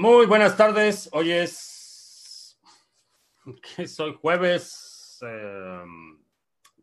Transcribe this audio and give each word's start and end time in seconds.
Muy 0.00 0.24
buenas 0.24 0.56
tardes. 0.56 1.10
Hoy 1.12 1.30
es. 1.30 2.58
¿Qué 3.76 3.86
soy? 3.86 4.16
Jueves 4.18 5.18
eh, 5.20 5.82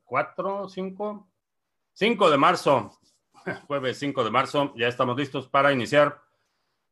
4, 0.03 0.69
5. 0.69 1.27
5 1.93 2.29
de 2.29 2.37
marzo. 2.37 2.91
Jueves 3.65 3.97
5 3.97 4.23
de 4.23 4.29
marzo. 4.29 4.71
Ya 4.75 4.87
estamos 4.87 5.17
listos 5.17 5.47
para 5.47 5.73
iniciar 5.73 6.21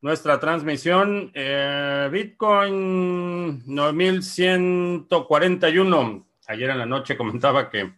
nuestra 0.02 0.40
transmisión. 0.40 1.30
Eh, 1.36 2.10
Bitcoin 2.12 3.62
9141. 3.68 6.28
Ayer 6.48 6.72
en 6.72 6.80
la 6.80 6.88
noche 6.88 7.16
comentaba 7.18 7.70
que. 7.70 7.94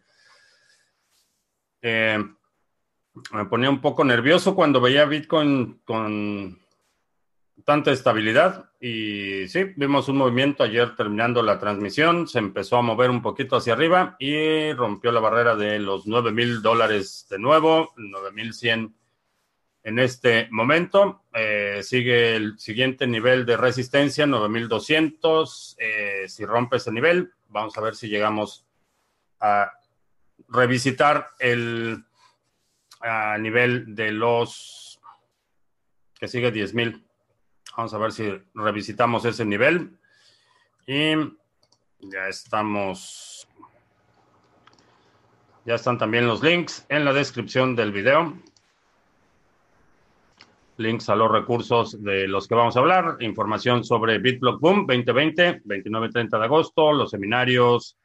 Eh, 1.81 2.21
me 3.31 3.45
ponía 3.45 3.69
un 3.69 3.79
poco 3.79 4.03
nervioso 4.03 4.53
cuando 4.53 4.81
veía 4.81 5.05
Bitcoin 5.05 5.79
con 5.85 6.66
tanta 7.65 7.91
estabilidad 7.91 8.69
y 8.79 9.47
sí, 9.47 9.73
vimos 9.75 10.07
un 10.09 10.17
movimiento 10.17 10.63
ayer 10.63 10.95
terminando 10.95 11.41
la 11.41 11.59
transmisión, 11.59 12.27
se 12.27 12.39
empezó 12.39 12.77
a 12.77 12.81
mover 12.81 13.09
un 13.09 13.21
poquito 13.21 13.55
hacia 13.55 13.73
arriba 13.73 14.15
y 14.19 14.71
rompió 14.73 15.11
la 15.11 15.19
barrera 15.19 15.55
de 15.55 15.79
los 15.79 16.07
9 16.07 16.31
mil 16.31 16.61
dólares 16.61 17.27
de 17.29 17.39
nuevo, 17.39 17.93
9 17.97 18.31
mil 18.31 18.53
100 18.53 18.95
en 19.83 19.99
este 19.99 20.49
momento. 20.51 21.23
Eh, 21.33 21.79
sigue 21.81 22.35
el 22.35 22.59
siguiente 22.59 23.07
nivel 23.07 23.45
de 23.45 23.55
resistencia, 23.55 24.27
9200. 24.27 25.77
Eh, 25.79 26.25
si 26.27 26.45
rompe 26.45 26.75
ese 26.75 26.91
nivel, 26.91 27.31
vamos 27.47 27.77
a 27.77 27.81
ver 27.81 27.95
si 27.95 28.09
llegamos 28.09 28.65
a 29.39 29.71
revisitar 30.49 31.29
el 31.39 32.03
a 32.99 33.37
nivel 33.37 33.95
de 33.95 34.11
los 34.11 34.99
que 36.19 36.27
sigue 36.27 36.51
10.000. 36.51 37.06
Vamos 37.77 37.93
a 37.93 37.99
ver 37.99 38.11
si 38.11 38.27
revisitamos 38.55 39.23
ese 39.25 39.45
nivel. 39.45 39.91
Y 40.87 41.13
ya 41.99 42.27
estamos. 42.27 43.47
Ya 45.63 45.75
están 45.75 45.99
también 45.99 46.25
los 46.25 46.41
links 46.41 46.87
en 46.89 47.05
la 47.05 47.13
descripción 47.13 47.75
del 47.75 47.91
video. 47.91 48.33
Links 50.77 51.07
a 51.09 51.15
los 51.15 51.31
recursos 51.31 52.01
de 52.03 52.27
los 52.27 52.47
que 52.47 52.55
vamos 52.55 52.75
a 52.75 52.79
hablar. 52.79 53.17
Información 53.19 53.83
sobre 53.83 54.17
BitBlock 54.17 54.59
Boom 54.59 54.87
2020, 54.87 55.61
29-30 55.63 56.39
de 56.39 56.45
agosto, 56.45 56.91
los 56.91 57.11
seminarios, 57.11 57.95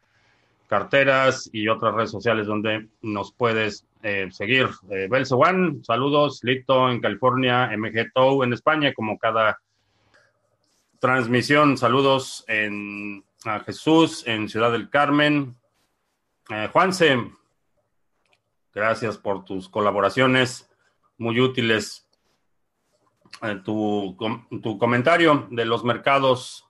carteras 0.72 1.50
y 1.52 1.68
otras 1.68 1.92
redes 1.94 2.10
sociales 2.10 2.46
donde 2.46 2.88
nos 3.02 3.30
puedes 3.30 3.86
eh, 4.02 4.28
seguir. 4.32 4.70
Eh, 4.88 5.06
One, 5.30 5.84
saludos. 5.84 6.40
Lito 6.44 6.88
en 6.88 6.98
California, 6.98 7.70
MG 7.76 8.10
Tow 8.14 8.42
en 8.42 8.54
España, 8.54 8.94
como 8.94 9.18
cada 9.18 9.60
transmisión. 10.98 11.76
Saludos 11.76 12.46
en, 12.48 13.22
a 13.44 13.60
Jesús 13.60 14.26
en 14.26 14.48
Ciudad 14.48 14.72
del 14.72 14.88
Carmen. 14.88 15.56
Eh, 16.48 16.70
Juanse, 16.72 17.18
gracias 18.74 19.18
por 19.18 19.44
tus 19.44 19.68
colaboraciones 19.68 20.70
muy 21.18 21.38
útiles. 21.38 22.08
Eh, 23.42 23.60
tu, 23.62 24.16
tu 24.62 24.78
comentario 24.78 25.48
de 25.50 25.66
los 25.66 25.84
mercados, 25.84 26.66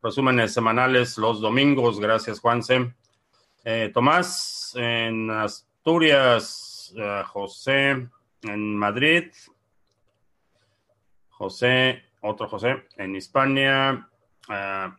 resúmenes 0.00 0.54
semanales 0.54 1.18
los 1.18 1.40
domingos. 1.40 1.98
Gracias, 1.98 2.38
Juanse. 2.38 2.94
Eh, 3.64 3.90
Tomás, 3.94 4.74
en 4.74 5.30
Asturias, 5.30 6.92
uh, 6.96 7.24
José, 7.26 8.08
en 8.42 8.76
Madrid, 8.76 9.30
José, 11.28 12.02
otro 12.22 12.48
José, 12.48 12.88
en 12.96 13.14
Hispania, 13.14 14.08
uh, 14.48 14.92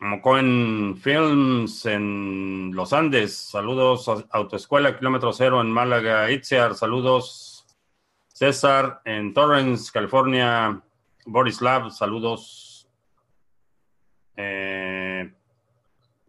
Mocoen 0.00 0.96
Films 0.96 1.84
en 1.86 2.72
Los 2.74 2.94
Andes, 2.94 3.36
saludos, 3.36 4.08
Autoescuela 4.30 4.98
Kilómetro 4.98 5.32
Cero 5.32 5.60
en 5.60 5.70
Málaga, 5.70 6.30
Itziar, 6.30 6.74
saludos, 6.74 7.66
César 8.28 9.02
en 9.04 9.34
Torrance, 9.34 9.92
California, 9.92 10.82
Borislav, 11.26 11.90
saludos. 11.90 12.88
Eh, 14.36 14.71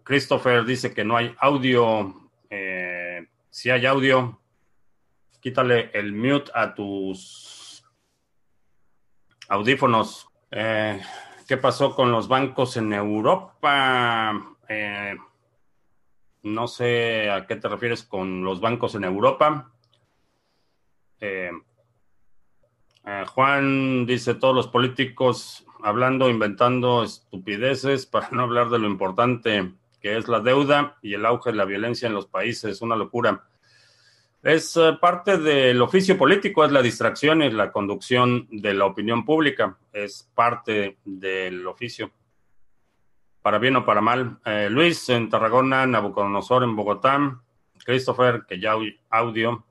Christopher 0.03 0.65
dice 0.65 0.93
que 0.93 1.03
no 1.03 1.15
hay 1.15 1.33
audio. 1.39 2.29
Eh, 2.49 3.25
si 3.49 3.69
hay 3.69 3.85
audio, 3.85 4.39
quítale 5.39 5.91
el 5.93 6.13
mute 6.13 6.51
a 6.53 6.73
tus 6.73 7.83
audífonos. 9.47 10.27
Eh, 10.51 11.01
¿Qué 11.47 11.57
pasó 11.57 11.95
con 11.95 12.11
los 12.11 12.27
bancos 12.27 12.77
en 12.77 12.93
Europa? 12.93 14.55
Eh, 14.67 15.15
no 16.43 16.67
sé 16.67 17.29
a 17.29 17.47
qué 17.47 17.55
te 17.55 17.69
refieres 17.69 18.03
con 18.03 18.43
los 18.43 18.59
bancos 18.59 18.95
en 18.95 19.05
Europa. 19.05 19.69
Juan 23.27 24.05
dice, 24.05 24.35
todos 24.35 24.53
los 24.53 24.67
políticos 24.67 25.65
hablando, 25.81 26.29
inventando 26.29 27.03
estupideces 27.03 28.05
para 28.07 28.29
no 28.31 28.43
hablar 28.43 28.69
de 28.69 28.79
lo 28.79 28.87
importante 28.87 29.73
que 30.03 30.17
es 30.17 30.27
la 30.27 30.41
deuda 30.41 30.97
y 31.01 31.13
el 31.13 31.25
auge 31.25 31.51
de 31.51 31.55
la 31.55 31.63
violencia 31.63 32.07
en 32.07 32.13
los 32.13 32.27
países, 32.27 32.81
una 32.81 32.97
locura. 32.97 33.41
Es 34.43 34.75
uh, 34.75 34.99
parte 34.99 35.37
del 35.37 35.81
oficio 35.81 36.17
político, 36.17 36.65
es 36.65 36.73
la 36.73 36.81
distracción 36.81 37.41
y 37.41 37.49
la 37.49 37.71
conducción 37.71 38.45
de 38.51 38.73
la 38.73 38.85
opinión 38.85 39.23
pública, 39.23 39.77
es 39.93 40.29
parte 40.35 40.97
del 41.05 41.65
oficio, 41.65 42.11
para 43.41 43.59
bien 43.59 43.77
o 43.77 43.85
para 43.85 44.01
mal. 44.01 44.39
Eh, 44.43 44.67
Luis 44.69 45.07
en 45.07 45.29
Tarragona, 45.29 45.87
Nabucodonosor 45.87 46.63
en 46.63 46.75
Bogotá, 46.75 47.41
Christopher, 47.85 48.43
que 48.45 48.59
ya 48.59 48.75
audio. 49.09 49.65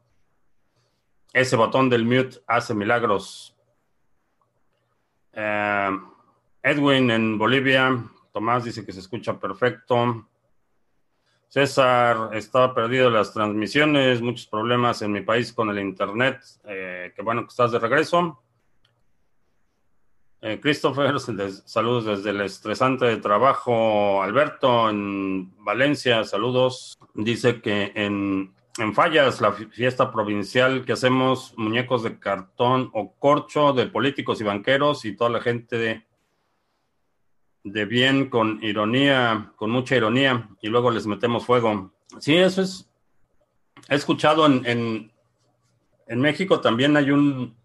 Ese 1.35 1.57
botón 1.57 1.91
del 1.91 2.07
mute 2.07 2.39
hace 2.47 2.75
milagros. 2.75 3.55
Eh, 5.35 5.91
Edwin 6.63 7.11
en 7.11 7.37
Bolivia, 7.37 8.03
Tomás 8.33 8.65
dice 8.65 8.85
que 8.85 8.93
se 8.93 9.01
escucha 9.01 9.39
perfecto. 9.39 10.27
César, 11.49 12.31
estaba 12.33 12.75
perdido 12.75 13.11
las 13.11 13.35
transmisiones, 13.35 14.23
muchos 14.23 14.47
problemas 14.47 15.03
en 15.03 15.13
mi 15.13 15.21
país 15.21 15.53
con 15.53 15.69
el 15.69 15.79
internet. 15.79 16.41
Eh, 16.65 17.13
qué 17.15 17.21
bueno 17.21 17.43
que 17.43 17.49
estás 17.49 17.73
de 17.73 17.79
regreso. 17.79 18.43
Eh, 20.41 20.59
Christopher, 20.61 21.21
saludos 21.67 22.07
desde 22.07 22.31
el 22.31 22.41
estresante 22.41 23.15
trabajo. 23.19 24.23
Alberto, 24.23 24.89
en 24.89 25.55
Valencia, 25.63 26.25
saludos. 26.25 26.99
Dice 27.13 27.61
que 27.61 27.93
en, 27.95 28.55
en 28.79 28.95
Fallas, 28.95 29.43
la 29.43 29.53
fiesta 29.53 30.11
provincial 30.11 30.87
que 30.87 30.95
hacemos, 30.95 31.53
muñecos 31.59 32.03
de 32.03 32.19
cartón 32.19 32.89
o 32.95 33.13
corcho 33.19 33.75
de 33.75 33.89
políticos 33.89 34.41
y 34.41 34.45
banqueros 34.45 35.05
y 35.05 35.15
toda 35.15 35.29
la 35.29 35.43
gente 35.43 35.77
de 35.77 36.07
de 37.65 37.85
bien, 37.85 38.29
con 38.29 38.63
ironía, 38.63 39.53
con 39.57 39.71
mucha 39.71 39.97
ironía, 39.97 40.49
y 40.61 40.69
luego 40.69 40.91
les 40.91 41.07
metemos 41.07 41.47
fuego. 41.47 41.93
Sí, 42.19 42.37
eso 42.37 42.63
es. 42.63 42.91
He 43.89 43.95
escuchado 43.95 44.47
en, 44.47 45.11
en, 46.07 46.21
México 46.21 46.61
también 46.61 46.97
hay 46.97 47.11
un 47.11 47.57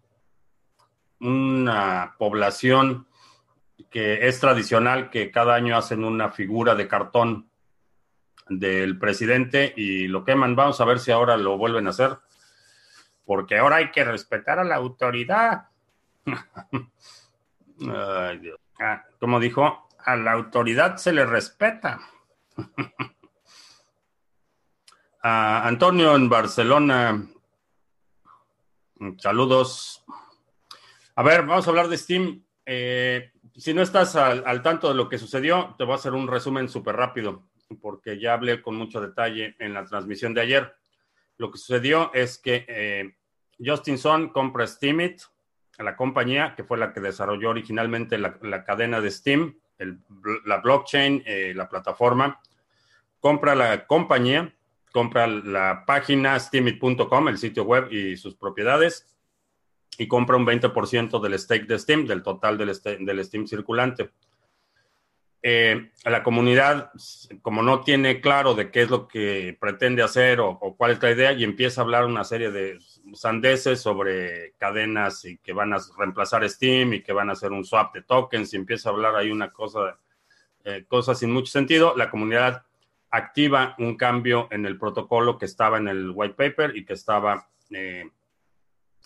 una 1.20 2.14
población 2.18 3.06
que 3.90 4.28
es 4.28 4.38
tradicional 4.40 5.10
que 5.10 5.30
cada 5.30 5.54
año 5.54 5.76
hacen 5.76 6.04
una 6.04 6.30
figura 6.30 6.74
de 6.74 6.86
cartón 6.88 7.48
del 8.48 8.98
presidente 8.98 9.72
y 9.76 10.08
lo 10.08 10.24
queman. 10.24 10.56
Vamos 10.56 10.80
a 10.80 10.84
ver 10.84 10.98
si 10.98 11.10
ahora 11.10 11.36
lo 11.36 11.58
vuelven 11.58 11.86
a 11.86 11.90
hacer. 11.90 12.18
Porque 13.24 13.58
ahora 13.58 13.76
hay 13.76 13.90
que 13.90 14.04
respetar 14.04 14.58
a 14.58 14.64
la 14.64 14.76
autoridad. 14.76 15.68
Ah, 18.80 19.04
como 19.18 19.40
dijo, 19.40 19.87
a 20.04 20.16
la 20.16 20.32
autoridad 20.32 20.96
se 20.96 21.12
le 21.12 21.24
respeta. 21.24 22.00
a 25.22 25.66
Antonio 25.66 26.14
en 26.16 26.28
Barcelona, 26.28 27.26
saludos. 29.18 30.04
A 31.14 31.22
ver, 31.22 31.44
vamos 31.44 31.66
a 31.66 31.70
hablar 31.70 31.88
de 31.88 31.98
Steam. 31.98 32.44
Eh, 32.64 33.32
si 33.56 33.74
no 33.74 33.82
estás 33.82 34.14
al, 34.16 34.44
al, 34.46 34.62
tanto 34.62 34.88
de 34.88 34.94
lo 34.94 35.08
que 35.08 35.18
sucedió, 35.18 35.74
te 35.76 35.84
voy 35.84 35.92
a 35.92 35.96
hacer 35.96 36.12
un 36.12 36.28
resumen 36.28 36.68
súper 36.68 36.96
rápido, 36.96 37.48
porque 37.80 38.20
ya 38.20 38.34
hablé 38.34 38.62
con 38.62 38.76
mucho 38.76 39.00
detalle 39.00 39.56
en 39.58 39.74
la 39.74 39.84
transmisión 39.84 40.34
de 40.34 40.42
ayer. 40.42 40.74
Lo 41.38 41.50
que 41.50 41.58
sucedió 41.58 42.12
es 42.14 42.38
que 42.38 42.64
eh, 42.68 43.16
Justin 43.58 43.98
Sun 43.98 44.28
compra 44.28 44.66
Steemit, 44.66 45.20
la 45.78 45.96
compañía 45.96 46.54
que 46.56 46.64
fue 46.64 46.78
la 46.78 46.92
que 46.92 47.00
desarrolló 47.00 47.50
originalmente 47.50 48.18
la, 48.18 48.38
la 48.42 48.64
cadena 48.64 49.00
de 49.00 49.10
Steam, 49.10 49.58
la 50.44 50.58
blockchain, 50.58 51.22
eh, 51.24 51.52
la 51.54 51.68
plataforma, 51.68 52.40
compra 53.20 53.54
la 53.54 53.86
compañía, 53.86 54.54
compra 54.92 55.26
la 55.26 55.84
página 55.86 56.38
steamit.com, 56.38 57.28
el 57.28 57.38
sitio 57.38 57.64
web 57.64 57.92
y 57.92 58.16
sus 58.16 58.34
propiedades, 58.34 59.06
y 59.98 60.06
compra 60.06 60.36
un 60.36 60.46
20% 60.46 61.20
del 61.20 61.38
stake 61.38 61.66
de 61.66 61.78
Steam, 61.78 62.06
del 62.06 62.22
total 62.22 62.56
del, 62.56 62.72
del 63.00 63.24
Steam 63.24 63.46
circulante. 63.46 64.10
Eh, 65.50 65.92
la 66.04 66.22
comunidad, 66.22 66.90
como 67.40 67.62
no 67.62 67.80
tiene 67.80 68.20
claro 68.20 68.52
de 68.52 68.70
qué 68.70 68.82
es 68.82 68.90
lo 68.90 69.08
que 69.08 69.56
pretende 69.58 70.02
hacer 70.02 70.40
o, 70.40 70.58
cuál 70.76 70.90
es 70.90 71.02
la 71.02 71.10
idea, 71.10 71.32
y 71.32 71.42
empieza 71.42 71.80
a 71.80 71.84
hablar 71.84 72.04
una 72.04 72.22
serie 72.24 72.50
de 72.50 72.78
sandeces 73.14 73.80
sobre 73.80 74.52
cadenas 74.58 75.24
y 75.24 75.38
que 75.38 75.54
van 75.54 75.72
a 75.72 75.78
reemplazar 75.96 76.46
Steam 76.50 76.92
y 76.92 77.02
que 77.02 77.14
van 77.14 77.30
a 77.30 77.32
hacer 77.32 77.52
un 77.52 77.64
swap 77.64 77.94
de 77.94 78.02
tokens, 78.02 78.52
y 78.52 78.56
empieza 78.56 78.90
a 78.90 78.92
hablar 78.92 79.16
ahí 79.16 79.30
una 79.30 79.50
cosa, 79.50 79.98
eh, 80.66 80.84
sin 81.14 81.32
mucho 81.32 81.50
sentido, 81.50 81.94
la 81.96 82.10
comunidad 82.10 82.66
activa 83.10 83.74
un 83.78 83.96
cambio 83.96 84.48
en 84.50 84.66
el 84.66 84.78
protocolo 84.78 85.38
que 85.38 85.46
estaba 85.46 85.78
en 85.78 85.88
el 85.88 86.10
white 86.14 86.34
paper 86.34 86.76
y 86.76 86.84
que 86.84 86.92
estaba, 86.92 87.48
eh, 87.70 88.06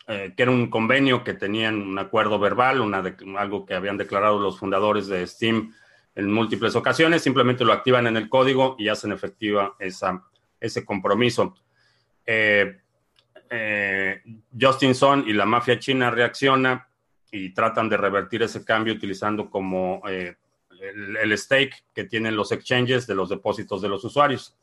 eh, 0.09 0.35
que 0.37 0.43
era 0.43 0.51
un 0.51 0.69
convenio 0.71 1.23
que 1.23 1.35
tenían 1.35 1.81
un 1.81 2.01
acuerdo 2.01 2.41
verbal, 2.41 2.81
una 2.81 3.01
de, 3.01 3.15
algo 3.39 3.65
que 3.65 3.75
habían 3.75 3.97
declarado 3.97 4.41
los 4.41 4.59
fundadores 4.59 5.07
de 5.07 5.25
Steam 5.25 5.73
en 6.15 6.31
múltiples 6.31 6.77
ocasiones, 6.77 7.23
simplemente 7.23 7.65
lo 7.65 7.73
activan 7.73 8.07
en 8.07 8.17
el 8.17 8.29
código 8.29 8.77
y 8.79 8.89
hacen 8.89 9.13
efectiva 9.13 9.75
esa, 9.79 10.23
ese 10.61 10.85
compromiso. 10.85 11.55
Eh, 12.27 12.79
Justin 14.59 14.95
Son 14.95 15.25
y 15.27 15.33
la 15.35 15.45
mafia 15.45 15.79
china 15.79 16.11
reacciona 16.11 16.89
y 17.31 17.51
tratan 17.51 17.89
de 17.89 17.97
revertir 17.97 18.43
ese 18.43 18.65
cambio 18.65 18.95
utilizando 18.95 19.51
como 19.51 20.03
el, 20.07 21.39
stake 21.39 21.85
que 21.95 22.05
tienen 22.05 22.37
los 22.37 22.53
exchanges 22.53 23.07
de 23.07 23.15
los 23.15 23.29
depósitos 23.29 23.83
de 23.83 23.89
los 23.89 24.05
usuarios. 24.05 24.57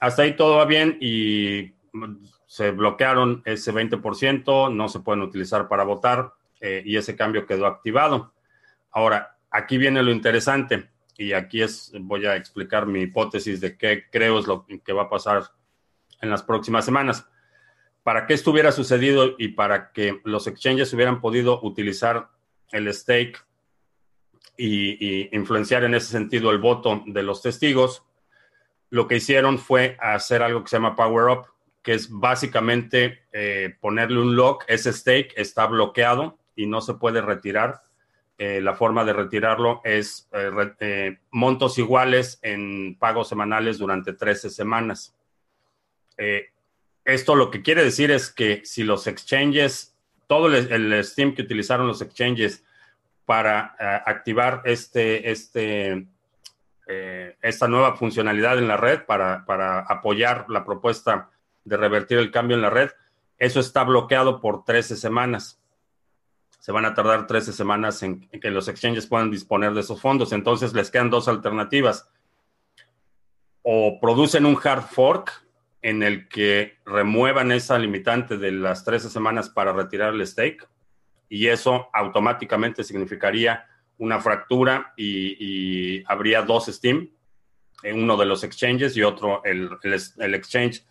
Hasta 0.00 0.22
ahí 0.22 0.36
todo 0.36 0.56
va 0.56 0.64
bien 0.64 0.98
y 1.00 1.72
se 2.46 2.70
bloquearon 2.70 3.42
ese 3.44 3.72
20%, 3.72 4.72
no 4.72 4.88
se 4.88 5.00
pueden 5.00 5.22
utilizar 5.22 5.68
para 5.68 5.84
votar 5.84 6.32
eh, 6.60 6.82
y 6.84 6.96
ese 6.96 7.16
cambio 7.16 7.46
quedó 7.46 7.66
activado. 7.66 8.32
Ahora, 8.90 9.33
aquí 9.54 9.78
viene 9.78 10.02
lo 10.02 10.10
interesante 10.10 10.90
y 11.16 11.32
aquí 11.32 11.62
es, 11.62 11.92
voy 12.00 12.26
a 12.26 12.34
explicar 12.34 12.86
mi 12.86 13.02
hipótesis 13.02 13.60
de 13.60 13.78
qué 13.78 14.04
creo 14.10 14.40
es 14.40 14.48
lo 14.48 14.66
que 14.66 14.92
va 14.92 15.04
a 15.04 15.08
pasar 15.08 15.44
en 16.20 16.28
las 16.28 16.42
próximas 16.42 16.84
semanas. 16.84 17.28
Para 18.02 18.26
que 18.26 18.34
esto 18.34 18.50
hubiera 18.50 18.72
sucedido 18.72 19.36
y 19.38 19.48
para 19.48 19.92
que 19.92 20.20
los 20.24 20.48
exchanges 20.48 20.92
hubieran 20.92 21.20
podido 21.20 21.60
utilizar 21.62 22.30
el 22.72 22.92
stake 22.92 23.38
y, 24.56 25.34
influenciar 25.34 25.84
en 25.84 25.94
ese 25.94 26.08
sentido 26.08 26.50
el 26.50 26.58
voto 26.58 27.04
de 27.06 27.22
los 27.22 27.40
testigos, 27.40 28.02
lo 28.90 29.06
que 29.06 29.16
hicieron 29.16 29.58
fue 29.58 29.96
hacer 30.00 30.42
algo 30.42 30.64
que 30.64 30.68
se 30.68 30.76
llama 30.76 30.96
Power 30.96 31.28
Up, 31.28 31.46
que 31.80 31.94
es 31.94 32.10
básicamente 32.10 33.22
eh, 33.32 33.76
ponerle 33.80 34.18
un 34.18 34.34
lock, 34.34 34.64
ese 34.66 34.92
stake 34.92 35.32
está 35.36 35.66
bloqueado 35.66 36.38
y 36.56 36.66
no 36.66 36.80
se 36.80 36.94
puede 36.94 37.22
retirar. 37.22 37.82
Eh, 38.36 38.60
la 38.60 38.74
forma 38.74 39.04
de 39.04 39.12
retirarlo 39.12 39.80
es 39.84 40.28
eh, 40.32 41.18
montos 41.30 41.78
iguales 41.78 42.38
en 42.42 42.96
pagos 42.98 43.28
semanales 43.28 43.78
durante 43.78 44.12
13 44.12 44.50
semanas. 44.50 45.14
esto 47.04 47.34
lo 47.34 47.50
que 47.50 47.62
quiere 47.62 47.84
decir 47.84 48.10
es 48.10 48.30
que 48.30 48.62
si 48.64 48.82
los 48.82 49.06
exchanges, 49.06 49.94
todo 50.26 50.48
el 50.48 51.04
Steam 51.04 51.34
que 51.34 51.42
utilizaron 51.42 51.86
los 51.86 52.02
exchanges 52.02 52.64
para 53.24 53.74
eh, 53.78 54.00
activar 54.06 54.62
este, 54.64 55.30
este, 55.30 56.06
eh, 56.86 57.36
esta 57.40 57.68
nueva 57.68 57.96
funcionalidad 57.96 58.58
en 58.58 58.68
la 58.68 58.76
red, 58.76 59.04
para, 59.04 59.44
para, 59.46 59.80
apoyar 59.80 60.46
la 60.48 60.64
propuesta 60.64 61.30
de 61.64 61.76
revertir 61.76 62.18
el 62.18 62.30
cambio 62.30 62.56
en 62.56 62.62
la 62.62 62.70
red. 62.70 62.90
Eso 63.38 63.60
está 63.60 63.84
bloqueado 63.84 64.40
por 64.40 64.64
13 64.64 64.96
semanas. 64.96 65.60
Se 66.64 66.72
van 66.72 66.86
a 66.86 66.94
tardar 66.94 67.26
13 67.26 67.52
semanas 67.52 68.02
en, 68.02 68.26
que 68.40 68.50
los 68.50 68.68
exchanges 68.68 69.06
puedan 69.06 69.30
disponer 69.30 69.74
de 69.74 69.82
esos 69.82 70.00
fondos. 70.00 70.32
Entonces 70.32 70.72
les 70.72 70.90
quedan 70.90 71.10
dos 71.10 71.28
alternativas. 71.28 72.08
O 73.60 74.00
producen 74.00 74.46
un 74.46 74.56
hard 74.56 74.84
fork 74.84 75.44
en 75.82 76.02
el 76.02 76.26
que 76.26 76.78
remuevan 76.86 77.52
esa 77.52 77.78
limitante 77.78 78.38
de 78.38 78.50
las 78.50 78.82
13 78.82 79.10
semanas 79.10 79.50
para 79.50 79.74
retirar 79.74 80.14
el 80.14 80.26
stake 80.26 80.66
y 81.28 81.48
eso 81.48 81.90
automáticamente 81.92 82.82
significaría 82.82 83.66
una 83.98 84.18
fractura 84.18 84.94
y, 84.96 86.02
habría 86.06 86.40
dos 86.40 86.64
Steam, 86.68 87.10
uno 87.92 88.16
de 88.16 88.24
los 88.24 88.42
exchanges 88.42 88.96
y 88.96 89.02
otro 89.02 89.44
el, 89.44 89.68
el, 89.82 90.34
exchange, 90.34 90.82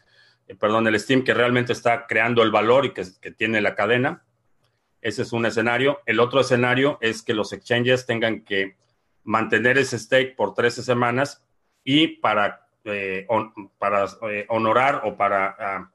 eh, 0.47 0.53
perdón, 0.53 0.87
el 0.87 0.99
Steam 0.99 1.23
que 1.23 1.33
realmente 1.33 1.73
está 1.73 2.05
creando 2.05 2.43
el 2.43 2.51
valor 2.51 2.85
y 2.85 2.91
que, 2.91 3.05
tiene 3.31 3.59
la 3.59 3.73
cadena. 3.73 4.23
Ese 5.03 5.21
es 5.21 5.33
un 5.33 5.45
escenario. 5.45 5.99
El 6.05 6.19
otro 6.19 6.39
escenario 6.39 6.97
es 7.01 7.21
que 7.21 7.33
los 7.33 7.53
exchanges 7.53 8.05
tengan 8.05 8.41
que 8.41 8.77
mantener 9.23 9.77
ese 9.77 9.99
stake 9.99 10.35
por 10.35 10.53
13 10.53 10.81
semanas 10.81 11.43
y 11.83 12.07
para, 12.07 12.67
eh, 12.85 13.27
para 13.77 14.07
honorar 14.47 15.01
o 15.03 15.15
para 15.17 15.55
ah, 15.59 15.91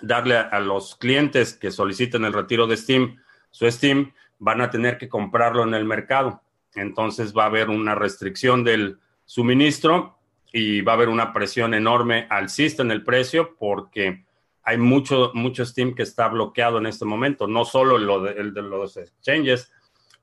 darle 0.00 0.36
a 0.36 0.60
los 0.60 0.96
clientes 0.96 1.52
que 1.54 1.70
soliciten 1.70 2.24
el 2.24 2.32
retiro 2.32 2.66
de 2.66 2.76
Steam 2.76 3.18
su 3.50 3.70
Steam, 3.70 4.12
van 4.38 4.60
a 4.62 4.70
tener 4.70 4.98
que 4.98 5.08
comprarlo 5.08 5.62
en 5.62 5.74
el 5.74 5.84
mercado. 5.84 6.42
Entonces 6.74 7.36
va 7.36 7.44
a 7.44 7.46
haber 7.46 7.68
una 7.68 7.94
restricción 7.94 8.64
del 8.64 8.98
suministro 9.26 10.18
y 10.52 10.80
va 10.80 10.92
a 10.92 10.94
haber 10.96 11.10
una 11.10 11.32
presión 11.32 11.74
enorme 11.74 12.26
alcista 12.30 12.82
en 12.82 12.90
el 12.90 13.04
precio 13.04 13.54
porque 13.58 14.24
hay 14.64 14.78
mucho, 14.78 15.32
mucho 15.34 15.64
Steam 15.66 15.94
que 15.94 16.02
está 16.02 16.28
bloqueado 16.28 16.78
en 16.78 16.86
este 16.86 17.04
momento, 17.04 17.46
no 17.46 17.64
solo 17.64 17.98
lo 17.98 18.22
de, 18.22 18.32
el 18.32 18.54
de 18.54 18.62
los 18.62 18.96
exchanges, 18.96 19.72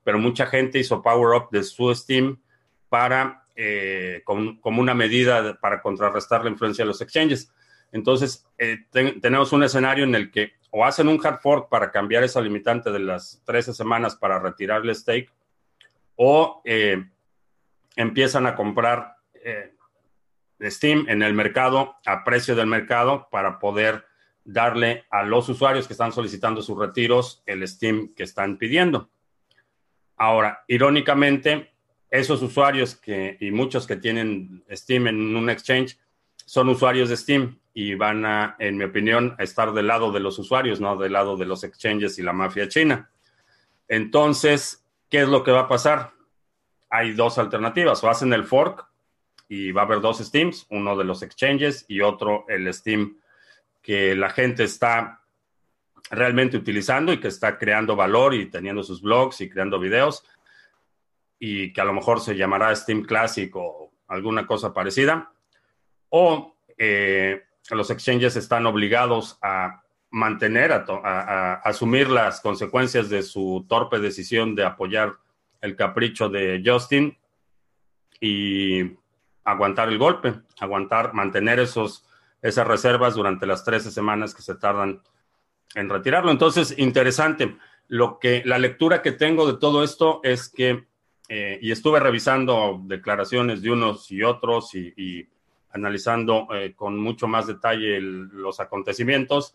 pero 0.02 0.18
mucha 0.18 0.46
gente 0.46 0.78
hizo 0.78 1.02
power 1.02 1.36
up 1.36 1.48
de 1.50 1.62
su 1.62 1.94
Steam 1.94 2.40
para, 2.88 3.44
eh, 3.54 4.22
como 4.24 4.80
una 4.80 4.94
medida 4.94 5.58
para 5.60 5.82
contrarrestar 5.82 6.42
la 6.44 6.50
influencia 6.50 6.84
de 6.84 6.88
los 6.88 7.00
exchanges. 7.00 7.52
Entonces, 7.92 8.46
eh, 8.56 8.78
tenemos 8.90 9.52
un 9.52 9.62
escenario 9.62 10.04
en 10.04 10.14
el 10.14 10.30
que 10.30 10.52
o 10.70 10.84
hacen 10.84 11.08
un 11.08 11.20
hard 11.24 11.40
fork 11.40 11.68
para 11.68 11.90
cambiar 11.90 12.22
esa 12.22 12.40
limitante 12.40 12.90
de 12.92 13.00
las 13.00 13.42
13 13.44 13.74
semanas 13.74 14.14
para 14.14 14.38
retirar 14.38 14.82
el 14.82 14.94
stake, 14.94 15.30
o 16.14 16.62
eh, 16.64 17.04
empiezan 17.96 18.46
a 18.46 18.54
comprar 18.54 19.16
Steam 20.62 21.06
en 21.08 21.22
el 21.22 21.32
mercado 21.32 21.96
a 22.04 22.22
precio 22.24 22.54
del 22.54 22.66
mercado 22.66 23.28
para 23.30 23.58
poder 23.58 24.04
darle 24.52 25.04
a 25.10 25.22
los 25.22 25.48
usuarios 25.48 25.86
que 25.86 25.92
están 25.92 26.12
solicitando 26.12 26.62
sus 26.62 26.78
retiros 26.78 27.42
el 27.46 27.66
Steam 27.66 28.14
que 28.14 28.24
están 28.24 28.58
pidiendo. 28.58 29.10
Ahora, 30.16 30.64
irónicamente, 30.68 31.72
esos 32.10 32.42
usuarios 32.42 32.96
que, 32.96 33.36
y 33.40 33.50
muchos 33.50 33.86
que 33.86 33.96
tienen 33.96 34.64
Steam 34.70 35.06
en 35.06 35.36
un 35.36 35.48
exchange, 35.48 35.98
son 36.44 36.68
usuarios 36.68 37.08
de 37.08 37.16
Steam 37.16 37.58
y 37.72 37.94
van 37.94 38.26
a, 38.26 38.56
en 38.58 38.76
mi 38.76 38.84
opinión, 38.84 39.36
a 39.38 39.44
estar 39.44 39.72
del 39.72 39.86
lado 39.86 40.10
de 40.10 40.20
los 40.20 40.38
usuarios, 40.38 40.80
no 40.80 40.96
del 40.96 41.12
lado 41.12 41.36
de 41.36 41.46
los 41.46 41.62
exchanges 41.62 42.18
y 42.18 42.22
la 42.22 42.32
mafia 42.32 42.68
china. 42.68 43.08
Entonces, 43.86 44.84
¿qué 45.08 45.22
es 45.22 45.28
lo 45.28 45.44
que 45.44 45.52
va 45.52 45.60
a 45.60 45.68
pasar? 45.68 46.12
Hay 46.90 47.12
dos 47.12 47.38
alternativas, 47.38 48.02
o 48.02 48.10
hacen 48.10 48.32
el 48.32 48.44
fork 48.44 48.84
y 49.48 49.70
va 49.70 49.82
a 49.82 49.84
haber 49.84 50.00
dos 50.00 50.18
Steams, 50.18 50.66
uno 50.70 50.96
de 50.96 51.04
los 51.04 51.22
exchanges 51.22 51.84
y 51.86 52.00
otro 52.00 52.44
el 52.48 52.72
Steam 52.74 53.16
que 53.82 54.14
la 54.14 54.30
gente 54.30 54.64
está 54.64 55.22
realmente 56.10 56.56
utilizando 56.56 57.12
y 57.12 57.20
que 57.20 57.28
está 57.28 57.58
creando 57.58 57.96
valor 57.96 58.34
y 58.34 58.50
teniendo 58.50 58.82
sus 58.82 59.00
blogs 59.00 59.40
y 59.40 59.48
creando 59.48 59.78
videos 59.78 60.24
y 61.38 61.72
que 61.72 61.80
a 61.80 61.84
lo 61.84 61.92
mejor 61.92 62.20
se 62.20 62.36
llamará 62.36 62.74
Steam 62.76 63.02
Classic 63.02 63.50
o 63.56 63.92
alguna 64.08 64.46
cosa 64.46 64.74
parecida. 64.74 65.32
O 66.10 66.56
eh, 66.76 67.44
los 67.70 67.90
exchanges 67.90 68.36
están 68.36 68.66
obligados 68.66 69.38
a 69.40 69.82
mantener, 70.10 70.72
a, 70.72 71.54
asumir 71.64 72.10
las 72.10 72.40
consecuencias 72.40 73.08
de 73.08 73.22
su 73.22 73.64
torpe 73.68 74.00
decisión 74.00 74.54
de 74.54 74.64
apoyar 74.64 75.16
el 75.60 75.76
capricho 75.76 76.28
de 76.28 76.62
Justin 76.64 77.16
y 78.20 78.96
aguantar 79.44 79.88
el 79.88 79.98
golpe, 79.98 80.34
aguantar, 80.58 81.14
mantener 81.14 81.60
esos, 81.60 82.04
esas 82.42 82.66
reservas 82.66 83.14
durante 83.14 83.46
las 83.46 83.64
13 83.64 83.90
semanas 83.90 84.34
que 84.34 84.42
se 84.42 84.54
tardan 84.54 85.02
en 85.74 85.88
retirarlo. 85.88 86.30
Entonces, 86.30 86.74
interesante. 86.78 87.56
Lo 87.88 88.18
que, 88.18 88.42
la 88.44 88.58
lectura 88.58 89.02
que 89.02 89.12
tengo 89.12 89.50
de 89.50 89.58
todo 89.58 89.82
esto 89.82 90.20
es 90.22 90.48
que, 90.48 90.86
eh, 91.28 91.58
y 91.60 91.72
estuve 91.72 92.00
revisando 92.00 92.80
declaraciones 92.84 93.62
de 93.62 93.70
unos 93.70 94.10
y 94.10 94.22
otros 94.22 94.74
y 94.74 95.28
analizando 95.72 96.48
eh, 96.52 96.74
con 96.74 96.98
mucho 96.98 97.26
más 97.26 97.46
detalle 97.46 98.00
los 98.00 98.60
acontecimientos, 98.60 99.54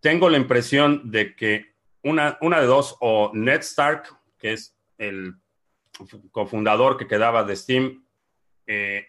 tengo 0.00 0.28
la 0.28 0.38
impresión 0.38 1.10
de 1.10 1.34
que 1.34 1.74
una, 2.02 2.38
una 2.40 2.60
de 2.60 2.66
dos, 2.66 2.96
o 3.00 3.30
Ned 3.34 3.60
Stark, 3.60 4.04
que 4.38 4.52
es 4.54 4.74
el 4.96 5.34
cofundador 6.30 6.96
que 6.96 7.06
quedaba 7.06 7.44
de 7.44 7.56
Steam, 7.56 8.04
eh, 8.66 9.06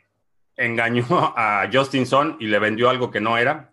engañó 0.58 1.06
a 1.36 1.70
Justin 1.72 2.06
Sun 2.06 2.38
y 2.40 2.48
le 2.48 2.60
vendió 2.60 2.90
algo 2.90 3.12
que 3.12 3.22
no 3.22 3.38
era, 3.38 3.72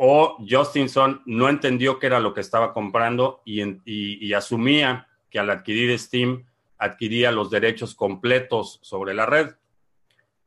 o 0.00 0.36
Justinson 0.48 1.22
no 1.26 1.48
entendió 1.48 1.98
qué 1.98 2.06
era 2.06 2.20
lo 2.20 2.32
que 2.32 2.40
estaba 2.40 2.72
comprando 2.72 3.42
y, 3.44 4.32
asumía 4.32 5.08
que 5.28 5.40
al 5.40 5.50
adquirir 5.50 5.98
Steam 5.98 6.46
adquiría 6.78 7.32
los 7.32 7.50
derechos 7.50 7.96
completos 7.96 8.78
sobre 8.80 9.12
la 9.12 9.26
red. 9.26 9.56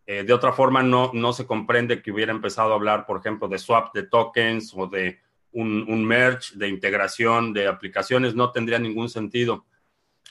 Eh, 0.06 0.24
de 0.24 0.32
otra 0.32 0.54
forma, 0.54 0.82
no, 0.84 1.12
no 1.14 1.34
se 1.34 1.46
comprende 1.46 2.02
que 2.02 2.14
hubiera 2.14 2.32
empezado 2.32 2.72
a 2.72 2.76
hablar, 2.76 3.06
por 3.06 3.20
ejemplo, 3.20 3.50
de 3.50 3.60
swap 3.60 3.94
de 3.94 4.04
tokens 4.04 4.74
o 4.74 4.88
de 4.88 5.20
un, 5.52 5.86
un 5.90 6.06
merge, 6.06 6.58
de 6.58 6.70
integración 6.70 7.52
de 7.52 7.68
aplicaciones. 7.68 8.34
No 8.34 8.54
tendría 8.54 8.80
ningún 8.80 9.10
sentido, 9.10 9.66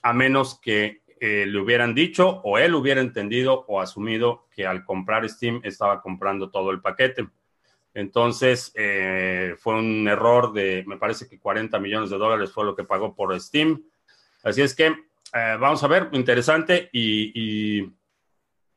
a 0.02 0.14
menos 0.14 0.59
que 0.61 1.02
eh, 1.22 1.44
le 1.46 1.60
hubieran 1.60 1.94
dicho 1.94 2.40
o 2.44 2.56
él 2.56 2.74
hubiera 2.74 3.02
entendido 3.02 3.66
o 3.68 3.78
asumido 3.82 4.46
que 4.50 4.66
al 4.66 4.86
comprar 4.86 5.28
Steam 5.28 5.60
estaba 5.64 6.00
comprando 6.00 6.50
todo 6.50 6.70
el 6.70 6.80
paquete. 6.80 7.28
Entonces, 7.92 8.72
eh, 8.74 9.54
fue 9.58 9.74
un 9.74 10.08
error 10.08 10.54
de, 10.54 10.82
me 10.86 10.96
parece 10.96 11.28
que 11.28 11.38
40 11.38 11.78
millones 11.78 12.08
de 12.08 12.16
dólares 12.16 12.50
fue 12.52 12.64
lo 12.64 12.74
que 12.74 12.84
pagó 12.84 13.14
por 13.14 13.38
Steam. 13.38 13.84
Así 14.42 14.62
es 14.62 14.74
que, 14.74 14.86
eh, 14.86 15.56
vamos 15.60 15.84
a 15.84 15.88
ver, 15.88 16.08
interesante 16.12 16.88
y, 16.90 17.92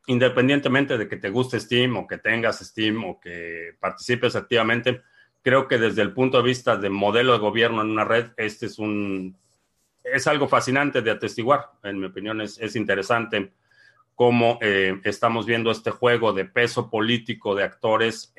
independientemente 0.07 0.97
de 0.97 1.07
que 1.07 1.15
te 1.15 1.29
guste 1.29 1.61
Steam 1.61 1.95
o 1.95 2.05
que 2.05 2.17
tengas 2.17 2.59
Steam 2.59 3.05
o 3.05 3.21
que 3.21 3.77
participes 3.79 4.35
activamente, 4.35 5.01
creo 5.41 5.69
que 5.69 5.77
desde 5.77 6.01
el 6.01 6.11
punto 6.11 6.35
de 6.35 6.43
vista 6.43 6.75
de 6.75 6.89
modelo 6.89 7.31
de 7.31 7.39
gobierno 7.39 7.81
en 7.81 7.91
una 7.91 8.03
red, 8.03 8.31
este 8.35 8.65
es 8.65 8.79
un, 8.79 9.37
es 10.03 10.27
algo 10.27 10.47
fascinante 10.47 11.01
de 11.01 11.11
atestiguar. 11.11 11.71
En 11.83 11.99
mi 11.99 12.05
opinión, 12.05 12.41
es, 12.41 12.57
es 12.59 12.75
interesante 12.75 13.53
cómo 14.15 14.59
eh, 14.61 14.99
estamos 15.03 15.45
viendo 15.45 15.71
este 15.71 15.91
juego 15.91 16.33
de 16.33 16.45
peso 16.45 16.89
político 16.89 17.55
de 17.55 17.63
actores 17.63 18.33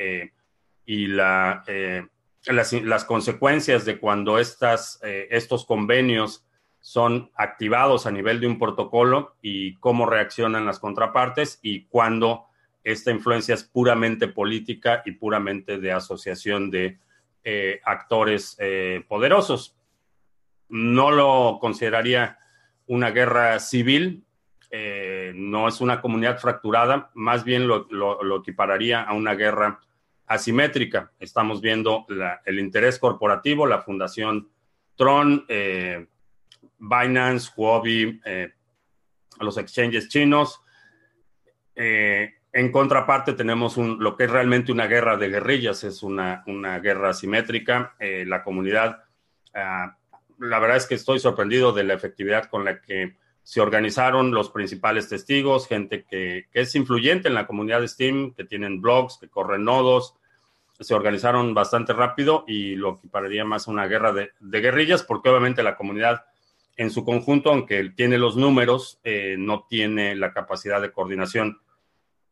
y 0.86 1.06
la, 1.06 1.64
eh, 1.66 2.06
las, 2.46 3.04
consecuencias 3.04 3.84
de 3.84 3.98
cuando 3.98 4.38
estas, 4.38 5.00
eh, 5.02 5.28
estos 5.30 5.64
convenios 5.64 6.44
son 6.80 7.30
activados 7.34 8.06
a 8.06 8.10
nivel 8.10 8.40
de 8.40 8.46
un 8.46 8.58
protocolo 8.58 9.36
y 9.40 9.76
cómo 9.76 10.04
reaccionan 10.04 10.66
las 10.66 10.78
contrapartes 10.78 11.58
y 11.62 11.86
cuando 11.86 12.46
esta 12.82 13.10
influencia 13.10 13.54
es 13.54 13.64
puramente 13.64 14.28
política 14.28 15.02
y 15.06 15.12
puramente 15.12 15.78
de 15.78 15.92
asociación 15.92 16.70
de 16.70 16.98
eh, 17.42 17.80
actores 17.84 18.58
poderosos. 19.08 19.74
No 20.74 21.10
lo 21.10 21.58
consideraría 21.60 22.38
una 22.86 23.10
guerra 23.10 23.58
civil, 23.60 24.24
no 25.34 25.68
es 25.68 25.80
una 25.80 26.00
comunidad 26.00 26.40
fracturada, 26.40 27.10
más 27.14 27.44
bien 27.44 27.68
lo, 27.68 27.86
lo 27.90 28.36
equipararía 28.36 29.02
a 29.02 29.12
una 29.12 29.34
guerra 29.34 29.80
asimétrica. 30.26 31.12
Estamos 31.18 31.60
viendo 31.60 32.06
el 32.44 32.58
interés 32.58 32.98
corporativo, 32.98 33.66
la 33.66 33.82
fundación 33.82 34.48
Tron, 34.96 35.44
eh, 35.48 36.06
Binance, 36.78 37.50
Huobi, 37.56 38.20
eh, 38.24 38.52
los 39.40 39.58
exchanges 39.58 40.08
chinos. 40.08 40.60
Eh, 41.74 42.34
en 42.52 42.70
contraparte 42.70 43.32
tenemos 43.32 43.76
lo 43.76 44.16
que 44.16 44.24
es 44.24 44.30
realmente 44.30 44.70
una 44.70 44.86
guerra 44.86 45.16
de 45.16 45.28
guerrillas, 45.28 45.82
es 45.82 46.02
una, 46.02 46.44
guerra 46.80 47.10
asimétrica. 47.10 47.96
la 47.98 48.44
comunidad, 48.44 49.02
ah, 49.54 49.96
la 50.38 50.58
verdad 50.58 50.76
es 50.76 50.86
que 50.86 50.94
estoy 50.94 51.18
sorprendido 51.18 51.72
de 51.72 51.84
la 51.84 51.94
efectividad 51.94 52.46
con 52.46 52.64
la 52.64 52.80
que 52.80 53.16
se 53.42 53.60
organizaron 53.60 54.32
los 54.32 54.50
principales 54.50 55.08
testigos, 55.08 55.68
gente 55.68 56.04
que, 56.04 56.46
es 56.52 56.74
influyente 56.74 57.28
en 57.28 57.34
la 57.34 57.46
comunidad 57.46 57.82
de 57.82 57.88
Steam, 57.88 58.32
que 58.34 58.44
tienen 58.44 58.80
blogs, 58.80 59.18
que 59.18 59.28
corren 59.28 59.64
nodos, 59.64 60.14
se 60.80 60.94
organizaron 60.94 61.52
bastante 61.54 61.92
rápido 61.92 62.44
y 62.48 62.74
lo 62.74 62.94
equipararía 62.94 63.44
más 63.44 63.68
a 63.68 63.70
una 63.70 63.86
guerra 63.86 64.12
de, 64.12 64.32
guerrillas, 64.40 65.02
porque 65.02 65.28
obviamente 65.28 65.62
la 65.62 65.76
comunidad 65.76 66.24
en 66.76 66.90
su 66.90 67.04
conjunto, 67.04 67.50
aunque 67.50 67.90
tiene 67.90 68.18
los 68.18 68.36
números, 68.36 68.98
eh, 69.04 69.36
no 69.38 69.66
tiene 69.68 70.16
la 70.16 70.32
capacidad 70.32 70.80
de 70.80 70.90
coordinación 70.90 71.60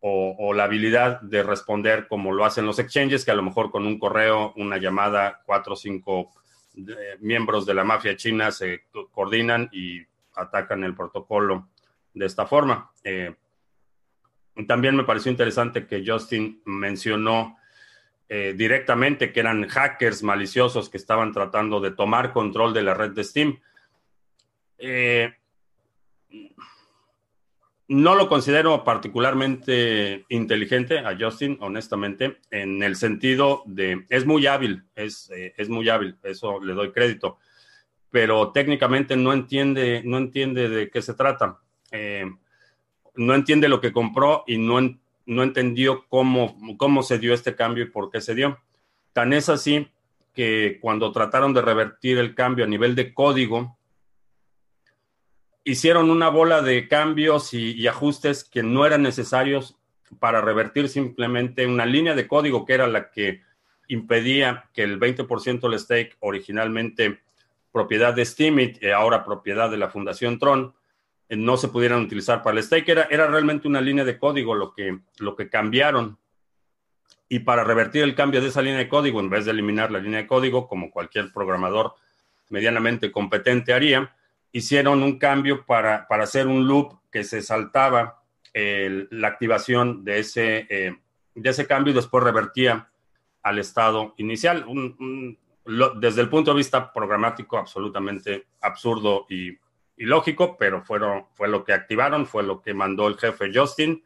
o, 0.05 0.53
la 0.53 0.65
habilidad 0.65 1.21
de 1.21 1.45
responder 1.45 2.09
como 2.09 2.33
lo 2.33 2.45
hacen 2.45 2.67
los 2.67 2.81
exchanges, 2.81 3.25
que 3.25 3.31
a 3.31 3.37
lo 3.37 3.45
mejor 3.45 3.71
con 3.71 3.87
un 3.87 4.01
correo, 4.01 4.53
una 4.57 4.79
llamada, 4.79 5.43
cuatro 5.47 5.75
o 5.75 5.77
cinco 5.77 6.33
miembros 7.21 7.67
de 7.67 7.75
la 7.75 7.85
mafia 7.85 8.17
china 8.17 8.50
se 8.50 8.85
coordinan 9.11 9.69
y 9.73 10.00
atacan 10.35 10.85
el 10.85 10.95
protocolo 10.95 11.69
de 12.14 12.26
esta 12.26 12.47
forma. 12.47 12.91
Eh, 13.05 13.35
también 14.67 14.97
me 14.97 15.05
pareció 15.05 15.31
interesante 15.31 15.87
que 15.87 16.02
Justin 16.07 16.62
mencionó 16.64 17.57
eh, 18.29 18.55
directamente 18.57 19.33
que 19.33 19.41
eran 19.41 19.69
hackers 19.69 20.23
maliciosos 20.23 20.88
que 20.88 20.97
estaban 20.97 21.33
tratando 21.33 21.81
de 21.81 21.91
tomar 21.91 22.33
control 22.33 22.73
de 22.73 22.83
la 22.83 22.95
red 22.95 23.11
de 23.11 23.25
Steam. 23.25 23.61
Eh, 24.79 25.35
no 27.89 28.15
lo 28.15 28.29
considero 28.29 28.85
particularmente 28.85 30.25
inteligente 30.29 30.99
a 30.99 31.17
Justin, 31.19 31.59
honestamente, 31.61 32.39
en 32.51 32.83
el 32.83 32.97
sentido 32.97 33.62
de, 33.67 34.07
es 34.09 34.25
muy 34.25 34.47
hábil, 34.47 34.85
es, 34.95 35.31
es 35.33 35.69
muy 35.69 35.89
hábil, 35.89 36.17
eso 36.23 36.61
le 36.61 36.75
doy 36.75 36.93
crédito 36.93 37.39
pero 38.12 38.53
técnicamente 38.53 39.17
no 39.17 39.33
entiende, 39.33 40.03
no 40.05 40.19
entiende 40.19 40.69
de 40.69 40.91
qué 40.91 41.01
se 41.01 41.15
trata. 41.15 41.59
Eh, 41.91 42.31
no 43.15 43.35
entiende 43.35 43.71
lo 43.71 43.81
que 43.81 43.93
compró 43.93 44.45
y 44.47 44.59
no, 44.59 44.79
no 45.25 45.43
entendió 45.43 46.05
cómo, 46.09 46.57
cómo 46.77 47.03
se 47.03 47.19
dio 47.19 47.33
este 47.33 47.57
cambio 47.57 47.85
y 47.85 47.91
por 47.91 48.11
qué 48.11 48.21
se 48.21 48.35
dio. 48.35 48.59
Tan 49.15 49.33
es 49.33 49.49
así 49.49 49.89
que 50.35 50.79
cuando 50.81 51.11
trataron 51.11 51.55
de 51.55 51.62
revertir 51.62 52.19
el 52.19 52.35
cambio 52.35 52.67
a 52.67 52.69
nivel 52.69 52.95
de 52.95 53.15
código, 53.15 53.79
hicieron 55.64 56.11
una 56.11 56.28
bola 56.28 56.62
de 56.62 56.88
cambios 56.88 57.54
y, 57.54 57.87
ajustes 57.87 58.45
que 58.45 58.62
no 58.62 58.85
eran 58.85 59.02
necesarios 59.02 59.76
para 60.19 60.40
revertir 60.40 60.88
simplemente 60.88 61.66
una 61.66 61.87
línea 61.87 62.14
de 62.14 62.26
código 62.26 62.64
que 62.64 62.75
era 62.75 62.87
la 62.87 63.11
que 63.11 63.40
impedía 63.88 64.69
que 64.73 64.83
el 64.83 64.99
20% 64.99 65.61
del 65.61 65.78
stake 65.78 66.16
originalmente 66.21 67.21
propiedad 67.73 68.14
de 68.14 68.25
Steemit 68.25 68.83
y 68.83 68.90
ahora 68.90 69.25
propiedad 69.25 69.71
de 69.71 69.78
la 69.78 69.88
Fundación 69.88 70.38
Tron, 70.38 70.75
eh, 71.28 71.37
no 71.37 71.57
se 71.57 71.69
pudieran 71.69 72.02
utilizar 72.02 72.42
para 72.42 72.59
el 72.59 72.64
stake. 72.64 72.88
Era, 72.90 73.09
era 73.11 73.26
realmente 73.26 73.66
una 73.66 73.81
línea 73.81 74.04
de 74.04 74.19
código 74.19 74.54
lo 74.54 74.75
que, 74.75 74.99
lo 75.19 75.35
que 75.35 75.49
cambiaron. 75.49 76.19
Y 77.28 77.40
para 77.40 77.64
revertir 77.64 78.02
el 78.02 78.14
cambio 78.14 78.42
de 78.42 78.49
esa 78.49 78.61
línea 78.61 78.78
de 78.78 78.88
código, 78.88 79.21
en 79.21 79.31
vez 79.31 79.47
de 79.47 79.52
eliminar 79.52 79.90
la 79.90 80.00
línea 80.00 80.21
de 80.21 80.26
código, 80.26 80.69
como 80.69 80.90
cualquier 80.90 81.33
programador 81.33 81.95
medianamente 82.50 83.11
competente 83.11 83.73
haría, 83.73 84.14
hicieron 84.53 85.03
un 85.03 85.19
cambio 85.19 85.65
para, 85.65 86.07
para 86.07 86.25
hacer 86.25 86.47
un 86.47 86.67
loop 86.67 87.01
que 87.11 87.25
se 87.25 87.43
saltaba 87.43 88.23
la 88.55 89.29
activación 89.29 90.05
de 90.05 90.19
ese, 90.19 90.67
eh, 90.69 90.95
de 91.35 91.51
ese 91.51 91.67
cambio 91.67 91.93
y 91.93 91.97
después 91.97 92.23
revertía 92.23 92.91
al 93.43 93.59
estado 93.59 94.15
inicial. 94.19 94.65
un, 94.69 95.39
desde 95.65 96.21
el 96.21 96.29
punto 96.29 96.51
de 96.51 96.57
vista 96.57 96.93
programático, 96.93 97.57
absolutamente 97.57 98.47
absurdo 98.61 99.27
y, 99.29 99.59
lógico, 99.97 100.57
pero 100.59 100.83
fueron, 100.83 101.27
fue 101.35 101.49
lo 101.49 101.65
que 101.65 101.73
activaron, 101.73 102.27
fue 102.27 102.43
lo 102.43 102.61
que 102.61 102.75
mandó 102.75 103.07
el 103.07 103.17
jefe 103.17 103.53
Justin 103.55 104.03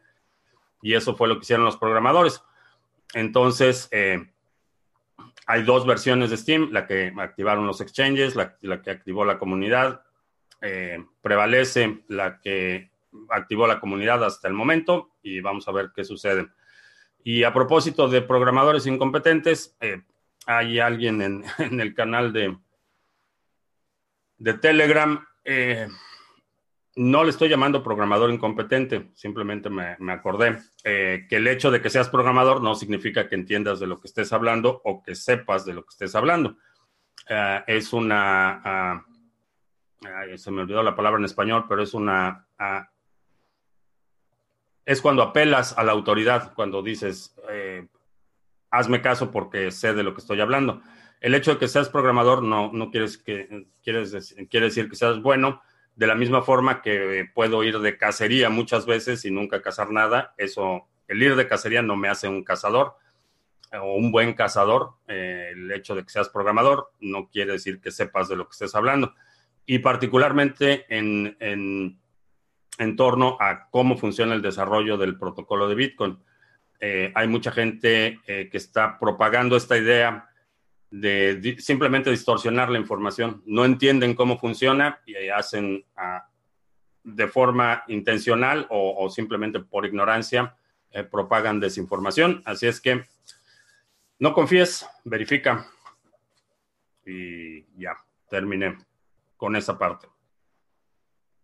y 0.81 0.93
eso 0.93 1.15
fue 1.15 1.27
lo 1.27 1.35
que 1.35 1.41
hicieron 1.41 1.65
los 1.65 1.77
programadores. 1.77 2.43
Entonces, 3.13 3.87
eh, 3.91 4.29
hay 5.47 5.63
dos 5.63 5.87
versiones 5.87 6.29
de 6.29 6.37
Steam, 6.37 6.69
la 6.71 6.85
que 6.85 7.11
activaron 7.17 7.65
los 7.65 7.81
exchanges, 7.81 8.35
la, 8.35 8.57
que 8.59 8.91
activó 8.91 9.25
la 9.25 9.39
comunidad. 9.39 10.01
Eh, 10.61 11.05
prevalece 11.21 12.03
la 12.07 12.39
que 12.39 12.89
activó 13.29 13.67
la 13.67 13.79
comunidad 13.79 14.23
hasta 14.23 14.47
el 14.47 14.55
momento 14.55 15.11
y 15.21 15.39
vamos 15.39 15.67
a 15.67 15.71
ver 15.71 15.91
qué 15.95 16.03
sucede. 16.03 16.47
Y 17.23 17.43
a 17.43 17.53
propósito 17.53 18.07
de 18.07 18.21
programadores 18.21 18.87
incompetentes, 18.87 19.75
eh, 19.79 20.01
hay 20.45 20.79
alguien 20.79 21.21
en, 21.21 21.43
el 21.79 21.93
canal 21.93 22.33
de, 22.33 22.57
de 24.37 24.53
Telegram. 24.55 25.23
Eh, 25.43 25.87
no 26.95 27.23
le 27.23 27.29
estoy 27.29 27.49
llamando 27.49 27.83
programador 27.83 28.31
incompetente, 28.31 29.11
simplemente 29.13 29.69
me, 29.69 30.11
acordé 30.11 30.57
que 30.83 31.27
el 31.29 31.47
hecho 31.47 31.69
de 31.69 31.79
que 31.79 31.91
seas 31.91 32.09
programador 32.09 32.63
no 32.63 32.73
significa 32.73 33.29
que 33.29 33.35
entiendas 33.35 33.79
de 33.79 33.85
lo 33.85 33.99
que 33.99 34.07
estés 34.07 34.33
hablando 34.33 34.81
o 34.83 35.03
que 35.03 35.13
sepas 35.13 35.63
de 35.63 35.73
lo 35.75 35.83
que 35.83 35.91
estés 35.91 36.15
hablando. 36.15 36.57
Es 37.67 37.93
una, 37.93 39.05
se 40.35 40.51
me 40.51 40.61
olvidó 40.61 40.83
la 40.83 40.95
palabra 40.95 41.19
en 41.19 41.25
español, 41.25 41.65
pero 41.67 41.81
es 41.81 41.93
una, 41.93 42.47
es 44.85 45.01
cuando 45.01 45.23
apelas 45.23 45.77
a 45.77 45.83
la 45.83 45.91
autoridad, 45.91 46.53
cuando 46.53 46.81
dices, 46.81 47.35
hazme 48.71 49.01
caso 49.01 49.31
porque 49.31 49.71
sé 49.71 49.93
de 49.93 50.03
lo 50.03 50.13
que 50.13 50.21
estoy 50.21 50.41
hablando. 50.41 50.81
El 51.19 51.33
hecho 51.33 51.53
de 51.53 51.57
que 51.57 51.67
seas 51.67 51.89
programador 51.89 52.43
no, 52.43 52.71
no 52.71 52.91
quieres 52.91 53.17
que, 53.17 53.67
quieres 53.83 54.11
decir, 54.11 54.47
quiere 54.49 54.67
decir 54.67 54.89
que 54.89 54.95
seas 54.95 55.21
bueno, 55.21 55.61
de 55.95 56.05
la 56.05 56.13
misma 56.13 56.43
forma 56.43 56.81
que 56.83 57.27
puedo 57.33 57.63
ir 57.63 57.79
de 57.79 57.97
cacería 57.97 58.49
muchas 58.49 58.85
veces 58.85 59.25
y 59.25 59.31
nunca 59.31 59.63
cazar 59.63 59.89
nada, 59.89 60.35
eso, 60.37 60.87
el 61.07 61.23
ir 61.23 61.35
de 61.35 61.47
cacería 61.47 61.81
no 61.81 61.95
me 61.95 62.07
hace 62.07 62.27
un 62.27 62.43
cazador. 62.43 62.95
o 63.73 63.95
un 63.95 64.11
buen 64.11 64.33
cazador. 64.33 64.93
Eh, 65.07 65.49
el 65.53 65.71
hecho 65.71 65.95
de 65.95 66.03
que 66.03 66.09
seas 66.09 66.29
programador 66.29 66.91
no 67.01 67.27
quiere 67.29 67.53
decir 67.53 67.81
que 67.81 67.91
sepas 67.91 68.29
de 68.29 68.35
lo 68.35 68.45
que 68.45 68.51
estés 68.51 68.75
hablando. 68.75 69.13
Y 69.69 69.79
particularmente 69.79 70.85
en, 70.89 71.35
en, 71.39 72.95
torno 72.95 73.37
a 73.39 73.69
cómo 73.69 73.97
funciona 73.97 74.33
el 74.33 74.41
desarrollo 74.41 74.97
del 74.97 75.19
protocolo 75.19 75.67
de 75.67 75.75
Bitcoin. 75.75 76.17
Eh, 76.79 77.11
hay 77.13 77.27
mucha 77.27 77.51
gente 77.51 78.21
eh, 78.25 78.47
que 78.49 78.57
está 78.57 78.97
propagando 78.97 79.57
esta 79.57 79.77
idea 79.77 80.29
de, 80.89 81.57
simplemente 81.59 82.09
distorsionar 82.09 82.69
la 82.69 82.79
información. 82.79 83.43
No 83.45 83.65
entienden 83.65 84.15
cómo 84.15 84.39
funciona 84.39 85.01
y 85.05 85.27
hacen 85.27 85.83
ah, 85.97 86.29
de 87.03 87.27
forma 87.27 87.83
intencional 87.89 88.67
o, 88.69 89.09
simplemente 89.09 89.59
por 89.59 89.85
ignorancia 89.85 90.55
propagan 91.11 91.59
desinformación. 91.59 92.41
Así 92.45 92.67
es 92.67 92.79
que 92.79 93.03
no 94.19 94.33
confíes, 94.33 94.87
verifica. 95.03 95.67
Y 97.05 97.63
ya, 97.79 97.97
terminé 98.29 98.86
con 99.37 99.55
esa 99.55 99.77
parte. 99.77 100.07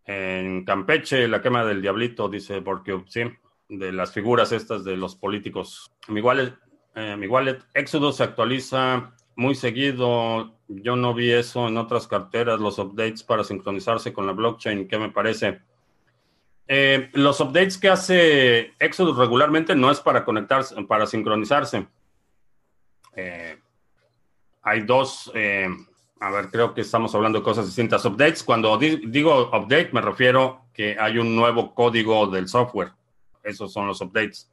En 0.06 0.66
Campeche, 0.66 1.28
la 1.28 1.42
quema 1.42 1.64
del 1.64 1.82
diablito, 1.82 2.28
dice 2.28 2.62
porque 2.62 3.02
sí, 3.08 3.22
de 3.70 3.92
las 3.92 4.12
figuras 4.12 4.52
estas 4.52 4.84
de 4.84 4.98
los 4.98 5.16
políticos. 5.16 5.92
Mi 6.10 6.20
wallet, 6.20 6.54
eh, 6.96 7.88
se 8.12 8.24
actualiza 8.24 9.14
muy 9.36 9.56
seguido. 9.56 10.58
Yo 10.68 10.96
no 10.96 11.14
vi 11.14 11.32
eso 11.32 11.68
en 11.68 11.78
otras 11.78 12.08
carteras, 12.08 12.60
los 12.60 12.80
updates 12.80 13.24
para 13.24 13.44
sincronizarse 13.44 14.12
con 14.12 14.28
la 14.28 14.34
blockchain. 14.34 14.88
¿Qué 14.88 14.98
me 14.98 15.10
parece? 15.10 15.62
Eh, 16.68 17.10
los 17.14 17.40
updates 17.40 17.78
que 17.78 17.90
hace 17.90 18.74
Exodus 18.80 19.18
regularmente 19.18 19.76
no 19.76 19.92
es 19.92 20.00
para 20.00 20.24
conectarse, 20.24 20.82
para 20.84 21.06
sincronizarse. 21.06 21.88
Eh, 23.16 23.60
hay 24.62 24.82
dos, 24.82 25.32
eh, 25.36 25.68
a 26.24 26.32
ver, 26.32 26.50
creo 26.50 26.74
que 26.74 26.80
estamos 26.80 27.14
hablando 27.16 27.40
de 27.40 27.44
cosas 27.44 27.66
distintas. 27.66 28.06
Updates, 28.06 28.44
cuando 28.44 28.78
digo 28.78 29.50
update 29.50 29.90
me 29.92 30.00
refiero 30.00 30.62
que 30.74 30.96
hay 30.98 31.18
un 31.18 31.36
nuevo 31.36 31.76
código 31.76 32.28
del 32.28 32.48
software. 32.48 32.94
Esos 33.44 33.74
son 33.74 33.88
los 33.88 34.00
updates 34.00 34.50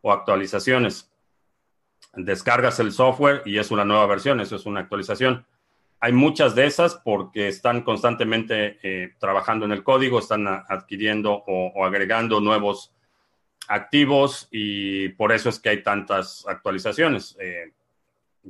o 0.00 0.10
actualizaciones. 0.10 1.12
Descargas 2.14 2.80
el 2.80 2.90
software 2.90 3.42
y 3.44 3.58
es 3.58 3.70
una 3.70 3.84
nueva 3.84 4.06
versión, 4.06 4.40
eso 4.40 4.56
es 4.56 4.64
una 4.64 4.80
actualización. 4.80 5.44
Hay 6.00 6.12
muchas 6.12 6.54
de 6.54 6.64
esas 6.64 6.94
porque 6.94 7.48
están 7.48 7.82
constantemente 7.82 8.78
eh, 8.82 9.12
trabajando 9.18 9.66
en 9.66 9.72
el 9.72 9.84
código, 9.84 10.18
están 10.18 10.48
adquiriendo 10.48 11.44
o 11.46 11.84
agregando 11.84 12.40
nuevos 12.40 12.94
activos 13.68 14.48
y 14.50 15.10
por 15.10 15.32
eso 15.32 15.50
es 15.50 15.60
que 15.60 15.68
hay 15.68 15.82
tantas 15.82 16.46
actualizaciones. 16.48 17.36
Eh, 17.38 17.74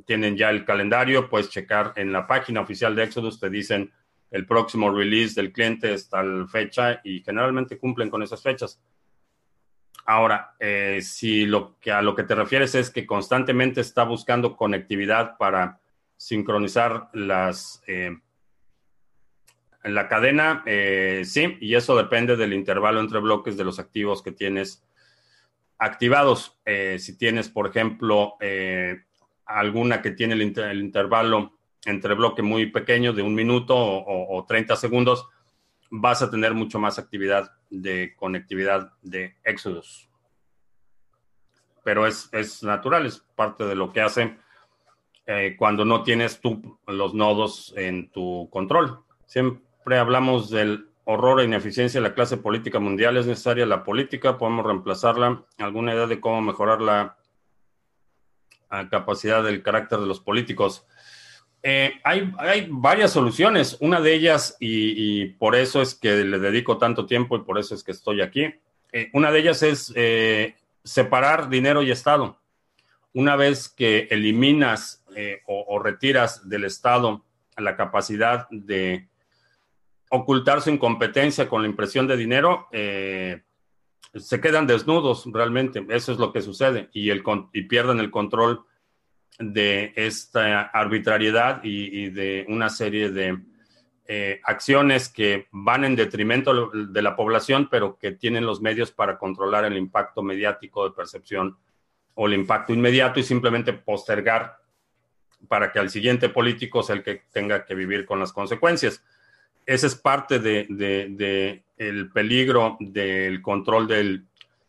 tienen 0.05 0.35
ya 0.35 0.49
el 0.49 0.65
calendario, 0.65 1.29
puedes 1.29 1.49
checar 1.49 1.93
en 1.95 2.11
la 2.11 2.27
página 2.27 2.61
oficial 2.61 2.95
de 2.95 3.03
Exodus, 3.03 3.39
te 3.39 3.49
dicen 3.49 3.91
el 4.31 4.45
próximo 4.45 4.91
release 4.91 5.39
del 5.39 5.53
cliente 5.53 5.93
es 5.93 6.09
tal 6.09 6.49
fecha 6.49 6.99
y 7.03 7.21
generalmente 7.21 7.77
cumplen 7.77 8.09
con 8.09 8.21
esas 8.21 8.41
fechas. 8.41 8.81
Ahora, 10.05 10.55
eh, 10.59 10.99
si 11.01 11.45
lo 11.45 11.79
que 11.79 11.91
a 11.91 12.01
lo 12.01 12.15
que 12.15 12.23
te 12.23 12.35
refieres 12.35 12.75
es 12.75 12.89
que 12.89 13.05
constantemente 13.05 13.81
está 13.81 14.03
buscando 14.03 14.55
conectividad 14.55 15.37
para 15.37 15.79
sincronizar 16.17 17.09
las 17.13 17.81
eh, 17.87 18.17
la 19.83 20.07
cadena, 20.07 20.63
eh, 20.65 21.21
sí, 21.25 21.57
y 21.61 21.75
eso 21.75 21.95
depende 21.95 22.35
del 22.35 22.53
intervalo 22.53 22.99
entre 22.99 23.19
bloques 23.19 23.55
de 23.55 23.63
los 23.63 23.79
activos 23.79 24.21
que 24.21 24.31
tienes 24.31 24.83
activados. 25.77 26.59
si 26.97 27.17
tienes, 27.17 27.49
por 27.49 27.67
ejemplo, 27.67 28.37
alguna 29.45 30.01
que 30.01 30.11
tiene 30.11 30.33
el, 30.33 30.41
intervalo 30.79 31.53
entre 31.85 32.15
bloque 32.15 32.41
muy 32.41 32.67
pequeño 32.67 33.13
de 33.13 33.21
un 33.21 33.35
minuto 33.35 33.75
o, 33.77 34.45
30 34.47 34.75
segundos, 34.75 35.27
vas 35.91 36.21
a 36.21 36.31
tener 36.31 36.53
mucho 36.53 36.79
más 36.79 36.97
actividad 36.97 37.51
de 37.69 38.15
conectividad 38.15 38.91
de 39.01 39.35
Exodus. 39.43 40.09
Pero 41.83 42.07
es, 42.07 42.63
natural, 42.63 43.05
es 43.05 43.19
parte 43.35 43.65
de 43.65 43.75
lo 43.75 43.93
que 43.93 44.01
hace 44.01 44.37
eh, 45.27 45.55
cuando 45.57 45.85
no 45.85 46.01
tienes 46.01 46.41
tú 46.41 46.79
los 46.87 47.13
nodos 47.13 47.73
en 47.77 48.09
tu 48.09 48.49
control. 48.51 49.01
Siempre 49.25 49.99
hablamos 49.99 50.49
del 50.49 50.89
horror 51.03 51.39
e 51.39 51.45
ineficiencia 51.45 52.01
de 52.01 52.09
la 52.09 52.15
clase 52.15 52.37
política 52.37 52.79
mundial. 52.79 53.17
¿Es 53.17 53.27
necesaria 53.27 53.67
la 53.67 53.83
política? 53.83 54.39
¿Podemos 54.39 54.65
reemplazarla? 54.65 55.45
¿Alguna 55.59 55.93
idea 55.93 56.07
de 56.07 56.19
cómo 56.19 56.41
mejorar 56.41 56.81
la 56.81 57.17
capacidad 58.89 59.43
del 59.43 59.61
carácter 59.63 59.99
de 59.99 60.05
los 60.05 60.19
políticos. 60.19 60.85
Eh, 61.67 61.93
hay, 62.03 62.31
varias 62.69 63.11
soluciones. 63.11 63.77
Una 63.79 63.99
de 63.99 64.13
ellas, 64.13 64.55
y, 64.59 65.25
por 65.39 65.55
eso 65.55 65.81
es 65.81 65.95
que 65.95 66.23
le 66.23 66.37
dedico 66.37 66.77
tanto 66.77 67.07
tiempo 67.07 67.35
y 67.35 67.41
por 67.41 67.57
eso 67.57 67.73
es 67.73 67.83
que 67.83 67.91
estoy 67.91 68.21
aquí, 68.21 68.53
eh, 68.91 69.09
una 69.13 69.31
de 69.31 69.39
ellas 69.39 69.63
es 69.63 69.91
eh, 69.95 70.55
separar 70.83 71.49
dinero 71.49 71.81
y 71.81 71.89
Estado. 71.89 72.39
Una 73.13 73.35
vez 73.35 73.67
que 73.67 74.07
eliminas 74.11 75.03
o, 75.47 75.79
retiras 75.79 76.47
del 76.47 76.65
Estado 76.65 77.23
la 77.57 77.75
capacidad 77.77 78.47
de 78.51 79.07
ocultar 80.09 80.61
su 80.61 80.69
incompetencia 80.69 81.47
con 81.47 81.61
la 81.61 81.69
impresión 81.69 82.05
de 82.05 82.17
dinero, 82.17 82.67
se 84.15 84.39
quedan 84.39 84.67
desnudos 84.67 85.25
realmente. 85.31 85.85
Eso 85.89 86.11
es 86.11 86.17
lo 86.17 86.31
que 86.31 86.41
sucede 86.41 86.89
y, 86.93 87.09
el, 87.09 87.23
y 87.53 87.63
pierden 87.63 87.99
el 87.99 88.11
control 88.11 88.65
de 89.39 89.93
esta 89.95 90.61
arbitrariedad 90.61 91.61
y, 91.63 92.09
de 92.09 92.45
una 92.47 92.69
serie 92.69 93.11
de 93.11 93.37
eh, 94.07 94.39
acciones 94.43 95.09
que 95.09 95.47
van 95.51 95.83
en 95.83 95.95
detrimento 95.95 96.69
de 96.71 97.01
la 97.01 97.15
población, 97.15 97.67
pero 97.69 97.97
que 97.97 98.11
tienen 98.11 98.45
los 98.45 98.61
medios 98.61 98.91
para 98.91 99.17
controlar 99.17 99.65
el 99.65 99.77
impacto 99.77 100.21
mediático 100.21 100.87
de 100.87 100.95
percepción 100.95 101.57
o 102.13 102.27
el 102.27 102.33
impacto 102.33 102.73
inmediato 102.73 103.19
y 103.19 103.23
simplemente 103.23 103.73
postergar 103.73 104.57
para 105.49 105.71
que 105.71 105.79
al 105.79 105.89
siguiente 105.89 106.29
político 106.29 106.81
sea 106.81 106.95
el 106.95 107.03
que 107.03 107.23
tenga 107.31 107.65
que 107.65 107.75
vivir 107.75 108.05
con 108.05 108.19
las 108.19 108.31
consecuencias. 108.31 109.03
Ese 109.65 109.87
es 109.87 109.95
parte 109.95 110.39
de, 110.39 111.63
el 111.77 112.11
peligro 112.11 112.77
del 112.79 113.41
control 113.41 113.87
de 113.87 114.21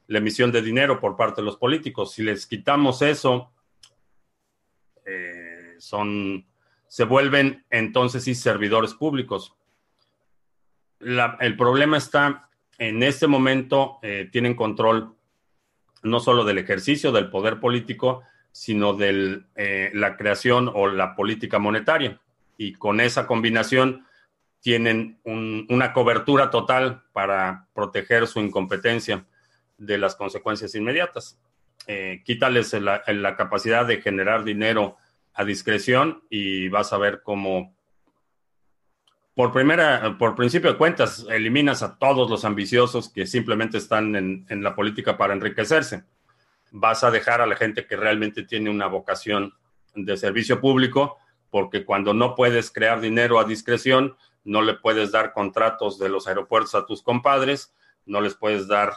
la 0.08 0.18
emisión 0.18 0.52
de 0.52 0.62
dinero 0.62 1.00
por 1.00 1.16
parte 1.16 1.40
de 1.40 1.44
los 1.44 1.56
políticos. 1.56 2.12
Si 2.12 2.22
les 2.22 2.46
quitamos 2.46 3.02
eso, 3.02 3.50
eh, 5.04 5.74
son, 5.78 6.46
se 6.88 7.04
vuelven 7.04 7.64
entonces 7.70 8.24
sí 8.24 8.34
servidores 8.34 8.94
públicos. 8.94 9.54
el 11.00 11.56
problema 11.56 11.98
está 11.98 12.48
en 12.78 13.02
este 13.02 13.26
momento, 13.26 13.98
eh, 14.02 14.28
tienen 14.30 14.54
control 14.54 15.14
no 16.02 16.20
solo 16.20 16.44
del 16.44 16.58
ejercicio 16.58 17.12
del 17.12 17.30
poder 17.30 17.60
político, 17.60 18.22
sino 18.52 18.94
de 18.94 19.42
eh, 19.56 19.90
la 19.94 20.16
creación 20.16 20.70
o 20.72 20.88
la 20.88 21.14
política 21.14 21.58
monetaria. 21.58 22.20
Y 22.56 22.72
con 22.72 23.00
esa 23.00 23.26
combinación 23.26 24.06
tienen 24.66 25.20
una 25.22 25.92
cobertura 25.92 26.50
total 26.50 27.04
para 27.12 27.68
proteger 27.72 28.26
su 28.26 28.40
incompetencia 28.40 29.24
de 29.78 29.96
las 29.96 30.16
consecuencias 30.16 30.74
inmediatas. 30.74 31.38
Eh, 31.86 32.22
quítales 32.24 32.72
la, 32.72 33.00
la, 33.06 33.36
capacidad 33.36 33.86
de 33.86 34.02
generar 34.02 34.42
dinero 34.42 34.96
a 35.34 35.44
discreción 35.44 36.24
y 36.30 36.68
vas 36.68 36.92
a 36.92 36.98
ver 36.98 37.20
cómo, 37.22 37.76
por 39.36 39.52
primera, 39.52 40.16
por 40.18 40.34
principio 40.34 40.72
de 40.72 40.78
cuentas, 40.78 41.24
eliminas 41.30 41.84
a 41.84 41.96
todos 41.96 42.28
los 42.28 42.44
ambiciosos 42.44 43.08
que 43.08 43.24
simplemente 43.24 43.78
están 43.78 44.16
en, 44.16 44.46
en 44.48 44.64
la 44.64 44.74
política 44.74 45.16
para 45.16 45.32
enriquecerse. 45.32 46.02
Vas 46.72 47.04
a 47.04 47.12
dejar 47.12 47.40
a 47.40 47.46
la 47.46 47.54
gente 47.54 47.86
que 47.86 47.94
realmente 47.94 48.42
tiene 48.42 48.68
una 48.68 48.88
vocación 48.88 49.54
de 49.94 50.16
servicio 50.16 50.60
público, 50.60 51.18
porque 51.50 51.84
cuando 51.84 52.12
no 52.12 52.34
puedes 52.34 52.72
crear 52.72 53.00
dinero 53.00 53.38
a 53.38 53.44
discreción, 53.44 54.16
no 54.46 54.62
le 54.62 54.74
puedes 54.74 55.12
dar 55.12 55.32
contratos 55.32 55.98
de 55.98 56.08
los 56.08 56.26
aeropuertos 56.26 56.74
a 56.74 56.86
tus 56.86 57.02
compadres, 57.02 57.74
no 58.06 58.20
les 58.20 58.34
puedes 58.34 58.68
dar 58.68 58.92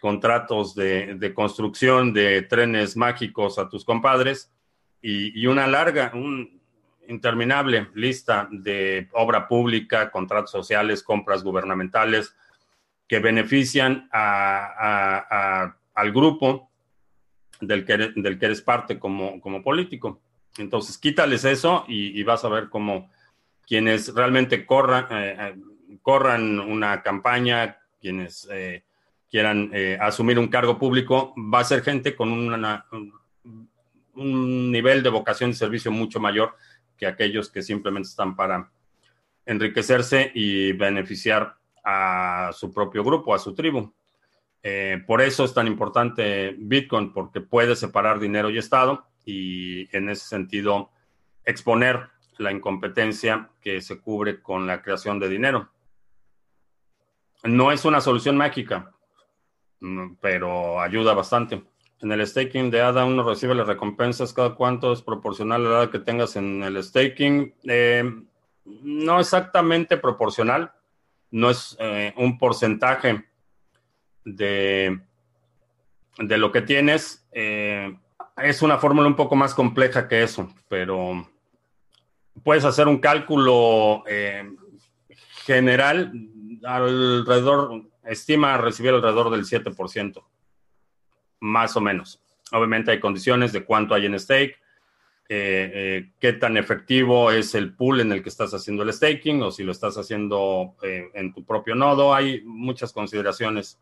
contratos 0.00 0.74
de, 0.74 1.32
construcción 1.34 2.12
de 2.12 2.42
trenes 2.42 2.96
mágicos 2.96 3.58
a 3.58 3.68
tus 3.68 3.84
compadres 3.84 4.52
y, 5.00 5.46
una 5.46 5.66
larga, 5.66 6.10
un 6.14 6.60
interminable 7.06 7.88
lista 7.94 8.48
de 8.50 9.08
obra 9.12 9.46
pública, 9.46 10.10
contratos 10.10 10.50
sociales, 10.50 11.02
compras 11.02 11.44
gubernamentales 11.44 12.34
que 13.06 13.18
benefician 13.18 14.08
al 14.10 15.72
grupo 16.12 16.70
del 17.60 17.84
que, 17.84 18.12
del 18.16 18.38
que 18.38 18.46
eres 18.46 18.62
parte 18.62 18.98
como, 18.98 19.40
como 19.40 19.62
político. 19.62 20.20
Entonces, 20.58 20.98
quítales 20.98 21.44
eso 21.44 21.84
y, 21.88 22.22
vas 22.22 22.44
a 22.44 22.48
ver 22.48 22.68
cómo 22.68 23.10
quienes 23.66 24.12
realmente 24.14 24.66
corran, 24.66 25.06
eh, 25.10 25.36
eh, 25.38 25.54
corran 26.02 26.60
una 26.60 27.02
campaña, 27.02 27.78
quienes 28.00 28.48
eh, 28.50 28.84
quieran 29.30 29.72
asumir 30.00 30.38
un 30.38 30.46
cargo 30.46 30.78
público, 30.78 31.34
va 31.36 31.60
a 31.60 31.64
ser 31.64 31.82
gente 31.82 32.14
con 32.14 32.30
una, 32.30 32.86
un 34.14 34.70
nivel 34.70 35.02
de 35.02 35.08
vocación 35.10 35.50
de 35.50 35.56
servicio 35.56 35.90
mucho 35.90 36.20
mayor 36.20 36.54
que 36.96 37.06
aquellos 37.06 37.50
que 37.50 37.60
simplemente 37.60 38.10
están 38.10 38.36
para 38.36 38.70
enriquecerse 39.44 40.30
y 40.34 40.70
beneficiar 40.72 41.56
a 41.82 42.50
su 42.52 42.72
propio 42.72 43.02
grupo, 43.02 43.34
a 43.34 43.40
su 43.40 43.54
tribu. 43.54 43.92
Por 45.04 45.20
eso 45.20 45.44
es 45.44 45.52
tan 45.52 45.66
importante 45.66 46.54
Bitcoin, 46.56 47.12
porque 47.12 47.40
puede 47.40 47.74
separar 47.74 48.20
dinero 48.20 48.50
y 48.50 48.58
Estado 48.58 49.04
y 49.24 49.88
en 49.96 50.10
ese 50.10 50.28
sentido 50.28 50.90
exponer 51.44 52.13
la 52.38 52.52
incompetencia 52.52 53.50
que 53.60 53.80
se 53.80 54.00
cubre 54.00 54.42
con 54.42 54.66
la 54.66 54.82
creación 54.82 55.18
de 55.18 55.28
dinero. 55.28 55.70
No 57.42 57.72
es 57.72 57.84
una 57.84 58.00
solución 58.00 58.36
mágica, 58.36 58.92
mm, 59.80 60.14
pero 60.20 60.80
ayuda 60.80 61.14
bastante. 61.14 61.62
En 62.00 62.12
el 62.12 62.26
staking 62.26 62.70
de 62.70 62.82
ADA 62.82 63.04
uno 63.04 63.22
recibe 63.22 63.54
las 63.54 63.66
recompensas 63.66 64.32
cada 64.32 64.54
cuánto 64.54 64.92
es 64.92 65.02
proporcional 65.02 65.64
a 65.64 65.68
la 65.68 65.76
edad 65.76 65.90
que 65.90 65.98
tengas 65.98 66.36
en 66.36 66.62
el 66.62 66.82
staking. 66.82 67.54
Eh, 67.64 68.04
no 68.64 69.20
exactamente 69.20 69.96
proporcional, 69.96 70.72
no 71.30 71.50
es 71.50 71.76
eh, 71.80 72.12
un 72.16 72.38
porcentaje 72.38 73.24
de, 74.24 75.00
de 76.18 76.38
lo 76.38 76.52
que 76.52 76.62
tienes. 76.62 77.26
Eh, 77.32 77.96
es 78.36 78.62
una 78.62 78.78
fórmula 78.78 79.06
un 79.06 79.16
poco 79.16 79.36
más 79.36 79.54
compleja 79.54 80.08
que 80.08 80.22
eso, 80.22 80.52
pero 80.68 81.28
puedes 82.44 82.64
hacer 82.64 82.86
un 82.86 82.98
cálculo 82.98 84.04
eh, 84.06 84.48
general 85.44 86.12
alrededor, 86.62 87.82
estima 88.04 88.56
recibir 88.58 88.92
alrededor 88.92 89.30
del 89.30 89.44
7%, 89.44 90.22
más 91.40 91.76
o 91.76 91.80
menos. 91.80 92.22
Obviamente 92.52 92.92
hay 92.92 93.00
condiciones 93.00 93.52
de 93.52 93.64
cuánto 93.64 93.94
hay 93.94 94.06
en 94.06 94.20
stake, 94.20 94.58
eh, 95.26 95.72
eh, 95.74 96.12
qué 96.20 96.34
tan 96.34 96.58
efectivo 96.58 97.30
es 97.30 97.54
el 97.54 97.74
pool 97.74 98.00
en 98.00 98.12
el 98.12 98.22
que 98.22 98.28
estás 98.28 98.52
haciendo 98.52 98.82
el 98.82 98.92
staking 98.92 99.42
o 99.42 99.50
si 99.50 99.64
lo 99.64 99.72
estás 99.72 99.96
haciendo 99.96 100.76
en 100.82 101.32
tu 101.32 101.44
propio 101.44 101.74
nodo. 101.74 102.14
Hay 102.14 102.42
muchas 102.44 102.92
consideraciones 102.92 103.80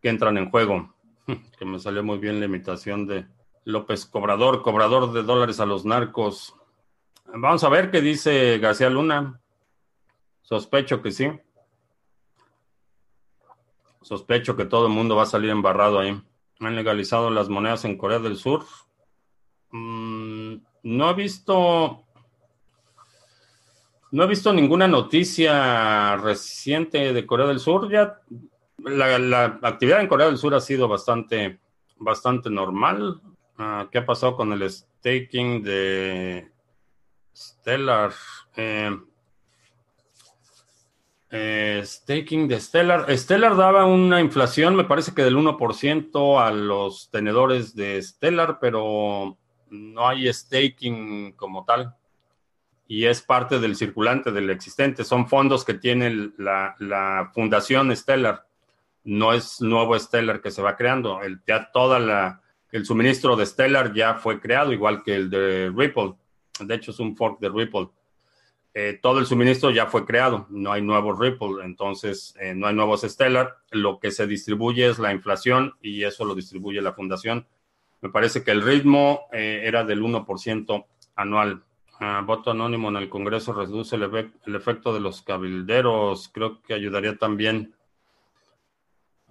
que 0.00 0.08
entran 0.08 0.38
en 0.38 0.48
juego, 0.48 0.94
que 1.58 1.64
me 1.64 1.80
salió 1.80 2.04
muy 2.04 2.18
bien 2.18 2.38
la 2.38 2.46
imitación 2.46 3.06
de 3.08 3.26
López 3.64 4.06
Cobrador, 4.06 4.62
cobrador 4.62 5.12
de 5.12 5.24
dólares 5.24 5.60
a 5.60 5.66
los 5.66 5.84
narcos. 5.84 6.57
Vamos 7.34 7.62
a 7.62 7.68
ver 7.68 7.90
qué 7.90 8.00
dice 8.00 8.58
García 8.58 8.88
Luna. 8.88 9.38
Sospecho 10.40 11.02
que 11.02 11.10
sí. 11.10 11.30
Sospecho 14.00 14.56
que 14.56 14.64
todo 14.64 14.86
el 14.86 14.92
mundo 14.92 15.14
va 15.14 15.24
a 15.24 15.26
salir 15.26 15.50
embarrado 15.50 15.98
ahí. 15.98 16.18
Han 16.60 16.74
legalizado 16.74 17.30
las 17.30 17.50
monedas 17.50 17.84
en 17.84 17.98
Corea 17.98 18.18
del 18.18 18.36
Sur. 18.36 18.64
Mm, 19.70 20.54
no 20.84 21.10
he 21.10 21.14
visto. 21.14 22.04
No 24.10 24.24
he 24.24 24.26
visto 24.26 24.54
ninguna 24.54 24.88
noticia 24.88 26.16
reciente 26.16 27.12
de 27.12 27.26
Corea 27.26 27.46
del 27.46 27.60
Sur. 27.60 27.90
Ya 27.90 28.20
la, 28.78 29.58
actividad 29.62 30.00
en 30.00 30.08
Corea 30.08 30.28
del 30.28 30.38
Sur 30.38 30.54
ha 30.54 30.60
sido 30.60 30.88
bastante, 30.88 31.60
bastante 31.98 32.48
normal. 32.48 33.20
Ah, 33.58 33.86
¿Qué 33.92 33.98
ha 33.98 34.06
pasado 34.06 34.34
con 34.34 34.50
el 34.54 34.70
staking 34.70 35.62
de 35.62 36.50
Stellar? 37.38 38.12
Eh, 38.56 38.98
eh, 41.30 41.82
staking 41.84 42.48
de 42.48 42.60
Stellar. 42.60 43.16
Stellar 43.16 43.56
daba 43.56 43.84
una 43.84 44.20
inflación, 44.20 44.74
me 44.74 44.84
parece 44.84 45.14
que 45.14 45.22
del 45.22 45.36
1% 45.36 46.40
a 46.40 46.50
los 46.50 47.10
tenedores 47.10 47.74
de 47.76 48.02
Stellar, 48.02 48.58
pero 48.60 49.38
no 49.70 50.08
hay 50.08 50.32
staking 50.32 51.32
como 51.32 51.64
tal. 51.64 51.94
Y 52.88 53.04
es 53.04 53.20
parte 53.20 53.60
del 53.60 53.76
circulante, 53.76 54.32
del 54.32 54.50
existente. 54.50 55.04
Son 55.04 55.28
fondos 55.28 55.64
que 55.64 55.74
tiene 55.74 56.32
la, 56.38 57.30
fundación 57.34 57.94
Stellar. 57.94 58.46
No 59.04 59.34
es 59.34 59.60
nuevo 59.60 59.98
Stellar 59.98 60.40
que 60.40 60.50
se 60.50 60.62
va 60.62 60.76
creando. 60.76 61.20
El, 61.22 61.40
ya 61.46 61.70
toda 61.70 62.40
el 62.72 62.86
suministro 62.86 63.36
de 63.36 63.44
Stellar 63.44 63.92
ya 63.92 64.14
fue 64.14 64.40
creado, 64.40 64.72
igual 64.72 65.02
que 65.02 65.14
el 65.14 65.28
de 65.28 65.70
Ripple. 65.74 66.14
De 66.60 66.74
hecho, 66.74 66.90
es 66.90 67.00
un 67.00 67.16
fork 67.16 67.40
de 67.40 67.48
Ripple. 67.48 67.88
Eh, 68.74 68.98
todo 69.02 69.18
el 69.18 69.26
suministro 69.26 69.70
ya 69.70 69.86
fue 69.86 70.04
creado, 70.04 70.46
no 70.50 70.70
hay 70.70 70.82
nuevos 70.82 71.18
Ripple, 71.18 71.64
entonces 71.64 72.34
eh, 72.38 72.54
no 72.54 72.66
hay 72.66 72.74
nuevos 72.74 73.02
Stellar. 73.02 73.56
Lo 73.70 73.98
que 73.98 74.10
se 74.10 74.26
distribuye 74.26 74.88
es 74.88 74.98
la 74.98 75.12
inflación 75.12 75.74
y 75.82 76.04
eso 76.04 76.24
lo 76.24 76.34
distribuye 76.34 76.80
la 76.80 76.92
fundación. 76.92 77.46
Me 78.00 78.10
parece 78.10 78.44
que 78.44 78.52
el 78.52 78.62
ritmo 78.62 79.22
eh, 79.32 79.62
era 79.64 79.84
del 79.84 80.02
1% 80.02 80.86
anual. 81.16 81.64
Ah, 82.00 82.22
voto 82.24 82.52
anónimo 82.52 82.88
en 82.90 82.96
el 82.96 83.08
Congreso 83.08 83.52
reduce 83.52 83.96
el, 83.96 84.30
el, 84.46 84.54
efecto 84.54 84.94
de 84.94 85.00
los 85.00 85.22
cabilderos. 85.22 86.30
Creo 86.32 86.62
que 86.62 86.74
ayudaría 86.74 87.16
también. 87.16 87.74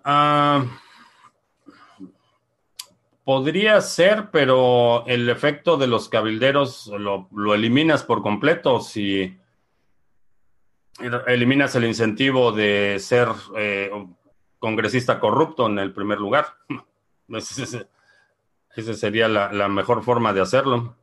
Ah, 0.03 0.65
Podría 3.27 3.81
ser, 3.81 4.29
pero 4.31 5.05
el 5.05 5.29
efecto 5.29 5.75
de 5.75 5.85
los 5.85 6.07
cabilderos 6.07 6.87
lo, 6.97 7.27
eliminas 7.53 8.03
por 8.03 8.21
completo 8.21 8.79
si 8.79 9.37
eliminas 11.27 11.75
el 11.75 11.83
incentivo 11.83 12.53
de 12.53 12.95
ser 13.01 13.27
eh, 13.57 13.91
congresista 14.59 15.19
corrupto 15.19 15.67
en 15.67 15.77
el 15.77 15.91
primer 15.91 16.19
lugar. 16.19 16.55
Esa 17.27 18.93
sería 18.93 19.27
la, 19.27 19.67
mejor 19.67 20.05
forma 20.05 20.31
de 20.31 20.39
hacerlo. 20.39 20.95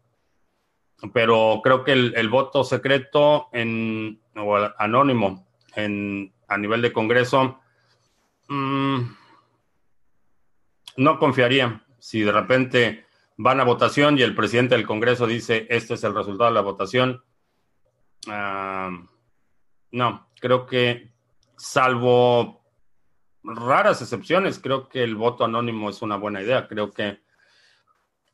Pero 1.13 1.61
creo 1.63 1.85
que 1.85 1.93
el, 1.93 2.29
voto 2.31 2.65
secreto 2.65 3.51
en, 3.53 4.19
o 4.35 4.57
anónimo 4.79 5.47
en, 5.77 6.33
a 6.49 6.57
nivel 6.57 6.81
de 6.81 6.91
Congreso 6.91 7.61
mm, 8.49 9.01
no 10.97 11.19
confiaría 11.19 11.84
si 12.05 12.21
de 12.21 12.33
repente 12.33 13.07
van 13.39 13.61
a 13.61 13.65
votación 13.65 14.19
y 14.19 14.23
el 14.23 14.35
presidente 14.35 14.75
del 14.75 14.87
Congreso 14.87 15.27
dice, 15.27 15.67
este 15.71 15.95
es 15.95 16.05
el 16.05 16.15
resultado 16.15 16.51
de 16.51 16.55
la 16.55 16.61
votación, 16.61 17.25
ah, 18.29 18.91
no, 19.91 20.29
creo 20.39 20.67
que 20.67 21.15
salvo 21.57 22.63
raras 23.43 24.03
excepciones, 24.03 24.59
creo 24.59 24.87
que 24.87 25.03
el 25.03 25.17
voto 25.17 25.47
anónimo 25.47 25.89
es 25.89 26.03
una 26.03 26.17
buena 26.17 26.43
idea. 26.43 26.69
Creo 26.69 26.91
que 26.91 27.23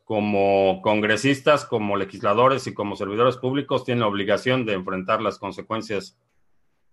como 0.05 0.81
congresistas, 0.83 1.65
como 1.65 1.97
legisladores 1.97 2.67
y 2.67 2.75
como 2.75 2.97
servidores 2.97 3.37
públicos 3.37 3.85
tienen 3.85 4.01
la 4.01 4.09
obligación 4.09 4.67
de 4.67 4.73
enfrentar 4.73 5.23
las 5.23 5.39
consecuencias 5.39 6.19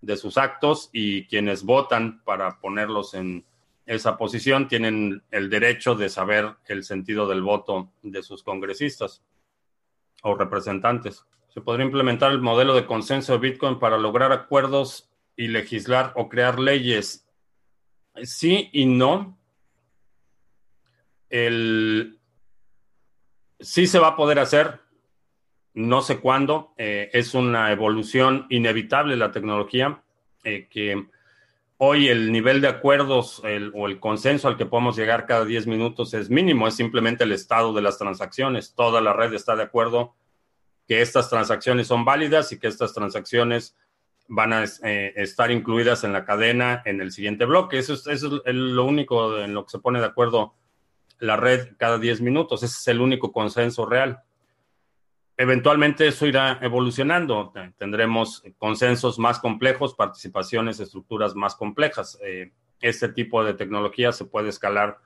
de 0.02 0.16
sus 0.16 0.38
actos 0.38 0.92
y 0.94 1.26
quienes 1.26 1.64
votan 1.64 2.24
para 2.24 2.60
ponerlos 2.60 3.16
en 3.16 3.48
esa 3.88 4.18
posición 4.18 4.68
tienen 4.68 5.24
el 5.32 5.50
derecho 5.50 5.96
de 5.96 6.10
saber 6.10 6.56
el 6.66 6.84
sentido 6.84 7.28
del 7.28 7.42
voto 7.42 7.94
de 8.04 8.22
sus 8.22 8.44
congresistas 8.44 9.24
o 10.24 10.36
representantes. 10.36 11.26
Se 11.48 11.62
podría 11.62 11.86
implementar 11.86 12.34
el 12.34 12.42
modelo 12.42 12.76
de 12.76 12.86
consenso 12.86 13.32
de 13.32 13.40
Bitcoin 13.40 13.80
para 13.80 13.98
lograr 13.98 14.34
acuerdos 14.34 15.10
y 15.38 15.48
legislar 15.48 16.12
o 16.16 16.28
crear 16.28 16.60
leyes. 16.60 17.30
Sí 18.24 18.70
y 18.74 18.86
no. 18.86 19.40
El, 21.30 22.20
sí 23.60 23.88
se 23.88 24.00
va 24.00 24.10
a 24.10 24.16
poder 24.18 24.40
hacer, 24.40 24.82
no 25.74 26.02
sé 26.02 26.20
cuándo. 26.20 26.74
Eh, 26.78 27.10
es 27.14 27.34
una 27.34 27.72
evolución 27.72 28.48
inevitable 28.50 29.16
la 29.16 29.32
tecnología 29.32 30.04
eh, 30.44 30.68
que 30.70 31.08
hoy 31.78 32.08
el 32.10 32.32
nivel 32.32 32.62
de 32.62 32.68
acuerdos 32.68 33.42
o 33.74 33.88
el 33.88 34.00
consenso 34.00 34.48
al 34.48 34.58
que 34.58 34.66
podemos 34.66 34.98
llegar 34.98 35.26
cada 35.26 35.46
10 35.46 35.68
minutos 35.68 36.14
es 36.14 36.30
mínimo, 36.30 36.68
es 36.68 36.76
simplemente 36.76 37.24
el 37.24 37.32
estado 37.32 37.74
de 37.74 37.82
las 37.82 37.98
transacciones. 37.98 38.74
Toda 38.74 39.02
la 39.02 39.14
red 39.14 39.34
está 39.34 39.56
de 39.56 39.64
acuerdo 39.64 40.16
que 40.88 41.02
estas 41.02 41.30
transacciones 41.30 41.88
son 41.88 42.06
válidas 42.06 42.52
y 42.52 42.60
que 42.60 42.68
estas 42.68 42.94
transacciones 42.94 43.76
van 44.28 44.54
a 44.54 44.64
eh, 44.84 45.14
estar 45.16 45.52
incluidas 45.52 46.04
en 46.04 46.14
la 46.14 46.26
cadena 46.26 46.82
en 46.86 47.00
el 47.02 47.12
siguiente 47.12 47.46
bloque. 47.46 47.78
Eso 47.78 47.94
es, 47.94 48.08
eso 48.08 48.42
es 48.44 48.56
lo 48.56 48.86
único 48.86 49.38
en 49.38 49.54
lo 49.54 49.66
que 49.66 49.72
se 49.72 49.80
pone 49.80 50.00
de 50.00 50.06
acuerdo 50.06 50.56
la 51.20 51.36
red 51.36 51.70
cada 51.78 51.98
10 51.98 52.22
minutos. 52.22 52.64
Ese 52.64 52.76
es 52.80 52.88
el 52.88 53.02
único 53.02 53.32
consenso 53.32 53.86
real 53.86 54.24
eventualmente 55.38 56.08
eso 56.08 56.26
irá 56.26 56.60
evolucionando. 56.62 57.54
Tendremos 57.78 58.44
consensos 58.58 59.20
más 59.20 59.40
complejos, 59.40 59.94
participaciones, 59.94 60.80
estructuras 60.80 61.36
más 61.36 61.56
complejas. 61.56 62.18
Eh, 62.24 62.52
este 62.82 63.10
tipo 63.10 63.44
de 63.44 63.54
tecnología 63.54 64.12
se 64.12 64.26
puede 64.26 64.50
escalar 64.50 64.98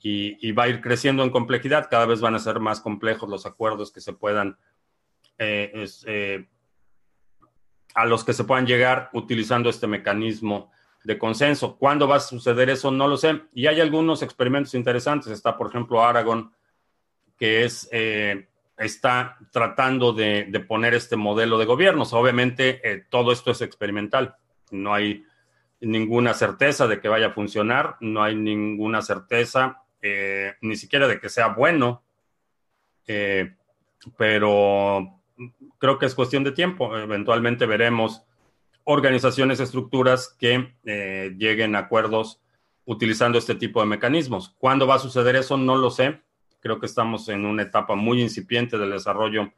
y, 0.00 0.52
va 0.52 0.64
a 0.64 0.68
ir 0.68 0.80
creciendo 0.82 1.24
en 1.24 1.30
complejidad. 1.30 1.88
Cada 1.90 2.06
vez 2.06 2.20
van 2.20 2.34
a 2.34 2.38
ser 2.38 2.60
más 2.60 2.80
complejos 2.80 3.28
los 3.28 3.46
acuerdos 3.46 3.90
que 3.90 4.00
se 4.00 4.12
puedan, 4.12 4.58
eh, 5.38 5.86
eh, 6.06 6.46
a 7.94 8.04
los 8.04 8.24
que 8.24 8.34
se 8.34 8.44
puedan 8.44 8.66
llegar 8.66 9.08
utilizando 9.14 9.70
este 9.70 9.86
mecanismo 9.86 10.70
de 11.02 11.18
consenso. 11.18 11.78
¿Cuándo 11.78 12.06
va 12.06 12.16
a 12.16 12.20
suceder 12.20 12.68
eso? 12.68 12.90
No 12.90 13.08
lo 13.08 13.16
sé. 13.16 13.40
Y 13.54 13.66
hay 13.66 13.80
algunos 13.80 14.22
experimentos 14.22 14.74
interesantes. 14.74 15.32
Está, 15.32 15.56
por 15.56 15.68
ejemplo, 15.68 16.04
Aragon 16.04 16.52
que 17.38 17.64
es, 17.64 17.88
está 18.78 19.38
tratando 19.50 20.12
de, 20.12 20.64
poner 20.66 20.94
este 20.94 21.16
modelo 21.16 21.58
de 21.58 21.64
gobiernos. 21.64 22.12
Obviamente, 22.12 22.80
eh, 22.82 23.04
todo 23.08 23.32
esto 23.32 23.50
es 23.50 23.60
experimental. 23.60 24.36
No 24.70 24.94
hay 24.94 25.24
ninguna 25.80 26.34
certeza 26.34 26.86
de 26.86 27.00
que 27.00 27.08
vaya 27.08 27.28
a 27.28 27.32
funcionar, 27.32 27.96
no 28.00 28.22
hay 28.22 28.34
ninguna 28.34 29.02
certeza 29.02 29.82
eh, 30.02 30.54
ni 30.60 30.76
siquiera 30.76 31.06
de 31.08 31.20
que 31.20 31.28
sea 31.28 31.48
bueno, 31.48 32.02
pero 34.16 35.20
creo 35.78 35.98
que 35.98 36.06
es 36.06 36.14
cuestión 36.14 36.44
de 36.44 36.52
tiempo. 36.52 36.96
Eventualmente 36.96 37.64
veremos 37.64 38.22
organizaciones, 38.84 39.60
estructuras 39.60 40.36
que 40.38 40.74
lleguen 41.38 41.74
a 41.74 41.80
acuerdos 41.80 42.40
utilizando 42.88 43.36
este 43.36 43.54
tipo 43.54 43.80
de 43.80 43.86
mecanismos. 43.86 44.54
¿Cuándo 44.58 44.86
va 44.86 44.94
a 44.94 44.98
suceder 44.98 45.36
eso? 45.36 45.58
No 45.58 45.76
lo 45.76 45.90
sé. 45.90 46.22
Creo 46.60 46.80
que 46.80 46.86
estamos 46.86 47.28
en 47.28 47.46
una 47.46 47.62
etapa 47.62 47.94
muy 47.94 48.20
incipiente 48.20 48.78
del 48.78 48.90
desarrollo 48.90 49.52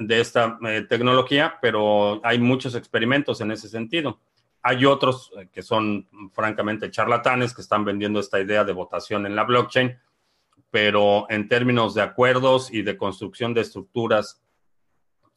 de 0.00 0.20
esta 0.20 0.58
eh, 0.66 0.86
tecnología, 0.88 1.58
pero 1.60 2.20
hay 2.24 2.38
muchos 2.38 2.74
experimentos 2.74 3.40
en 3.40 3.50
ese 3.50 3.68
sentido. 3.68 4.20
Hay 4.62 4.84
otros 4.84 5.30
eh, 5.38 5.48
que 5.52 5.62
son 5.62 6.08
francamente 6.32 6.90
charlatanes 6.90 7.54
que 7.54 7.62
están 7.62 7.84
vendiendo 7.84 8.18
esta 8.18 8.40
idea 8.40 8.64
de 8.64 8.72
votación 8.72 9.26
en 9.26 9.36
la 9.36 9.44
blockchain, 9.44 9.98
pero 10.70 11.26
en 11.28 11.48
términos 11.48 11.94
de 11.94 12.02
acuerdos 12.02 12.72
y 12.72 12.82
de 12.82 12.96
construcción 12.96 13.52
de 13.52 13.62
estructuras 13.62 14.42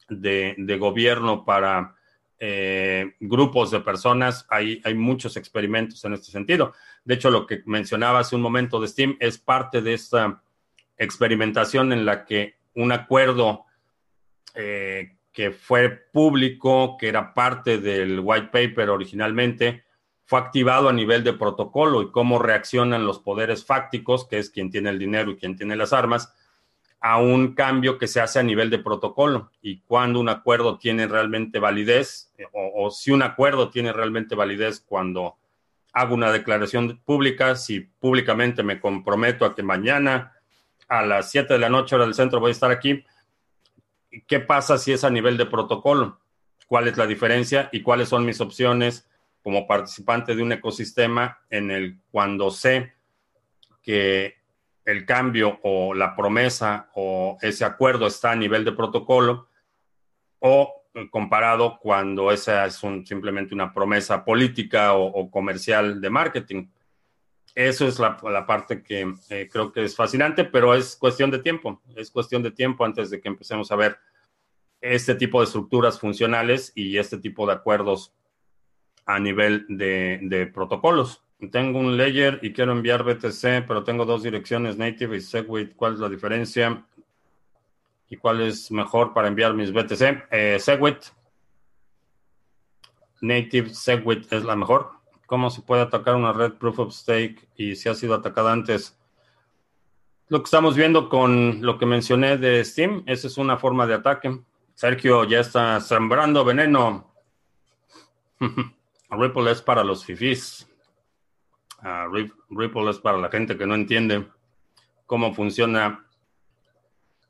de, 0.08 0.76
gobierno 0.78 1.44
para 1.44 1.94
eh, 2.38 3.14
grupos 3.20 3.70
de 3.70 3.80
personas, 3.80 4.46
hay, 4.48 4.80
hay 4.84 4.94
muchos 4.94 5.36
experimentos 5.36 6.04
en 6.04 6.14
este 6.14 6.30
sentido. 6.30 6.72
De 7.04 7.14
hecho, 7.14 7.30
lo 7.30 7.46
que 7.46 7.62
mencionaba 7.66 8.20
hace 8.20 8.36
un 8.36 8.42
momento 8.42 8.80
de 8.80 8.88
Steam 8.88 9.16
es 9.20 9.38
parte 9.38 9.82
de 9.82 9.94
esta 9.94 10.42
experimentación 10.96 11.92
en 11.92 12.04
la 12.04 12.24
que 12.24 12.54
un 12.74 12.92
acuerdo 12.92 13.64
eh, 14.54 15.16
que 15.32 15.50
fue 15.50 15.90
público, 15.90 16.96
que 16.96 17.08
era 17.08 17.34
parte 17.34 17.78
del 17.78 18.20
white 18.20 18.48
paper 18.52 18.90
originalmente, 18.90 19.84
fue 20.26 20.38
activado 20.38 20.88
a 20.88 20.92
nivel 20.92 21.24
de 21.24 21.34
protocolo 21.34 22.02
y 22.02 22.10
cómo 22.10 22.38
reaccionan 22.38 23.04
los 23.04 23.18
poderes 23.18 23.64
fácticos, 23.64 24.26
que 24.26 24.38
es 24.38 24.48
quien 24.48 24.70
tiene 24.70 24.90
el 24.90 24.98
dinero 24.98 25.32
y 25.32 25.36
quien 25.36 25.56
tiene 25.56 25.76
las 25.76 25.92
armas, 25.92 26.32
a 27.00 27.18
un 27.18 27.54
cambio 27.54 27.98
que 27.98 28.06
se 28.06 28.20
hace 28.20 28.38
a 28.38 28.42
nivel 28.44 28.70
de 28.70 28.78
protocolo. 28.78 29.50
Y 29.60 29.80
cuando 29.80 30.20
un 30.20 30.30
acuerdo 30.30 30.78
tiene 30.78 31.06
realmente 31.06 31.58
validez 31.58 32.32
o, 32.52 32.86
o 32.86 32.90
si 32.90 33.10
un 33.10 33.22
acuerdo 33.22 33.68
tiene 33.68 33.92
realmente 33.92 34.34
validez 34.34 34.80
cuando 34.80 35.36
hago 35.92 36.14
una 36.14 36.32
declaración 36.32 37.00
pública, 37.04 37.56
si 37.56 37.80
públicamente 37.80 38.62
me 38.62 38.80
comprometo 38.80 39.44
a 39.44 39.54
que 39.54 39.62
mañana 39.62 40.33
a 40.88 41.02
las 41.02 41.30
7 41.30 41.54
de 41.54 41.58
la 41.58 41.68
noche 41.68 41.94
hora 41.94 42.04
del 42.04 42.14
centro 42.14 42.40
voy 42.40 42.50
a 42.50 42.52
estar 42.52 42.70
aquí. 42.70 43.04
¿Qué 44.26 44.40
pasa 44.40 44.78
si 44.78 44.92
es 44.92 45.04
a 45.04 45.10
nivel 45.10 45.36
de 45.36 45.46
protocolo? 45.46 46.20
¿Cuál 46.66 46.88
es 46.88 46.96
la 46.96 47.06
diferencia 47.06 47.68
y 47.72 47.82
cuáles 47.82 48.08
son 48.08 48.24
mis 48.24 48.40
opciones 48.40 49.08
como 49.42 49.66
participante 49.66 50.34
de 50.34 50.42
un 50.42 50.52
ecosistema 50.52 51.38
en 51.50 51.70
el 51.70 51.98
cuando 52.10 52.50
sé 52.50 52.94
que 53.82 54.36
el 54.84 55.04
cambio 55.04 55.60
o 55.62 55.94
la 55.94 56.16
promesa 56.16 56.90
o 56.94 57.36
ese 57.42 57.64
acuerdo 57.64 58.06
está 58.06 58.32
a 58.32 58.36
nivel 58.36 58.64
de 58.64 58.72
protocolo 58.72 59.48
o 60.38 60.84
comparado 61.10 61.78
cuando 61.80 62.30
esa 62.30 62.66
es 62.66 62.76
simplemente 63.04 63.54
una 63.54 63.72
promesa 63.72 64.24
política 64.24 64.94
o 64.94 65.30
comercial 65.30 66.00
de 66.00 66.10
marketing? 66.10 66.66
Eso 67.54 67.86
es 67.86 68.00
la, 68.00 68.16
parte 68.46 68.82
que 68.82 69.14
eh, 69.30 69.48
creo 69.50 69.70
que 69.70 69.84
es 69.84 69.94
fascinante, 69.94 70.44
pero 70.44 70.74
es 70.74 70.96
cuestión 70.96 71.30
de 71.30 71.38
tiempo. 71.38 71.80
Es 71.94 72.10
cuestión 72.10 72.42
de 72.42 72.50
tiempo 72.50 72.84
antes 72.84 73.10
de 73.10 73.20
que 73.20 73.28
empecemos 73.28 73.70
a 73.70 73.76
ver 73.76 73.96
este 74.80 75.14
tipo 75.14 75.40
de 75.40 75.46
estructuras 75.46 76.00
funcionales 76.00 76.72
y 76.74 76.98
este 76.98 77.18
tipo 77.18 77.46
de 77.46 77.52
acuerdos 77.52 78.12
a 79.06 79.20
nivel 79.20 79.66
de, 79.68 80.50
protocolos. 80.52 81.22
Tengo 81.52 81.78
un 81.78 81.96
layer 81.96 82.40
y 82.42 82.52
quiero 82.52 82.72
enviar 82.72 83.04
BTC, 83.04 83.66
pero 83.68 83.84
tengo 83.84 84.04
dos 84.04 84.22
direcciones, 84.22 84.76
Native 84.76 85.16
y 85.16 85.20
Segwit. 85.20 85.76
¿Cuál 85.76 85.94
es 85.94 86.00
la 86.00 86.08
diferencia? 86.08 86.84
¿Y 88.08 88.16
cuál 88.16 88.40
es 88.40 88.70
mejor 88.72 89.12
para 89.14 89.28
enviar 89.28 89.54
mis 89.54 89.72
BTC? 89.72 90.26
Eh, 90.30 90.58
Segwit. 90.58 91.04
Native 93.20 93.70
Segwit 93.70 94.32
es 94.32 94.44
la 94.44 94.56
mejor 94.56 95.03
cómo 95.26 95.50
se 95.50 95.62
puede 95.62 95.82
atacar 95.82 96.14
una 96.14 96.32
red 96.32 96.52
proof 96.54 96.78
of 96.78 96.92
stake 96.92 97.48
y 97.56 97.76
si 97.76 97.88
ha 97.88 97.94
sido 97.94 98.14
atacada 98.14 98.52
antes. 98.52 98.98
Lo 100.28 100.38
que 100.38 100.44
estamos 100.44 100.74
viendo 100.76 101.08
con 101.08 101.60
lo 101.62 101.78
que 101.78 101.86
mencioné 101.86 102.38
de 102.38 102.64
Steam, 102.64 103.02
esa 103.06 103.26
es 103.26 103.36
una 103.36 103.56
forma 103.56 103.86
de 103.86 103.94
ataque. 103.94 104.40
Sergio 104.74 105.24
ya 105.24 105.40
está 105.40 105.80
sembrando 105.80 106.44
veneno. 106.44 107.12
Ripple 109.10 109.50
es 109.50 109.62
para 109.62 109.84
los 109.84 110.04
fifís. 110.04 110.68
Ah, 111.80 112.08
Ripple 112.50 112.90
es 112.90 112.98
para 112.98 113.18
la 113.18 113.30
gente 113.30 113.56
que 113.56 113.66
no 113.66 113.74
entiende 113.74 114.26
cómo 115.06 115.34
funciona 115.34 116.06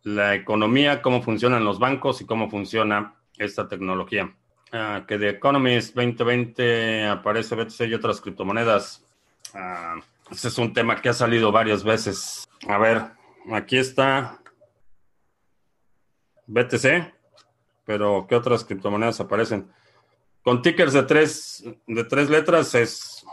la 0.03 0.35
economía, 0.35 1.03
cómo 1.03 1.23
funcionan 1.23 1.65
los 1.65 1.79
bancos 1.79 2.21
y 2.21 2.27
cómo 2.27 2.49
funciona 2.49 3.17
esta 3.37 3.69
tecnología. 3.69 4.35
Ah, 4.77 5.05
que 5.07 5.19
de 5.19 5.29
Economist 5.29 5.95
2020 5.95 7.07
aparece 7.07 7.55
BTC 7.55 7.83
y 7.83 7.95
otras 7.95 8.21
criptomonedas. 8.21 9.07
Uh, 9.55 10.03
ese 10.33 10.49
es 10.49 10.59
un 10.59 10.73
tema 10.73 11.01
que 11.01 11.11
ha 11.11 11.13
salido 11.13 11.53
varias 11.53 11.85
veces. 11.85 12.45
A 12.67 12.77
ver, 12.77 13.03
aquí 13.53 13.77
está 13.77 14.41
BTC, 16.49 17.15
pero 17.85 18.27
¿qué 18.29 18.35
otras 18.35 18.65
criptomonedas 18.65 19.21
aparecen? 19.21 19.71
Con 20.43 20.61
tickers 20.61 20.93
de 20.93 21.05
tres, 21.05 21.65
de 21.87 22.03
tres 22.03 22.29
letras 22.29 22.75
es 22.75 23.25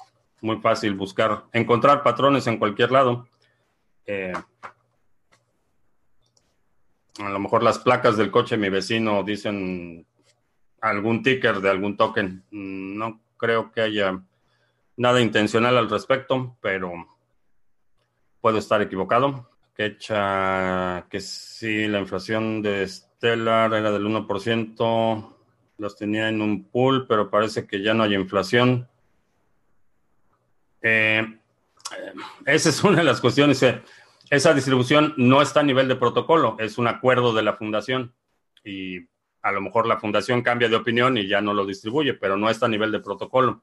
muy 0.41 0.57
fácil 0.57 0.93
buscar, 0.93 1.45
encontrar 1.53 2.03
patrones 2.03 2.45
en 2.45 2.59
cualquier 2.59 2.91
lado. 2.91 3.27
Eh, 4.05 4.33
a 7.17 7.29
lo 7.29 7.39
mejor 7.39 7.63
las 7.63 7.79
placas 7.79 8.15
del 8.15 8.29
coche 8.29 8.57
de 8.57 8.61
mi 8.61 8.69
vecino 8.69 9.23
dicen 9.23 10.05
algún 10.81 11.23
ticker 11.23 11.61
de 11.61 11.69
algún 11.69 11.95
token. 11.95 12.43
No 12.51 13.21
creo 13.37 13.71
que 13.71 13.81
haya 13.81 14.21
nada 14.97 15.21
intencional 15.21 15.77
al 15.77 15.89
respecto, 15.89 16.57
pero 16.61 16.91
puedo 18.41 18.57
estar 18.57 18.81
equivocado. 18.81 19.49
Que 19.75 19.85
echa 19.85 21.07
que 21.09 21.21
sí, 21.21 21.87
la 21.87 21.99
inflación 21.99 22.61
de 22.61 22.87
Stellar 22.87 23.73
era 23.73 23.91
del 23.91 24.05
1%, 24.05 25.35
los 25.77 25.97
tenía 25.97 26.27
en 26.27 26.41
un 26.41 26.65
pool, 26.65 27.07
pero 27.07 27.29
parece 27.29 27.65
que 27.65 27.81
ya 27.81 27.93
no 27.93 28.03
hay 28.03 28.15
inflación. 28.15 28.87
Eh, 30.81 31.39
eh, 31.97 32.13
esa 32.45 32.69
es 32.69 32.83
una 32.83 32.97
de 32.97 33.03
las 33.03 33.21
cuestiones. 33.21 33.63
esa 34.29 34.53
distribución 34.53 35.13
no 35.17 35.41
está 35.41 35.61
a 35.61 35.63
nivel 35.63 35.87
de 35.87 35.95
protocolo, 35.95 36.57
es 36.59 36.77
un 36.77 36.87
acuerdo 36.87 37.33
de 37.33 37.43
la 37.43 37.53
fundación. 37.53 38.13
Y 38.63 39.07
a 39.41 39.51
lo 39.51 39.61
mejor 39.61 39.87
la 39.87 39.99
fundación 39.99 40.41
cambia 40.41 40.69
de 40.69 40.75
opinión 40.75 41.17
y 41.17 41.27
ya 41.27 41.41
no 41.41 41.53
lo 41.53 41.65
distribuye, 41.65 42.13
pero 42.13 42.37
no 42.37 42.49
está 42.49 42.67
a 42.67 42.69
nivel 42.69 42.91
de 42.91 42.99
protocolo. 42.99 43.61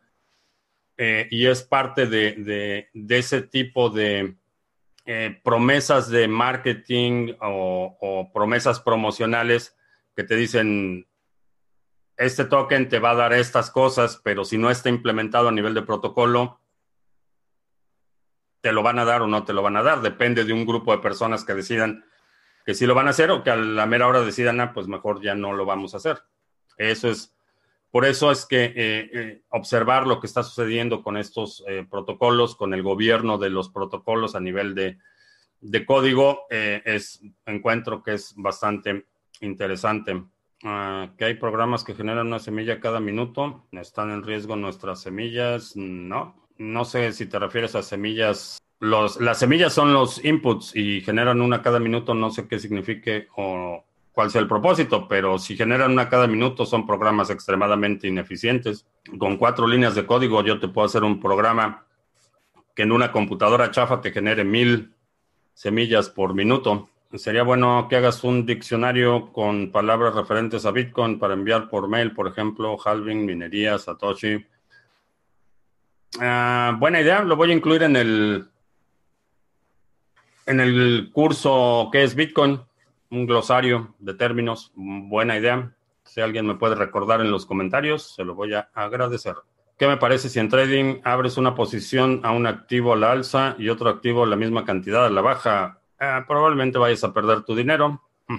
Eh, 0.97 1.29
y 1.31 1.47
es 1.47 1.63
parte 1.63 2.07
de, 2.07 2.89
ese 3.09 3.43
tipo 3.43 3.89
de 3.89 4.37
eh, 5.07 5.41
promesas 5.45 6.11
de 6.11 6.27
marketing 6.27 7.35
o, 7.41 8.31
promesas 8.35 8.81
promocionales 8.81 9.77
que 10.17 10.25
te 10.25 10.35
dicen, 10.35 11.07
este 12.17 12.45
token 12.45 12.89
te 12.89 12.99
va 12.99 13.11
a 13.11 13.15
dar 13.15 13.33
estas 13.33 13.71
cosas, 13.71 14.21
pero 14.25 14.45
si 14.45 14.59
no 14.59 14.71
está 14.71 14.89
implementado 14.89 15.49
a 15.49 15.53
nivel 15.53 15.75
de 15.75 15.83
protocolo, 15.83 16.61
te 18.61 18.73
lo 18.73 18.83
van 18.83 18.99
a 18.99 19.05
dar 19.05 19.23
o 19.23 19.29
no 19.29 19.45
te 19.45 19.53
lo 19.53 19.63
van 19.63 19.77
a 19.77 19.85
dar. 19.85 20.03
Depende 20.03 20.45
de 20.45 20.53
un 20.53 20.67
grupo 20.67 20.91
de 20.91 20.99
personas 20.99 21.45
que 21.45 21.55
decidan 21.55 22.05
que 22.69 22.75
sí 22.75 22.85
lo 22.85 22.95
van 22.95 23.07
a 23.07 23.13
hacer 23.13 23.31
o 23.31 23.43
que 23.43 23.49
a 23.49 23.57
la 23.57 23.87
mera 23.87 24.07
hora 24.07 24.21
decidan, 24.21 24.61
ah, 24.61 24.75
pues 24.75 24.89
mejor 24.89 25.23
ya 25.23 25.35
no 25.35 25.55
lo 25.55 25.65
vamos 25.65 25.95
a 25.95 25.97
hacer. 25.97 26.19
Eso 26.77 27.09
es, 27.09 27.35
por 27.91 28.05
eso 28.05 28.31
es 28.31 28.45
que 28.45 28.65
eh, 28.65 29.11
eh, 29.11 29.43
observar 29.49 30.07
lo 30.07 30.21
que 30.21 30.27
está 30.27 30.43
sucediendo 30.43 31.03
con 31.03 31.17
estos 31.17 31.65
eh, 31.67 31.87
protocolos, 31.91 32.57
con 32.57 32.75
el 32.75 32.83
gobierno 32.83 33.39
de 33.39 33.49
los 33.49 33.71
protocolos 33.71 34.35
a 34.35 34.41
nivel 34.41 34.75
de, 34.75 35.87
código, 35.87 36.43
es, 36.51 37.23
encuentro 37.47 38.03
que 38.03 38.13
es 38.13 38.35
bastante 38.37 39.07
interesante. 39.41 40.23
Ah, 40.63 41.15
que 41.17 41.25
hay 41.25 41.35
programas 41.37 41.85
que 41.85 41.95
generan 41.95 42.27
una 42.27 42.39
semilla 42.39 42.81
cada 42.81 43.01
minuto. 43.01 43.67
¿Están 43.73 44.11
en 44.11 44.23
riesgo 44.23 44.57
nuestras 44.57 45.01
semillas? 45.01 45.75
No. 45.75 46.37
No 46.59 46.85
sé 46.85 47.15
si 47.15 47.25
te 47.25 47.39
refieres 47.39 47.75
a 47.77 47.83
semillas 47.83 48.59
los, 48.81 49.21
las 49.21 49.39
semillas 49.39 49.73
son 49.73 49.93
los 49.93 50.25
inputs 50.25 50.75
y 50.77 51.01
generan 51.01 51.41
una 51.41 51.63
cada 51.63 51.81
minuto, 51.81 52.15
no 52.15 52.31
sé 52.31 52.47
qué 52.47 52.59
signifique 52.59 53.29
o 53.37 53.85
cuál 54.13 54.31
sea 54.31 54.41
el 54.41 54.49
propósito, 54.49 55.07
pero 55.09 55.39
si 55.39 55.57
generan 55.57 55.93
una 55.93 56.09
cada 56.09 56.27
minuto 56.27 56.67
son 56.67 56.87
programas 56.87 57.31
extremadamente 57.31 58.09
ineficientes. 58.09 58.87
Con 59.19 59.37
cuatro 59.37 59.67
líneas 59.67 59.95
de 59.95 60.07
código 60.07 60.43
yo 60.43 60.59
te 60.59 60.69
puedo 60.69 60.87
hacer 60.87 61.05
un 61.05 61.21
programa 61.21 61.87
que 62.75 62.83
en 62.83 62.93
una 62.93 63.11
computadora 63.11 63.71
chafa 63.71 64.01
te 64.01 64.13
genere 64.13 64.45
mil 64.45 64.95
semillas 65.55 66.09
por 66.09 66.35
minuto. 66.35 66.89
Sería 67.15 67.43
bueno 67.43 67.87
que 67.89 67.97
hagas 67.97 68.23
un 68.23 68.45
diccionario 68.45 69.33
con 69.33 69.73
palabras 69.73 70.15
referentes 70.15 70.67
a 70.67 70.71
Bitcoin 70.71 71.19
para 71.19 71.35
enviar 71.35 71.69
por 71.69 71.89
mail, 71.89 72.13
por 72.13 72.29
ejemplo, 72.29 72.77
halving, 72.85 73.25
minería, 73.25 73.79
Satoshi. 73.79 74.45
Ah, 76.21 76.77
buena 76.79 77.01
idea, 77.01 77.23
lo 77.23 77.35
voy 77.37 77.51
a 77.51 77.55
incluir 77.55 77.83
en 77.83 77.97
el 77.97 78.49
en 80.49 80.61
el 80.61 81.11
curso 81.13 81.91
que 81.93 82.03
es 82.03 82.15
Bitcoin, 82.15 82.61
un 83.11 83.27
glosario 83.27 83.95
de 83.99 84.15
términos. 84.15 84.73
Buena 84.75 85.37
idea. 85.37 85.75
Si 86.05 86.23
alguien 86.23 86.47
me 86.47 86.55
puede 86.55 86.75
recordar 86.75 87.21
en 87.21 87.31
los 87.31 87.45
comentarios, 87.45 88.15
se 88.15 88.25
lo 88.25 88.35
voy 88.35 88.55
a 88.55 88.71
agradecer. 88.75 89.35
¿Qué 89.77 89.87
me 89.87 89.99
parece 89.99 90.31
si 90.31 90.41
en 90.41 90.49
trading 90.49 91.01
abres 91.05 91.37
una 91.37 91.55
posición 91.55 92.23
a 92.25 92.33
un 92.33 92.47
activo 92.47 92.95
a 92.95 92.97
la 92.97 93.13
alza 93.13 93.55
y 93.59 93.69
otro 93.69 93.91
activo 93.91 94.25
la 94.27 94.37
misma 94.37 94.65
cantidad 94.65 95.05
a 95.05 95.11
la 95.11 95.21
baja? 95.21 95.81
Eh, 96.01 96.25
probablemente 96.27 96.79
vayas 96.79 97.05
a 97.05 97.13
perder 97.13 97.43
tu 97.43 97.55
dinero. 97.55 98.03
Hmm. 98.27 98.39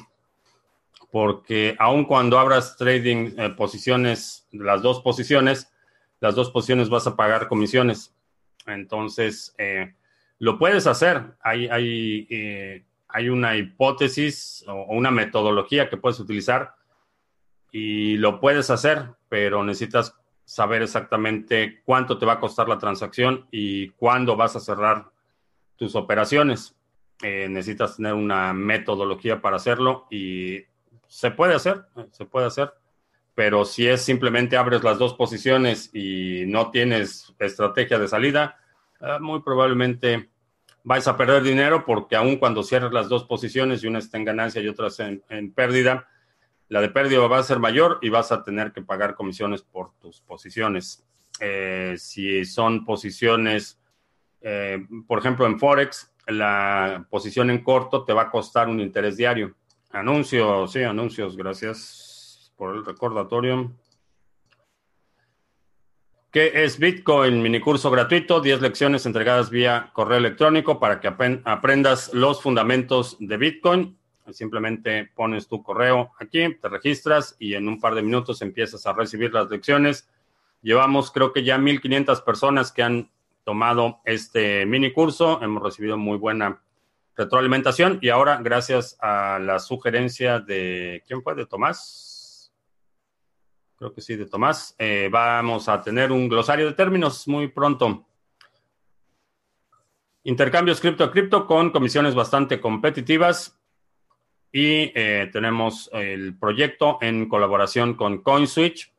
Porque 1.12 1.76
aun 1.78 2.06
cuando 2.06 2.40
abras 2.40 2.76
trading 2.76 3.34
eh, 3.38 3.50
posiciones, 3.50 4.48
las 4.52 4.82
dos 4.82 5.02
posiciones, 5.02 5.72
las 6.20 6.34
dos 6.34 6.50
posiciones 6.50 6.90
vas 6.90 7.06
a 7.06 7.16
pagar 7.16 7.48
comisiones. 7.48 8.16
Entonces, 8.66 9.54
eh, 9.60 9.94
lo 10.40 10.58
puedes 10.58 10.88
hacer. 10.88 11.36
Hay, 11.42 11.68
hay, 11.68 12.84
hay 13.08 13.30
una 13.30 13.56
hipótesis 13.56 14.64
o 14.68 14.96
una 14.96 15.12
metodología 15.12 15.90
que 15.90 15.98
puedes 15.98 16.20
utilizar 16.20 16.76
y 17.72 18.18
lo 18.18 18.40
puedes 18.40 18.70
hacer, 18.70 19.10
pero 19.28 19.64
necesitas 19.64 20.16
saber 20.46 20.82
exactamente 20.82 21.82
cuánto 21.86 22.18
te 22.18 22.26
va 22.26 22.34
a 22.34 22.40
costar 22.40 22.68
la 22.68 22.80
transacción 22.80 23.46
y 23.52 23.90
cuándo 23.92 24.36
vas 24.36 24.56
a 24.56 24.60
cerrar 24.60 25.12
tus 25.76 25.96
operaciones. 25.96 26.76
Eh, 27.22 27.48
necesitas 27.50 27.98
tener 27.98 28.14
una 28.14 28.54
metodología 28.54 29.42
para 29.42 29.58
hacerlo 29.58 30.08
y 30.10 30.64
se 31.08 31.32
puede 31.32 31.54
hacer, 31.54 31.86
se 32.12 32.26
puede 32.26 32.48
hacer, 32.48 32.74
pero 33.36 33.66
si 33.66 33.88
es 33.88 34.02
simplemente 34.02 34.58
abres 34.58 34.84
las 34.84 34.98
dos 34.98 35.14
posiciones 35.14 35.94
y 35.94 36.46
no 36.48 36.72
tienes 36.72 37.34
estrategia 37.40 38.00
de 38.00 38.08
salida, 38.08 38.58
eh, 39.02 39.20
muy 39.20 39.42
probablemente 39.42 40.30
vais 40.84 41.08
a 41.08 41.18
perder 41.18 41.44
dinero 41.44 41.86
porque 41.86 42.16
aun 42.16 42.38
cuando 42.38 42.64
cierres 42.64 42.92
las 42.92 43.10
dos 43.10 43.26
posiciones 43.26 43.84
y 43.84 43.88
una 43.88 44.00
está 44.00 44.18
en 44.18 44.26
ganancia 44.26 44.62
y 44.62 44.68
otra 44.68 44.88
en, 45.00 45.24
en 45.30 45.54
pérdida, 45.54 46.08
la 46.70 46.82
de 46.82 46.90
pérdida 46.90 47.28
va 47.28 47.40
a 47.40 47.44
ser 47.44 47.60
mayor 47.60 48.00
y 48.02 48.10
vas 48.10 48.32
a 48.32 48.44
tener 48.44 48.72
que 48.72 48.82
pagar 48.82 49.16
comisiones 49.16 49.62
por 49.64 49.94
tus 50.00 50.22
posiciones. 50.22 51.04
Eh, 51.40 51.96
si 51.98 52.46
son 52.46 52.86
posiciones, 52.86 53.80
eh, 54.42 54.86
por 55.08 55.20
ejemplo, 55.20 55.46
en 55.48 55.60
Forex, 55.60 56.14
la 56.28 57.08
posición 57.10 57.50
en 57.50 57.64
corto 57.64 58.04
te 58.04 58.14
va 58.14 58.24
a 58.24 58.32
costar 58.32 58.70
un 58.70 58.80
interés 58.80 59.18
diario. 59.18 59.56
Anuncios, 59.92 60.72
sí, 60.72 60.84
anuncios, 60.84 61.36
gracias 61.36 62.54
por 62.56 62.76
el 62.76 62.86
recordatorio. 62.86 63.72
¿Qué 66.32 66.64
es 66.64 66.78
Bitcoin? 66.78 67.42
Minicurso 67.42 67.90
gratuito, 67.90 68.40
10 68.40 68.62
lecciones 68.62 69.06
entregadas 69.06 69.50
vía 69.50 69.90
correo 69.94 70.18
electrónico 70.18 70.80
para 70.80 71.00
que 71.00 71.08
aprendas 71.08 72.14
los 72.14 72.42
fundamentos 72.42 73.18
de 73.20 73.38
Bitcoin 73.38 74.00
Simplemente 74.34 75.10
pones 75.16 75.48
tu 75.48 75.64
correo 75.64 76.12
aquí, 76.20 76.56
te 76.56 76.70
registras 76.70 77.36
y 77.40 77.54
en 77.54 77.68
un 77.68 77.80
par 77.80 77.96
de 77.96 78.02
minutos 78.02 78.42
empiezas 78.42 78.86
a 78.86 78.94
recibir 78.94 79.34
las 79.34 79.50
lecciones. 79.50 80.08
Llevamos 80.62 81.12
creo 81.12 81.32
que 81.32 81.44
ya 81.44 81.58
1.500 81.58 82.24
personas 82.24 82.72
que 82.72 82.84
han 82.84 83.10
tomado 83.44 84.00
este 84.06 84.66
mini 84.66 84.92
curso. 84.92 85.42
Hemos 85.42 85.64
recibido 85.64 85.98
muy 85.98 86.18
buena 86.18 86.62
retroalimentación 87.16 88.00
y 88.02 88.10
ahora 88.10 88.40
gracias 88.42 88.98
a 89.02 89.40
la 89.40 89.60
sugerencia 89.60 90.40
de, 90.40 91.04
¿quién 91.08 91.22
fue? 91.22 91.36
De 91.36 91.46
Tomás. 91.46 92.09
Creo 93.80 93.94
que 93.94 94.02
sí, 94.02 94.18
de 94.18 94.26
Tomás. 94.26 94.76
Eh, 94.78 95.08
vamos 95.10 95.70
a 95.70 95.82
tener 95.82 96.12
un 96.12 96.28
glosario 96.28 96.66
de 96.66 96.74
términos 96.74 97.26
muy 97.30 97.48
pronto. 97.48 98.06
Intercambios 100.26 100.82
cripto 100.82 101.06
a 101.06 101.12
cripto 101.12 101.48
con 101.48 101.70
comisiones 101.70 102.14
bastante 102.14 102.60
competitivas. 102.60 103.58
Y 104.52 104.92
eh, 104.94 105.30
tenemos 105.32 105.90
el 105.94 106.38
proyecto 106.38 106.98
en 107.00 107.30
colaboración 107.30 107.94
con 107.94 108.22
CoinSwitch. 108.22 108.92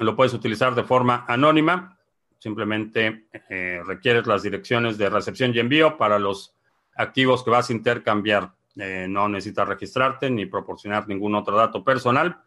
Lo 0.00 0.14
puedes 0.14 0.34
utilizar 0.34 0.74
de 0.74 0.84
forma 0.84 1.24
anónima. 1.26 1.98
Simplemente 2.38 3.28
eh, 3.48 3.80
requieres 3.86 4.26
las 4.26 4.42
direcciones 4.42 4.98
de 4.98 5.08
recepción 5.08 5.54
y 5.54 5.60
envío 5.60 5.96
para 5.96 6.18
los 6.18 6.54
activos 6.96 7.42
que 7.42 7.48
vas 7.48 7.70
a 7.70 7.72
intercambiar. 7.72 8.52
No 8.74 9.28
necesitas 9.28 9.68
registrarte 9.68 10.28
ni 10.28 10.44
proporcionar 10.44 11.08
ningún 11.08 11.34
otro 11.34 11.56
dato 11.56 11.82
personal. 11.82 12.44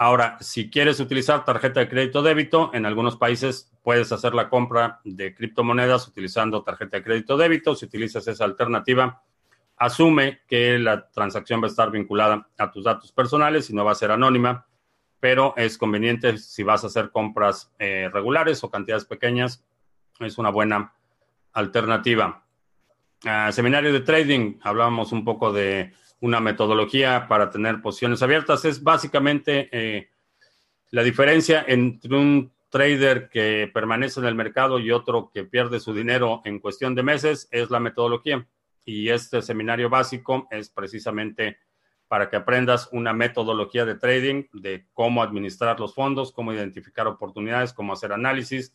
Ahora, 0.00 0.38
si 0.40 0.70
quieres 0.70 1.00
utilizar 1.00 1.44
tarjeta 1.44 1.80
de 1.80 1.88
crédito 1.88 2.22
débito, 2.22 2.70
en 2.72 2.86
algunos 2.86 3.16
países 3.16 3.72
puedes 3.82 4.12
hacer 4.12 4.32
la 4.32 4.48
compra 4.48 5.00
de 5.02 5.34
criptomonedas 5.34 6.06
utilizando 6.06 6.62
tarjeta 6.62 6.98
de 6.98 7.02
crédito 7.02 7.36
débito. 7.36 7.74
Si 7.74 7.86
utilizas 7.86 8.28
esa 8.28 8.44
alternativa, 8.44 9.24
asume 9.76 10.42
que 10.46 10.78
la 10.78 11.10
transacción 11.10 11.60
va 11.60 11.66
a 11.66 11.70
estar 11.70 11.90
vinculada 11.90 12.48
a 12.58 12.70
tus 12.70 12.84
datos 12.84 13.10
personales 13.10 13.70
y 13.70 13.74
no 13.74 13.84
va 13.84 13.90
a 13.90 13.96
ser 13.96 14.12
anónima, 14.12 14.68
pero 15.18 15.52
es 15.56 15.76
conveniente 15.76 16.38
si 16.38 16.62
vas 16.62 16.84
a 16.84 16.86
hacer 16.86 17.10
compras 17.10 17.72
eh, 17.80 18.08
regulares 18.12 18.62
o 18.62 18.70
cantidades 18.70 19.04
pequeñas, 19.04 19.64
es 20.20 20.38
una 20.38 20.50
buena 20.50 20.92
alternativa. 21.54 22.44
Ah, 23.24 23.50
seminario 23.50 23.92
de 23.92 24.00
trading, 24.00 24.60
hablábamos 24.62 25.10
un 25.10 25.24
poco 25.24 25.52
de 25.52 25.92
una 26.20 26.40
metodología 26.40 27.26
para 27.28 27.50
tener 27.50 27.80
posiciones 27.80 28.22
abiertas. 28.22 28.64
Es 28.64 28.82
básicamente 28.82 29.68
eh, 29.72 30.10
la 30.90 31.02
diferencia 31.02 31.64
entre 31.66 32.16
un 32.16 32.52
trader 32.70 33.28
que 33.28 33.70
permanece 33.72 34.20
en 34.20 34.26
el 34.26 34.34
mercado 34.34 34.78
y 34.78 34.90
otro 34.90 35.30
que 35.32 35.44
pierde 35.44 35.80
su 35.80 35.94
dinero 35.94 36.42
en 36.44 36.58
cuestión 36.58 36.94
de 36.94 37.02
meses, 37.02 37.48
es 37.50 37.70
la 37.70 37.80
metodología 37.80 38.46
y 38.84 39.10
este 39.10 39.42
seminario 39.42 39.90
básico 39.90 40.48
es 40.50 40.70
precisamente 40.70 41.58
para 42.08 42.30
que 42.30 42.36
aprendas 42.36 42.88
una 42.90 43.12
metodología 43.12 43.84
de 43.84 43.96
trading, 43.96 44.44
de 44.54 44.86
cómo 44.94 45.22
administrar 45.22 45.78
los 45.78 45.94
fondos, 45.94 46.32
cómo 46.32 46.54
identificar 46.54 47.06
oportunidades, 47.06 47.74
cómo 47.74 47.92
hacer 47.92 48.12
análisis, 48.12 48.74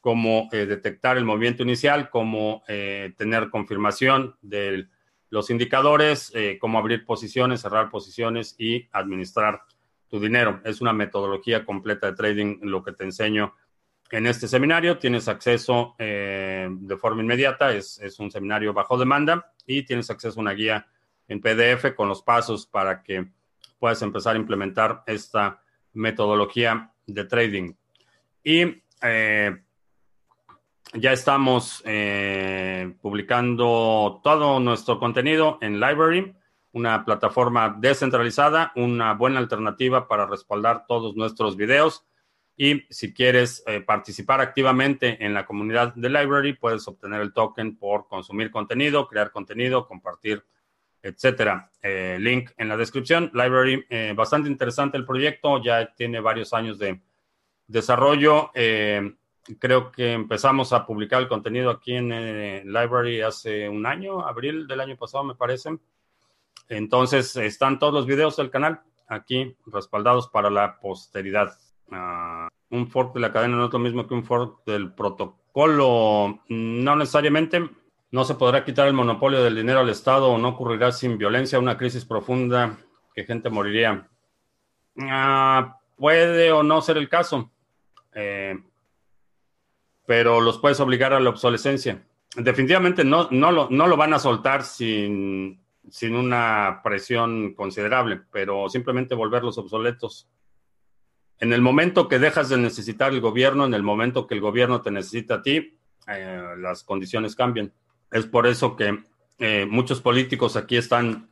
cómo 0.00 0.48
eh, 0.52 0.64
detectar 0.64 1.18
el 1.18 1.26
movimiento 1.26 1.62
inicial, 1.62 2.08
cómo 2.08 2.64
eh, 2.66 3.12
tener 3.18 3.50
confirmación 3.50 4.36
de 4.40 4.88
los 5.32 5.50
indicadores, 5.50 6.30
eh, 6.34 6.58
cómo 6.60 6.78
abrir 6.78 7.04
posiciones, 7.04 7.62
cerrar 7.62 7.90
posiciones 7.90 8.54
y 8.58 8.88
administrar 8.92 9.62
tu 10.08 10.20
dinero. 10.20 10.60
Es 10.64 10.80
una 10.80 10.92
metodología 10.92 11.64
completa 11.64 12.06
de 12.06 12.16
trading 12.16 12.58
lo 12.62 12.84
que 12.84 12.92
te 12.92 13.04
enseño 13.04 13.54
en 14.12 14.26
este 14.26 14.46
seminario 14.46 14.98
tienes 14.98 15.26
acceso 15.26 15.96
eh, 15.98 16.68
de 16.70 16.96
forma 16.98 17.22
inmediata, 17.22 17.74
es, 17.74 17.98
un 18.18 18.30
seminario 18.30 18.74
bajo 18.74 18.98
demanda 18.98 19.54
y 19.66 19.84
tienes 19.84 20.10
acceso 20.10 20.38
a 20.38 20.42
una 20.42 20.52
guía 20.52 20.86
en 21.28 21.40
PDF 21.40 21.94
con 21.96 22.08
los 22.08 22.22
pasos 22.22 22.66
para 22.66 23.02
que 23.02 23.26
puedas 23.78 24.02
empezar 24.02 24.36
a 24.36 24.38
implementar 24.38 25.02
esta 25.06 25.62
metodología 25.94 26.92
de 27.06 27.24
trading. 27.24 27.72
Y 28.44 28.82
eh, 29.00 29.62
ya 30.94 31.12
estamos 31.12 31.82
eh, 31.86 32.94
publicando 33.00 34.20
todo 34.22 34.60
nuestro 34.60 34.98
contenido 34.98 35.58
en 35.62 35.80
Library, 35.80 36.34
una 36.72 37.04
plataforma 37.04 37.76
descentralizada, 37.78 38.72
una 38.76 39.14
buena 39.14 39.38
alternativa 39.38 40.06
para 40.06 40.26
respaldar 40.26 40.86
todos 40.86 41.16
nuestros 41.16 41.56
videos 41.56 42.04
y 42.56 42.82
si 42.90 43.14
quieres 43.14 43.62
eh, 43.66 43.80
participar 43.80 44.42
activamente 44.42 45.24
en 45.24 45.32
la 45.32 45.46
comunidad 45.46 45.94
de 45.94 46.10
Library, 46.10 46.52
puedes 46.52 46.86
obtener 46.86 47.22
el 47.22 47.32
token 47.32 47.76
por 47.76 48.06
consumir 48.08 48.50
contenido, 48.50 49.08
crear 49.08 49.30
contenido, 49.30 49.86
compartir, 49.86 50.44
etcétera. 51.02 51.70
Eh, 51.82 52.18
link 52.20 52.50
en 52.58 52.68
la 52.68 52.76
descripción. 52.76 53.30
Library, 53.32 53.86
bastante 54.14 54.50
interesante 54.50 54.98
el 54.98 55.06
proyecto, 55.06 55.62
ya 55.62 55.94
tiene 55.94 56.20
varios 56.20 56.52
años 56.52 56.78
de 56.78 57.00
desarrollo. 57.66 58.50
Creo 59.58 59.90
que 59.90 60.12
empezamos 60.12 60.72
a 60.72 60.86
publicar 60.86 61.20
el 61.20 61.28
contenido 61.28 61.70
aquí 61.70 61.94
en 61.94 62.08
Library 62.72 63.22
hace 63.22 63.68
un 63.68 63.86
año, 63.86 64.26
abril 64.26 64.66
del 64.66 64.80
año 64.80 64.96
pasado, 64.96 65.24
me 65.24 65.34
parece. 65.34 65.78
Entonces, 66.68 67.36
están 67.36 67.78
todos 67.78 67.92
los 67.92 68.06
videos 68.06 68.36
del 68.36 68.50
canal 68.50 68.80
aquí 69.08 69.56
respaldados 69.66 70.28
para 70.28 70.50
la 70.50 70.78
posteridad. 70.80 71.52
Ah, 71.90 72.48
un 72.70 72.88
fork 72.88 73.14
de 73.14 73.20
la 73.20 73.32
cadena 73.32 73.56
no 73.56 73.66
es 73.66 73.72
lo 73.72 73.78
mismo 73.78 74.06
que 74.06 74.14
un 74.14 74.24
fork 74.24 74.64
del 74.64 74.92
protocolo. 74.94 76.40
No 76.48 76.96
necesariamente. 76.96 77.68
No 78.10 78.24
se 78.24 78.34
podrá 78.34 78.62
quitar 78.62 78.88
el 78.88 78.92
monopolio 78.92 79.42
del 79.42 79.56
dinero 79.56 79.80
al 79.80 79.88
Estado 79.88 80.30
o 80.30 80.38
no 80.38 80.48
ocurrirá 80.48 80.92
sin 80.92 81.16
violencia 81.16 81.58
una 81.58 81.78
crisis 81.78 82.04
profunda 82.04 82.78
que 83.14 83.24
gente 83.24 83.48
moriría. 83.48 84.06
Ah, 85.00 85.78
puede 85.96 86.52
o 86.52 86.62
no 86.62 86.82
ser 86.82 86.98
el 86.98 87.08
caso, 87.08 87.50
eh, 88.14 88.58
pero 90.06 90.40
los 90.40 90.58
puedes 90.58 90.80
obligar 90.80 91.12
a 91.12 91.20
la 91.20 91.30
obsolescencia. 91.30 92.02
Definitivamente 92.36 93.04
no, 93.04 93.28
no, 93.30 93.52
lo, 93.52 93.68
no 93.70 93.86
lo 93.86 93.96
van 93.96 94.14
a 94.14 94.18
soltar 94.18 94.64
sin 94.64 95.62
sin 95.90 96.14
una 96.14 96.80
presión 96.82 97.54
considerable, 97.54 98.20
pero 98.30 98.68
simplemente 98.68 99.14
volverlos 99.14 99.58
obsoletos. 99.58 100.28
En 101.38 101.52
el 101.52 101.60
momento 101.60 102.08
que 102.08 102.18
dejas 102.18 102.48
de 102.48 102.56
necesitar 102.56 103.12
el 103.12 103.20
gobierno, 103.20 103.64
en 103.64 103.74
el 103.74 103.82
momento 103.82 104.26
que 104.26 104.34
el 104.34 104.40
gobierno 104.40 104.80
te 104.80 104.90
necesita 104.90 105.36
a 105.36 105.42
ti, 105.42 105.76
eh, 106.06 106.54
las 106.58 106.84
condiciones 106.84 107.34
cambian. 107.34 107.72
Es 108.10 108.26
por 108.26 108.46
eso 108.46 108.76
que 108.76 109.02
eh, 109.38 109.66
muchos 109.68 110.00
políticos 110.00 110.56
aquí 110.56 110.76
están 110.76 111.28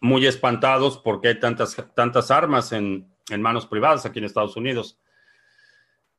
muy 0.00 0.26
espantados 0.26 0.96
porque 0.96 1.28
hay 1.28 1.40
tantas, 1.40 1.76
tantas 1.94 2.30
armas 2.30 2.72
en, 2.72 3.06
manos 3.38 3.66
privadas 3.66 4.06
aquí 4.06 4.20
en 4.20 4.24
Estados 4.24 4.56
Unidos. 4.56 4.98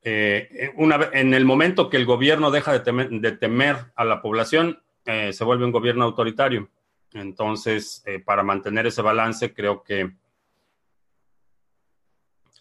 Eh, 0.01 0.71
una, 0.75 1.09
en 1.13 1.33
el 1.33 1.45
momento 1.45 1.89
que 1.89 1.97
el 1.97 2.05
gobierno 2.05 2.51
deja 2.51 2.71
de 2.77 3.31
temer, 3.31 3.77
a 3.95 4.05
la 4.05 4.21
población, 4.21 4.81
se 5.05 5.43
vuelve 5.43 5.65
un 5.65 5.71
gobierno 5.71 6.05
autoritario. 6.05 6.69
Entonces, 7.13 8.03
para 8.25 8.43
mantener 8.43 8.85
ese 8.85 9.01
balance, 9.01 9.53
creo 9.55 9.81
que 9.83 10.11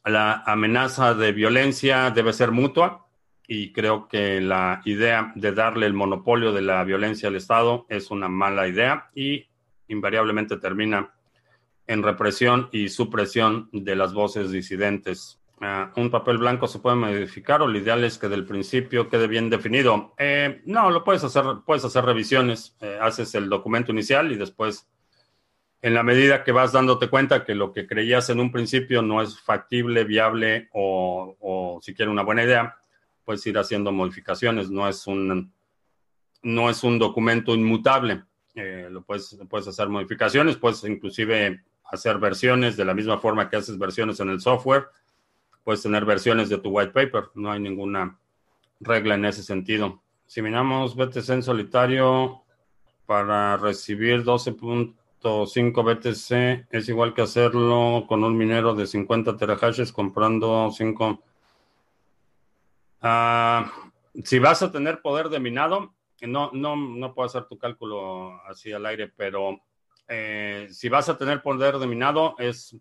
la 0.04 0.42
amenaza 0.46 1.14
de 1.14 1.32
violencia 1.32 2.10
debe 2.10 2.32
ser 2.32 2.50
mutua 2.50 3.06
y 3.46 3.72
creo 3.72 4.08
que 4.08 4.40
la 4.40 4.82
idea 4.84 5.32
de 5.34 5.52
darle 5.52 5.86
el 5.86 5.94
monopolio 5.94 6.52
de 6.52 6.62
la 6.62 6.84
violencia 6.84 7.28
al 7.28 7.36
Estado 7.36 7.86
es 7.88 8.10
una 8.10 8.28
mala 8.28 8.68
idea 8.68 9.10
y 9.14 9.46
invariablemente 9.88 10.58
termina 10.58 11.14
en 11.86 12.02
represión 12.02 12.68
y 12.72 12.90
supresión 12.90 13.70
de 13.72 13.96
las 13.96 14.12
voces 14.12 14.50
disidentes. 14.50 15.40
Ah, 15.60 15.92
¿Un 15.96 16.10
papel 16.10 16.38
blanco 16.38 16.68
se 16.68 16.78
puede 16.78 16.96
modificar 16.96 17.62
o 17.62 17.66
lo 17.66 17.78
ideal 17.78 18.04
es 18.04 18.16
que 18.16 18.28
del 18.28 18.44
principio 18.44 19.08
quede 19.08 19.26
bien 19.26 19.50
definido? 19.50 20.14
Eh, 20.16 20.62
no, 20.66 20.90
lo 20.90 21.02
puedes 21.02 21.24
hacer, 21.24 21.44
puedes 21.66 21.84
hacer 21.84 22.04
revisiones, 22.04 22.76
eh, 22.80 22.98
haces 23.00 23.34
el 23.34 23.48
documento 23.48 23.90
inicial 23.90 24.30
y 24.30 24.36
después 24.36 24.88
en 25.82 25.94
la 25.94 26.02
medida 26.02 26.44
que 26.44 26.52
vas 26.52 26.72
dándote 26.72 27.08
cuenta 27.08 27.44
que 27.44 27.54
lo 27.54 27.72
que 27.72 27.86
creías 27.86 28.30
en 28.30 28.40
un 28.40 28.52
principio 28.52 29.02
no 29.02 29.22
es 29.22 29.38
factible, 29.40 30.04
viable 30.04 30.68
o, 30.72 31.36
o 31.40 31.80
siquiera 31.82 32.10
una 32.10 32.22
buena 32.22 32.44
idea, 32.44 32.76
puedes 33.24 33.46
ir 33.46 33.58
haciendo 33.58 33.92
modificaciones. 33.92 34.70
No 34.70 34.88
es 34.88 35.06
un, 35.06 35.52
no 36.42 36.70
es 36.70 36.82
un 36.82 36.98
documento 36.98 37.54
inmutable. 37.54 38.22
Eh, 38.54 38.88
lo 38.90 39.02
puedes, 39.02 39.38
puedes 39.48 39.68
hacer 39.68 39.88
modificaciones, 39.88 40.56
puedes 40.56 40.82
inclusive 40.84 41.62
hacer 41.84 42.18
versiones 42.18 42.76
de 42.76 42.84
la 42.84 42.94
misma 42.94 43.18
forma 43.18 43.48
que 43.48 43.56
haces 43.56 43.78
versiones 43.78 44.18
en 44.20 44.30
el 44.30 44.40
software. 44.40 44.88
Puedes 45.68 45.82
tener 45.82 46.06
versiones 46.06 46.48
de 46.48 46.56
tu 46.56 46.70
white 46.70 46.92
paper. 46.92 47.24
No 47.34 47.52
hay 47.52 47.60
ninguna 47.60 48.18
regla 48.80 49.16
en 49.16 49.26
ese 49.26 49.42
sentido. 49.42 50.00
Si 50.24 50.40
miramos 50.40 50.96
BTC 50.96 51.28
en 51.28 51.42
solitario 51.42 52.42
para 53.04 53.58
recibir 53.58 54.24
12 54.24 54.52
puntos 54.52 55.52
5 55.52 55.82
BTC 55.84 56.68
es 56.70 56.88
igual 56.88 57.12
que 57.12 57.20
hacerlo 57.20 58.06
con 58.08 58.24
un 58.24 58.34
minero 58.34 58.74
de 58.74 58.86
50 58.86 59.36
terahashes 59.36 59.92
comprando 59.92 60.70
5. 60.72 61.22
Ah, 63.02 63.70
si 64.24 64.38
vas 64.38 64.62
a 64.62 64.72
tener 64.72 65.02
poder 65.02 65.28
de 65.28 65.38
minado, 65.38 65.92
no, 66.22 66.50
no, 66.54 66.76
no 66.76 67.12
puedo 67.12 67.26
hacer 67.26 67.44
tu 67.44 67.58
cálculo 67.58 68.40
así 68.46 68.72
al 68.72 68.86
aire, 68.86 69.12
pero 69.14 69.60
eh, 70.08 70.68
si 70.70 70.88
vas 70.88 71.10
a 71.10 71.18
tener 71.18 71.42
poder 71.42 71.76
de 71.76 71.86
minado, 71.86 72.36
es 72.38 72.74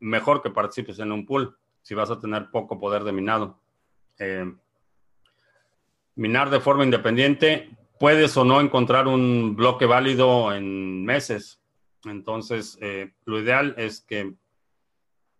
mejor 0.00 0.40
que 0.40 0.48
participes 0.48 0.98
en 0.98 1.12
un 1.12 1.26
pool. 1.26 1.58
Si 1.82 1.94
vas 1.94 2.10
a 2.10 2.20
tener 2.20 2.50
poco 2.50 2.78
poder 2.78 3.04
de 3.04 3.12
minado. 3.12 3.58
Eh, 4.18 4.50
minar 6.14 6.50
de 6.50 6.60
forma 6.60 6.84
independiente, 6.84 7.70
puedes 7.98 8.36
o 8.36 8.44
no 8.44 8.60
encontrar 8.60 9.08
un 9.08 9.56
bloque 9.56 9.86
válido 9.86 10.54
en 10.54 11.04
meses 11.04 11.62
entonces, 12.04 12.78
eh, 12.80 13.12
lo 13.24 13.40
ideal 13.40 13.74
es 13.76 14.00
que 14.00 14.34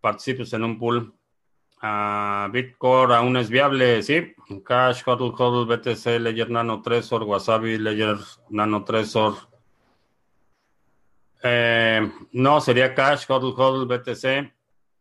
participes 0.00 0.52
en 0.52 0.64
un 0.64 0.78
pool. 0.78 1.14
Uh, 1.82 2.48
Bitcore 2.52 3.16
aún 3.16 3.36
es 3.36 3.50
viable, 3.50 4.02
sí. 4.04 4.34
Cash, 4.64 5.02
HODL, 5.04 5.34
HODL, 5.36 5.66
BTC, 5.66 6.20
Ledger 6.20 6.50
Nano 6.50 6.80
Trezor, 6.80 7.24
Wasabi, 7.24 7.76
Ledger 7.76 8.18
Nano 8.50 8.84
Trezor. 8.84 9.34
Eh, 11.42 12.08
no, 12.30 12.60
sería 12.60 12.94
Cash, 12.94 13.24
HODL, 13.28 13.54
HODL, 13.56 13.86
BTC, 13.86 14.52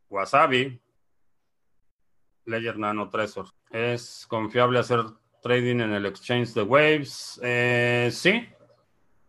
Wasabi, 0.10 0.81
Ledger 2.46 2.78
Nano 2.78 3.10
Trezor. 3.10 3.48
¿Es 3.70 4.26
confiable 4.28 4.80
hacer 4.80 5.00
trading 5.42 5.80
en 5.80 5.94
el 5.94 6.06
exchange 6.06 6.54
de 6.54 6.62
Waves? 6.62 7.39
Eh, 7.44 8.10
sí. 8.12 8.48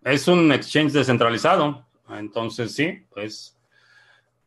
Es 0.02 0.28
un 0.28 0.50
exchange 0.52 0.92
descentralizado. 0.92 1.86
Entonces, 2.08 2.74
sí, 2.74 3.06
es 3.16 3.58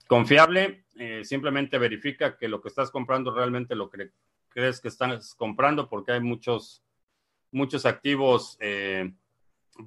confiable. 0.07 0.85
Eh, 0.97 1.23
simplemente 1.23 1.77
verifica 1.77 2.37
que 2.37 2.47
lo 2.47 2.61
que 2.61 2.69
estás 2.69 2.91
comprando 2.91 3.33
realmente 3.33 3.75
lo 3.75 3.89
crees 3.89 4.79
que 4.79 4.87
estás 4.87 5.35
comprando, 5.35 5.89
porque 5.89 6.13
hay 6.13 6.21
muchos, 6.21 6.83
muchos 7.51 7.85
activos 7.85 8.57
eh, 8.61 9.11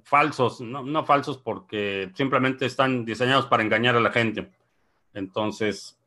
falsos, 0.05 0.61
no, 0.61 1.05
falsos 1.05 1.39
porque 1.39 2.11
simplemente 2.15 2.67
están 2.67 3.05
diseñados 3.05 3.47
para 3.47 3.63
engañar 3.63 3.97
a 3.97 4.01
la 4.01 4.11
gente. 4.11 4.51
Entonces, 5.15 5.98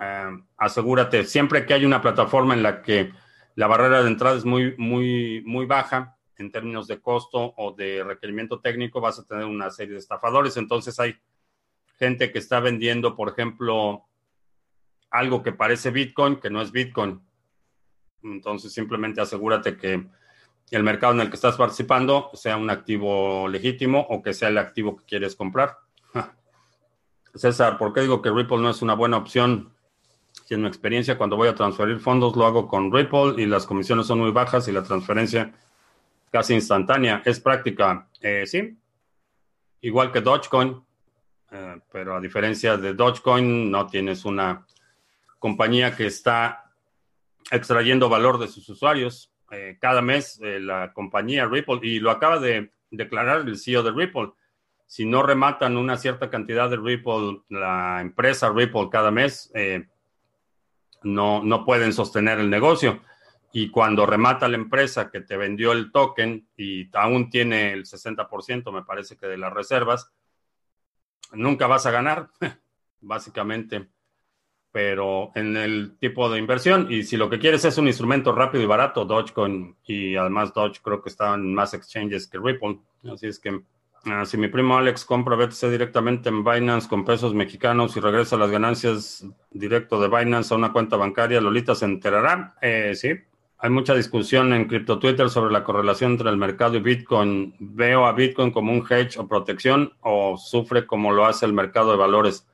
eh, 0.00 0.38
asegúrate, 0.56 1.24
siempre 1.24 1.66
que 1.66 1.74
hay 1.74 1.84
una 1.84 2.00
plataforma 2.00 2.54
en 2.54 2.62
la 2.62 2.82
que 2.82 3.12
la 3.54 3.66
barrera 3.66 4.02
de 4.02 4.08
entrada 4.08 4.36
es 4.36 4.44
muy, 4.44 4.76
muy, 4.76 5.42
muy 5.44 5.66
baja, 5.66 6.16
en 6.38 6.52
términos 6.52 6.86
de 6.86 7.00
costo 7.00 7.54
o 7.56 7.72
de 7.72 8.04
requerimiento 8.04 8.60
técnico, 8.60 9.00
vas 9.00 9.18
a 9.18 9.24
tener 9.24 9.44
una 9.44 9.70
serie 9.70 9.94
de 9.94 9.98
estafadores. 9.98 10.56
Entonces 10.56 10.98
hay 11.00 11.16
gente 11.98 12.30
que 12.30 12.38
está 12.38 12.60
vendiendo, 12.60 13.16
por 13.16 13.28
ejemplo, 13.28 14.04
algo 15.10 15.42
que 15.42 15.52
parece 15.52 15.90
Bitcoin, 15.90 16.36
que 16.36 16.50
no 16.50 16.62
es 16.62 16.70
Bitcoin. 16.70 17.20
Entonces 18.22 18.72
simplemente 18.72 19.20
asegúrate 19.20 19.76
que 19.76 20.06
el 20.70 20.82
mercado 20.82 21.14
en 21.14 21.20
el 21.20 21.28
que 21.28 21.36
estás 21.36 21.56
participando 21.56 22.30
sea 22.34 22.56
un 22.56 22.70
activo 22.70 23.48
legítimo 23.48 24.06
o 24.08 24.22
que 24.22 24.34
sea 24.34 24.48
el 24.48 24.58
activo 24.58 24.96
que 24.96 25.04
quieres 25.04 25.34
comprar. 25.34 25.78
César, 27.34 27.78
¿por 27.78 27.92
qué 27.92 28.02
digo 28.02 28.22
que 28.22 28.30
Ripple 28.30 28.58
no 28.58 28.70
es 28.70 28.82
una 28.82 28.94
buena 28.94 29.16
opción? 29.16 29.74
En 30.50 30.62
mi 30.62 30.68
experiencia 30.68 31.18
cuando 31.18 31.36
voy 31.36 31.48
a 31.48 31.54
transferir 31.54 31.98
fondos 31.98 32.34
lo 32.34 32.46
hago 32.46 32.66
con 32.68 32.92
Ripple 32.92 33.34
y 33.36 33.46
las 33.46 33.66
comisiones 33.66 34.06
son 34.06 34.20
muy 34.20 34.30
bajas 34.30 34.66
y 34.68 34.72
la 34.72 34.82
transferencia 34.82 35.52
casi 36.30 36.54
instantánea. 36.54 37.22
Es 37.24 37.38
práctica, 37.38 38.08
eh, 38.20 38.44
sí. 38.46 38.76
Igual 39.82 40.10
que 40.10 40.22
Dogecoin, 40.22 40.82
eh, 41.50 41.80
pero 41.92 42.16
a 42.16 42.20
diferencia 42.20 42.76
de 42.78 42.94
Dogecoin, 42.94 43.70
no 43.70 43.86
tienes 43.86 44.24
una 44.24 44.66
compañía 45.38 45.94
que 45.94 46.06
está 46.06 46.72
extrayendo 47.50 48.08
valor 48.08 48.38
de 48.38 48.48
sus 48.48 48.68
usuarios. 48.70 49.30
Eh, 49.50 49.76
cada 49.80 50.02
mes 50.02 50.40
la 50.42 50.92
compañía 50.92 51.46
Ripple, 51.46 51.80
y 51.82 52.00
lo 52.00 52.10
acaba 52.10 52.38
de 52.38 52.72
declarar 52.90 53.40
el 53.46 53.58
CEO 53.58 53.82
de 53.82 53.92
Ripple, 53.92 54.32
si 54.86 55.04
no 55.04 55.22
rematan 55.22 55.76
una 55.76 55.98
cierta 55.98 56.30
cantidad 56.30 56.70
de 56.70 56.78
Ripple, 56.78 57.42
la 57.50 58.00
empresa 58.00 58.50
Ripple 58.50 58.88
cada 58.90 59.10
mes, 59.10 59.52
no, 61.02 61.42
no 61.42 61.64
pueden 61.64 61.92
sostener 61.92 62.38
el 62.38 62.50
negocio 62.50 63.00
y 63.52 63.70
cuando 63.70 64.04
remata 64.04 64.48
la 64.48 64.56
empresa 64.56 65.10
que 65.10 65.22
te 65.22 65.36
vendió 65.36 65.72
el 65.72 65.90
token 65.90 66.46
y 66.56 66.88
aún 66.96 67.30
tiene 67.30 67.72
el 67.72 67.84
60%, 67.84 68.72
me 68.72 68.82
parece 68.82 69.16
que 69.16 69.26
de 69.26 69.38
las 69.38 69.52
reservas, 69.52 70.12
nunca 71.32 71.66
vas 71.66 71.86
a 71.86 71.90
ganar, 71.90 72.28
básicamente, 73.00 73.88
pero 74.70 75.32
en 75.34 75.56
el 75.56 75.96
tipo 75.98 76.30
de 76.30 76.38
inversión. 76.38 76.88
Y 76.90 77.04
si 77.04 77.16
lo 77.16 77.30
que 77.30 77.38
quieres 77.38 77.64
es 77.64 77.78
un 77.78 77.86
instrumento 77.86 78.32
rápido 78.32 78.62
y 78.62 78.66
barato, 78.66 79.06
Dogecoin, 79.06 79.76
y 79.86 80.14
además 80.16 80.52
Doge 80.52 80.80
creo 80.82 81.02
que 81.02 81.08
está 81.08 81.34
en 81.34 81.54
más 81.54 81.72
exchanges 81.72 82.28
que 82.28 82.38
Ripple. 82.38 82.80
Así 83.10 83.28
es 83.28 83.38
que 83.38 83.62
ah, 84.10 84.24
si 84.24 84.36
mi 84.36 84.48
primo 84.48 84.76
Alex 84.76 85.04
compra 85.04 85.36
BTC 85.36 85.70
directamente 85.70 86.28
en 86.28 86.44
Binance 86.44 86.88
con 86.88 87.04
pesos 87.04 87.34
mexicanos 87.34 87.96
y 87.96 88.00
regresa 88.00 88.36
las 88.36 88.50
ganancias 88.50 89.26
directo 89.50 90.00
de 90.00 90.08
Binance 90.08 90.52
a 90.52 90.56
una 90.56 90.72
cuenta 90.72 90.96
bancaria, 90.96 91.40
Lolita 91.40 91.74
se 91.74 91.84
enterará. 91.84 92.54
Eh, 92.60 92.94
sí, 92.94 93.10
hay 93.60 93.70
mucha 93.70 93.94
discusión 93.94 94.52
en 94.52 94.66
Crypto 94.66 95.00
Twitter 95.00 95.28
sobre 95.28 95.52
la 95.52 95.64
correlación 95.64 96.12
entre 96.12 96.30
el 96.30 96.36
mercado 96.36 96.76
y 96.76 96.80
Bitcoin. 96.80 97.54
¿Veo 97.58 98.06
a 98.06 98.12
Bitcoin 98.12 98.52
como 98.52 98.70
un 98.70 98.86
hedge 98.88 99.18
o 99.18 99.26
protección 99.26 99.92
o 100.00 100.36
sufre 100.36 100.86
como 100.86 101.12
lo 101.12 101.26
hace 101.26 101.44
el 101.44 101.52
mercado 101.52 101.90
de 101.90 101.96
valores? 101.96 102.46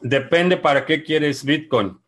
Depende 0.00 0.56
para 0.56 0.86
qué 0.86 1.02
quieres 1.02 1.44
Bitcoin. 1.44 1.98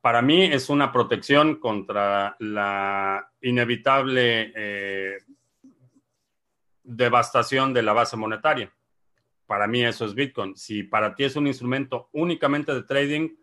Para 0.00 0.22
mí 0.22 0.42
es 0.42 0.68
una 0.68 0.90
protección 0.90 1.60
contra 1.60 2.34
la 2.40 3.30
inevitable 3.40 4.52
eh, 4.56 5.18
devastación 6.96 7.72
de 7.74 7.82
la 7.82 7.92
base 7.92 8.16
monetaria. 8.16 8.72
Para 9.46 9.66
mí 9.66 9.84
eso 9.84 10.04
es 10.04 10.14
Bitcoin. 10.14 10.56
Si 10.56 10.82
para 10.82 11.14
ti 11.14 11.24
es 11.24 11.36
un 11.36 11.46
instrumento 11.46 12.08
únicamente 12.12 12.72
de 12.72 12.82
trading 12.82 13.36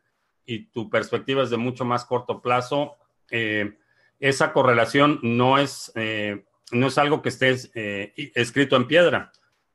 y 0.45 0.66
tu 0.72 0.89
perspectiva 0.89 1.43
es 1.43 1.50
de 1.50 1.58
mucho 1.58 1.86
más 1.86 2.06
corto 2.06 2.41
plazo, 2.41 2.97
eh, 3.30 3.78
esa 4.20 4.52
correlación 4.54 5.20
no 5.22 5.58
es, 5.58 5.91
eh, 5.95 6.45
no 6.72 6.88
es 6.88 6.97
algo 6.97 7.22
que 7.22 7.30
esté 7.30 7.56
eh, 7.74 8.14
escrito 8.36 8.76
en 8.76 8.88
piedra. 8.88 9.32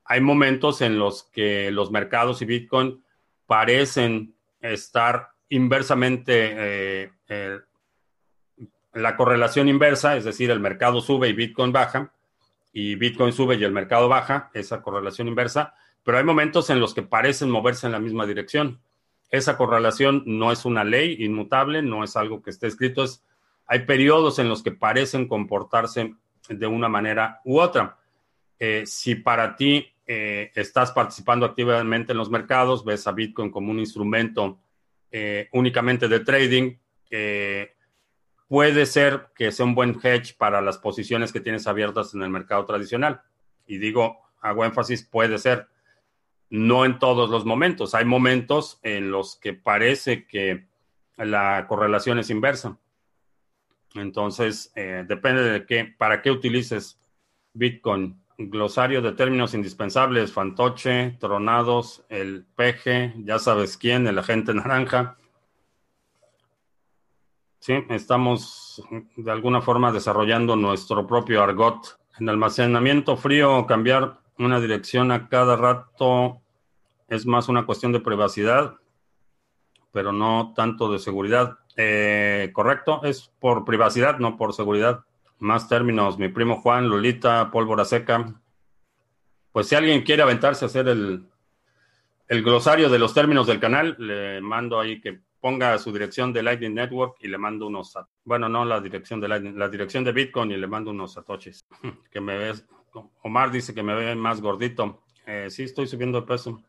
hay 0.07 0.21
momentos 0.21 0.81
en 0.81 0.99
los 0.99 1.23
que 1.23 1.71
los 1.71 1.89
mercados 1.89 2.41
y 2.41 2.45
Bitcoin 2.45 3.03
parecen 3.47 4.35
estar 4.59 5.29
inversamente, 5.49 7.11
eh, 7.27 7.59
la 8.93 9.15
correlación 9.15 9.67
inversa, 9.67 10.15
es 10.15 10.23
decir, 10.23 10.51
el 10.51 10.59
mercado 10.59 11.01
sube 11.01 11.29
y 11.29 11.33
Bitcoin 11.33 11.71
baja, 11.71 12.13
y 12.77 12.95
Bitcoin 12.95 13.31
sube 13.31 13.55
y 13.55 13.63
el 13.63 13.71
mercado 13.71 14.09
baja, 14.09 14.51
esa 14.53 14.81
correlación 14.81 15.29
inversa, 15.29 15.75
pero 16.03 16.17
hay 16.17 16.25
momentos 16.25 16.69
en 16.69 16.81
los 16.81 16.93
que 16.93 17.03
parecen 17.03 17.49
moverse 17.49 17.85
en 17.85 17.93
la 17.93 18.01
misma 18.01 18.25
dirección. 18.25 18.81
Esa 19.29 19.55
correlación 19.55 20.23
no 20.25 20.51
es 20.51 20.65
una 20.65 20.83
ley 20.83 21.15
inmutable, 21.23 21.81
no 21.81 22.03
es 22.03 22.17
algo 22.17 22.43
que 22.43 22.49
esté 22.49 22.67
escrito, 22.67 23.05
es, 23.05 23.23
hay 23.65 23.85
periodos 23.85 24.39
en 24.39 24.49
los 24.49 24.61
que 24.61 24.73
parecen 24.73 25.29
comportarse 25.29 26.15
de 26.49 26.67
una 26.67 26.89
manera 26.89 27.39
u 27.45 27.61
otra. 27.61 27.97
Eh, 28.59 28.83
si 28.85 29.15
para 29.15 29.55
ti 29.55 29.87
eh, 30.05 30.51
estás 30.53 30.91
participando 30.91 31.45
activamente 31.45 32.11
en 32.11 32.17
los 32.17 32.29
mercados, 32.29 32.83
ves 32.83 33.07
a 33.07 33.13
Bitcoin 33.13 33.51
como 33.51 33.71
un 33.71 33.79
instrumento 33.79 34.59
eh, 35.11 35.47
únicamente 35.53 36.09
de 36.09 36.19
trading, 36.19 36.75
puede 38.47 38.85
ser 38.85 39.27
que 39.35 39.51
sea 39.51 39.65
un 39.65 39.75
buen 39.75 39.99
hedge 40.01 40.35
para 40.37 40.61
las 40.61 40.77
posiciones 40.77 41.33
que 41.33 41.39
tienes 41.39 41.67
abiertas 41.67 42.13
en 42.13 42.21
el 42.21 42.29
mercado 42.29 42.65
tradicional. 42.65 43.21
Y 43.65 43.77
digo, 43.77 44.19
hago 44.41 44.65
énfasis, 44.65 45.03
puede 45.03 45.37
ser, 45.37 45.67
no 46.49 46.85
en 46.85 46.99
todos 46.99 47.29
los 47.29 47.45
momentos. 47.45 47.95
Hay 47.95 48.05
momentos 48.05 48.79
en 48.83 49.11
los 49.11 49.35
que 49.35 49.53
parece 49.53 50.27
que 50.27 50.67
la 51.17 51.65
correlación 51.67 52.19
es 52.19 52.29
inversa. 52.29 52.77
Entonces, 53.95 54.71
depende 54.75 55.43
de 55.43 55.65
qué, 55.65 55.85
para 55.85 56.21
qué 56.21 56.29
utilices 56.31 56.99
Bitcoin 57.53 58.21
glosario 58.37 59.01
de 59.01 59.13
términos 59.13 59.53
indispensables, 59.53 60.33
fantoche, 60.33 61.17
tronados, 61.19 62.03
el 62.09 62.45
peje, 62.55 63.13
ya 63.19 63.39
sabes 63.39 63.77
quién, 63.77 64.07
el 64.07 64.19
agente 64.19 64.53
naranja. 64.53 65.17
Sí, 67.65 67.73
estamos 67.89 68.83
de 69.15 69.31
alguna 69.31 69.59
forma 69.59 69.91
desarrollando 69.91 70.55
nuestro 70.55 71.07
propio 71.07 71.41
argot. 71.41 71.97
En 72.19 72.29
almacenamiento 72.29 73.17
frío, 73.17 73.65
cambiar 73.65 74.19
una 74.37 74.59
dirección 74.59 75.11
a 75.11 75.29
cada 75.29 75.55
rato 75.55 76.43
es 77.07 77.25
más 77.25 77.49
una 77.49 77.65
cuestión 77.65 77.91
de 77.91 78.01
privacidad, 78.01 78.75
pero 79.91 80.11
no 80.11 80.53
tanto 80.55 80.91
de 80.91 80.99
seguridad. 80.99 81.57
Eh, 81.75 82.51
correcto, 82.53 83.01
es 83.03 83.33
por 83.39 83.65
privacidad, 83.65 84.19
no 84.19 84.37
por 84.37 84.53
seguridad. 84.53 85.03
Más 85.39 85.67
términos, 85.67 86.19
mi 86.19 86.29
primo 86.29 86.61
Juan, 86.61 86.87
Lolita, 86.87 87.49
pólvora 87.49 87.83
seca. 87.83 88.31
Pues 89.51 89.67
si 89.69 89.73
alguien 89.73 90.03
quiere 90.03 90.21
aventarse 90.21 90.65
a 90.65 90.67
hacer 90.67 90.87
el, 90.87 91.25
el 92.27 92.43
glosario 92.43 92.89
de 92.89 92.99
los 92.99 93.15
términos 93.15 93.47
del 93.47 93.59
canal, 93.59 93.95
le 93.97 94.39
mando 94.39 94.79
ahí 94.79 95.01
que 95.01 95.24
ponga 95.45 95.77
su 95.77 95.91
dirección 95.91 96.33
de 96.33 96.41
Lightning 96.41 96.73
Network 96.73 97.17
y 97.19 97.27
le 97.27 97.37
mando 97.37 97.67
unos, 97.67 97.93
bueno, 98.23 98.49
no 98.49 98.65
la 98.65 98.81
dirección 98.81 99.21
de 99.21 99.27
Lightning, 99.27 99.55
la 99.55 99.69
dirección 99.69 100.03
de 100.03 100.11
Bitcoin 100.11 100.49
y 100.49 100.57
le 100.57 100.65
mando 100.65 100.89
unos 100.89 101.13
satoshis. 101.13 101.67
Que 102.11 102.19
me 102.19 102.35
ves, 102.35 102.65
Omar 103.21 103.51
dice 103.51 103.71
que 103.71 103.83
me 103.83 103.93
ve 103.93 104.15
más 104.15 104.41
gordito. 104.41 105.03
Eh, 105.27 105.51
sí, 105.51 105.61
estoy 105.61 105.85
subiendo 105.85 106.19
de 106.19 106.25
peso. 106.25 106.63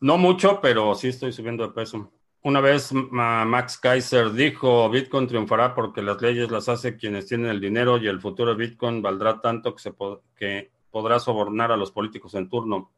No 0.00 0.18
mucho, 0.18 0.60
pero 0.60 0.96
sí 0.96 1.10
estoy 1.10 1.32
subiendo 1.32 1.64
de 1.64 1.72
peso. 1.72 2.10
Una 2.42 2.60
vez 2.60 2.92
Max 2.92 3.78
Kaiser 3.78 4.32
dijo, 4.32 4.90
Bitcoin 4.90 5.28
triunfará 5.28 5.72
porque 5.72 6.02
las 6.02 6.20
leyes 6.20 6.50
las 6.50 6.68
hace 6.68 6.96
quienes 6.96 7.26
tienen 7.26 7.50
el 7.50 7.60
dinero 7.60 7.98
y 7.98 8.08
el 8.08 8.20
futuro 8.20 8.50
de 8.50 8.66
Bitcoin 8.66 9.00
valdrá 9.00 9.40
tanto 9.40 9.76
que, 9.76 9.80
se 9.80 9.94
que 10.34 10.72
podrá 10.90 11.20
sobornar 11.20 11.70
a 11.70 11.76
los 11.76 11.92
políticos 11.92 12.34
en 12.34 12.48
turno. 12.48 12.90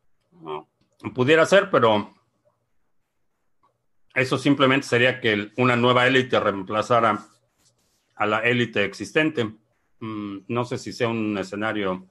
pudiera 1.14 1.44
ser, 1.44 1.70
pero 1.70 2.21
eso 4.14 4.36
simplemente 4.36 4.86
sería 4.86 5.20
que 5.20 5.52
una 5.56 5.76
nueva 5.76 6.06
élite 6.06 6.38
reemplazara 6.38 7.26
a 8.14 8.26
la 8.26 8.40
élite 8.40 8.84
existente. 8.84 9.44
Mm, 10.00 10.38
no 10.48 10.64
sé 10.64 10.78
si 10.78 10.92
sea 10.92 11.08
un 11.08 11.38
escenario 11.38 12.08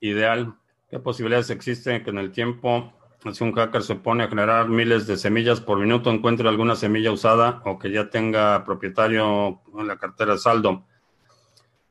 ideal. 0.00 0.54
¿Qué 0.88 0.98
posibilidades 0.98 1.50
existen 1.50 2.04
que 2.04 2.10
en 2.10 2.18
el 2.18 2.30
tiempo 2.30 2.92
si 3.32 3.44
un 3.44 3.52
hacker 3.52 3.82
se 3.82 3.96
pone 3.96 4.24
a 4.24 4.28
generar 4.28 4.68
miles 4.68 5.06
de 5.06 5.16
semillas 5.16 5.60
por 5.60 5.78
minuto, 5.78 6.10
encuentre 6.10 6.48
alguna 6.48 6.74
semilla 6.74 7.12
usada 7.12 7.60
o 7.66 7.78
que 7.78 7.90
ya 7.90 8.08
tenga 8.08 8.64
propietario 8.64 9.60
en 9.78 9.86
la 9.86 9.98
cartera 9.98 10.32
de 10.32 10.38
saldo. 10.38 10.86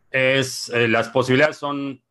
Es, 0.09 0.69
eh, 0.69 0.87
las 0.87 1.09
posibilidades 1.09 1.57
son... 1.57 2.01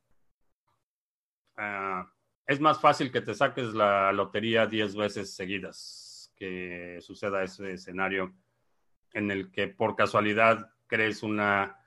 Ah, 1.56 2.06
es 2.46 2.60
más 2.60 2.80
fácil 2.80 3.10
que 3.10 3.20
te 3.20 3.34
saques 3.34 3.74
la 3.74 4.12
lotería 4.12 4.66
10 4.66 4.94
veces 4.94 5.34
seguidas 5.34 6.07
que 6.38 6.98
suceda 7.00 7.42
ese 7.42 7.72
escenario 7.72 8.34
en 9.12 9.30
el 9.30 9.50
que 9.50 9.68
por 9.68 9.96
casualidad 9.96 10.70
crees 10.86 11.22
una 11.22 11.78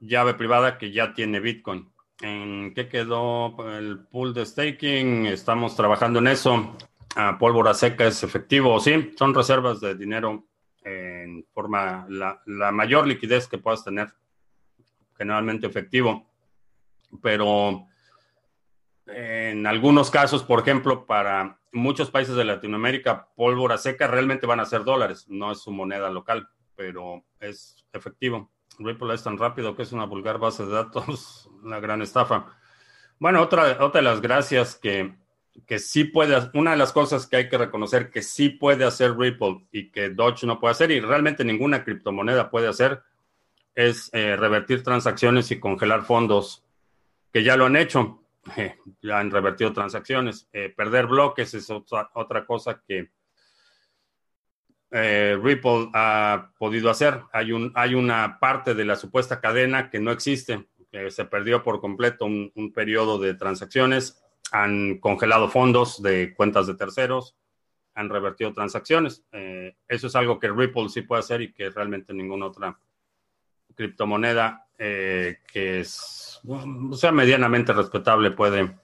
llave 0.00 0.34
privada 0.34 0.78
que 0.78 0.92
ya 0.92 1.12
tiene 1.14 1.40
Bitcoin. 1.40 1.90
¿En 2.20 2.74
qué 2.74 2.88
quedó 2.88 3.54
el 3.78 4.00
pool 4.06 4.34
de 4.34 4.44
staking? 4.44 5.26
Estamos 5.26 5.76
trabajando 5.76 6.18
en 6.18 6.28
eso. 6.28 6.76
A 7.14 7.38
pólvora 7.38 7.74
seca 7.74 8.06
es 8.06 8.22
efectivo, 8.22 8.78
sí, 8.80 9.12
son 9.16 9.34
reservas 9.34 9.80
de 9.80 9.94
dinero 9.94 10.44
en 10.84 11.44
forma, 11.52 12.06
la, 12.08 12.40
la 12.46 12.70
mayor 12.70 13.06
liquidez 13.06 13.48
que 13.48 13.58
puedas 13.58 13.84
tener, 13.84 14.12
generalmente 15.16 15.66
efectivo. 15.66 16.30
Pero 17.22 17.86
en 19.08 19.66
algunos 19.66 20.10
casos, 20.10 20.42
por 20.42 20.60
ejemplo, 20.60 21.06
para 21.06 21.58
muchos 21.72 22.10
países 22.10 22.36
de 22.36 22.44
Latinoamérica, 22.44 23.28
pólvora 23.34 23.78
seca 23.78 24.06
realmente 24.06 24.46
van 24.46 24.60
a 24.60 24.66
ser 24.66 24.84
dólares, 24.84 25.26
no 25.28 25.52
es 25.52 25.58
su 25.58 25.70
moneda 25.72 26.10
local, 26.10 26.48
pero 26.76 27.24
es 27.40 27.84
efectivo. 27.92 28.50
Ripple 28.78 29.14
es 29.14 29.24
tan 29.24 29.38
rápido 29.38 29.74
que 29.74 29.82
es 29.82 29.92
una 29.92 30.04
vulgar 30.04 30.38
base 30.38 30.64
de 30.64 30.72
datos, 30.72 31.50
una 31.62 31.80
gran 31.80 32.02
estafa. 32.02 32.46
Bueno, 33.18 33.42
otra, 33.42 33.78
otra 33.80 34.00
de 34.00 34.04
las 34.04 34.20
gracias 34.20 34.76
que, 34.76 35.14
que 35.66 35.78
sí 35.78 36.04
puede, 36.04 36.50
una 36.54 36.72
de 36.72 36.76
las 36.76 36.92
cosas 36.92 37.26
que 37.26 37.36
hay 37.36 37.48
que 37.48 37.58
reconocer 37.58 38.10
que 38.10 38.22
sí 38.22 38.48
puede 38.48 38.84
hacer 38.84 39.16
Ripple 39.16 39.66
y 39.72 39.90
que 39.90 40.10
Dodge 40.10 40.44
no 40.44 40.60
puede 40.60 40.72
hacer, 40.72 40.90
y 40.90 41.00
realmente 41.00 41.44
ninguna 41.44 41.82
criptomoneda 41.82 42.50
puede 42.50 42.68
hacer, 42.68 43.02
es 43.74 44.10
eh, 44.12 44.36
revertir 44.36 44.82
transacciones 44.82 45.50
y 45.50 45.58
congelar 45.60 46.04
fondos, 46.04 46.64
que 47.32 47.42
ya 47.42 47.56
lo 47.56 47.66
han 47.66 47.76
hecho, 47.76 48.22
ya 49.02 49.18
han 49.18 49.30
revertido 49.30 49.72
transacciones. 49.72 50.48
Eh, 50.52 50.72
perder 50.76 51.06
bloques 51.06 51.54
es 51.54 51.70
otra, 51.70 52.10
otra 52.14 52.44
cosa 52.46 52.82
que 52.86 53.10
eh, 54.90 55.38
Ripple 55.42 55.90
ha 55.92 56.52
podido 56.58 56.90
hacer. 56.90 57.22
Hay, 57.32 57.52
un, 57.52 57.72
hay 57.74 57.94
una 57.94 58.38
parte 58.40 58.74
de 58.74 58.84
la 58.84 58.96
supuesta 58.96 59.40
cadena 59.40 59.90
que 59.90 60.00
no 60.00 60.10
existe, 60.10 60.68
se 61.10 61.24
perdió 61.26 61.62
por 61.62 61.80
completo 61.80 62.24
un, 62.24 62.72
periodo 62.74 63.18
de 63.18 63.34
transacciones, 63.34 64.22
han 64.52 64.98
congelado 64.98 65.48
fondos 65.48 66.02
de 66.02 66.34
cuentas 66.34 66.66
de 66.66 66.74
terceros, 66.74 67.36
han 67.94 68.08
revertido 68.08 68.52
transacciones. 68.52 69.24
Eh, 69.32 69.76
eso 69.86 70.06
es 70.06 70.16
algo 70.16 70.38
que 70.38 70.50
Ripple 70.50 70.88
sí 70.88 71.02
puede 71.02 71.20
hacer 71.20 71.42
y 71.42 71.52
que 71.52 71.68
realmente 71.70 72.14
ninguna 72.14 72.46
otra 72.46 72.78
criptomoneda 73.78 74.66
eh, 74.76 75.38
que 75.46 75.80
es, 75.80 76.40
sea 76.94 77.12
medianamente 77.12 77.72
respetable 77.72 78.32
puede 78.32 78.76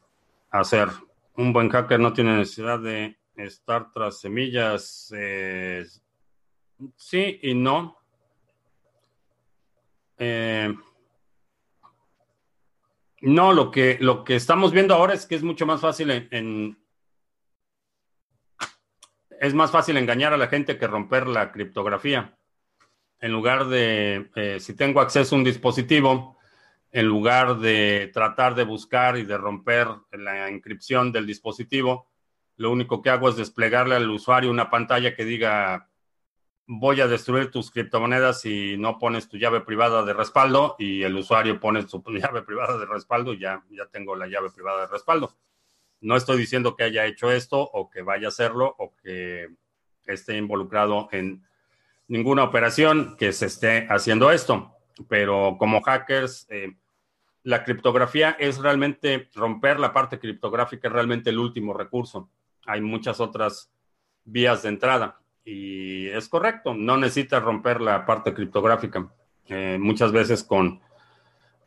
hacer. 0.51 0.89
Un 1.37 1.53
buen 1.53 1.69
hacker 1.69 1.99
no 1.99 2.13
tiene 2.13 2.37
necesidad 2.37 2.79
de 2.79 3.19
estar 3.35 3.91
tras 3.91 4.21
semillas. 4.21 5.13
Eh, 5.17 5.85
sí 6.97 7.41
y 7.43 7.55
no. 7.55 7.99
Eh, 10.17 10.73
no, 13.23 13.53
lo 13.53 13.73
que, 13.73 13.99
lo 14.01 14.23
que 14.23 14.37
estamos 14.37 14.71
viendo 14.71 14.95
ahora 14.95 15.15
es 15.15 15.27
que 15.27 15.35
es 15.35 15.43
mucho 15.43 15.67
más 15.67 15.81
fácil 15.81 16.29
en, 16.31 16.79
es 19.41 19.55
más 19.55 19.73
fácil 19.73 19.97
engañar 19.97 20.33
a 20.33 20.37
la 20.37 20.47
gente 20.47 20.79
que 20.79 20.87
romper 20.87 21.27
la 21.27 21.51
criptografía. 21.51 22.39
En 23.21 23.33
lugar 23.33 23.67
de, 23.67 24.31
eh, 24.35 24.61
si 24.61 24.75
tengo 24.75 25.01
acceso 25.01 25.35
a 25.35 25.39
un 25.39 25.45
dispositivo, 25.45 26.37
en 26.91 27.07
lugar 27.07 27.59
de 27.59 28.11
tratar 28.13 28.55
de 28.55 28.65
buscar 28.65 29.17
y 29.17 29.25
de 29.25 29.37
romper 29.37 29.89
la 30.13 30.51
inscripción 30.51 31.11
del 31.11 31.27
dispositivo, 31.27 32.09
lo 32.57 32.71
único 32.71 33.03
que 33.03 33.11
hago 33.11 33.29
es 33.29 33.37
desplegarle 33.37 33.97
al 33.97 34.09
usuario 34.11 34.51
una 34.51 34.71
pantalla 34.71 35.15
que 35.15 35.25
diga 35.25 35.89
voy 36.67 37.01
a 37.01 37.07
destruir 37.07 37.51
tus 37.51 37.71
criptomonedas 37.71 38.41
si 38.41 38.77
no 38.79 38.99
pones 38.99 39.29
tu 39.29 39.37
llave 39.37 39.61
privada 39.61 40.03
de 40.03 40.15
respaldo 40.15 40.77
y 40.79 41.03
el 41.03 41.15
usuario 41.17 41.61
pone 41.61 41.87
su 41.87 42.03
llave 42.07 42.43
privada 42.43 42.79
de 42.79 42.87
respaldo 42.87 43.35
y 43.35 43.41
ya, 43.41 43.63
ya 43.71 43.87
tengo 43.87 44.17
la 44.17 44.27
llave 44.27 44.51
privada 44.51 44.83
de 44.83 44.87
respaldo. 44.87 45.37
No 46.01 46.17
estoy 46.17 46.39
diciendo 46.39 46.77
que 46.77 46.85
haya 46.85 47.07
hecho 47.07 47.31
esto 47.31 47.61
o 47.61 47.91
que 47.91 48.03
vaya 48.03 48.27
a 48.27 48.29
hacerlo 48.29 48.75
o 48.79 48.95
que 48.97 49.49
esté 50.07 50.37
involucrado 50.37 51.09
en 51.13 51.45
ninguna 52.09 52.45
operación 52.45 53.17
que 53.17 53.33
se 53.33 53.47
esté 53.47 53.87
haciendo 53.91 54.31
esto, 54.31 54.73
pero 55.09 55.57
como 55.59 55.83
hackers, 55.83 56.47
eh, 56.51 56.75
la 57.43 57.65
criptografía 57.65 58.31
es 58.39 58.59
realmente, 58.59 59.29
romper 59.35 59.79
la 59.79 59.93
parte 59.93 60.19
criptográfica 60.19 60.89
es 60.89 60.95
realmente 60.95 61.31
el 61.31 61.39
último 61.39 61.75
recurso. 61.75 62.31
Hay 62.67 62.81
muchas 62.81 63.21
otras 63.21 63.71
vías 64.25 64.63
de 64.63 64.71
entrada 64.71 65.21
y 65.45 66.09
es 66.09 66.29
correcto, 66.29 66.75
no 66.75 66.97
necesitas 66.97 67.43
romper 67.43 67.81
la 67.81 68.07
parte 68.07 68.33
criptográfica. 68.33 69.13
Eh, 69.47 69.77
muchas 69.79 70.11
veces 70.11 70.43
con 70.43 70.81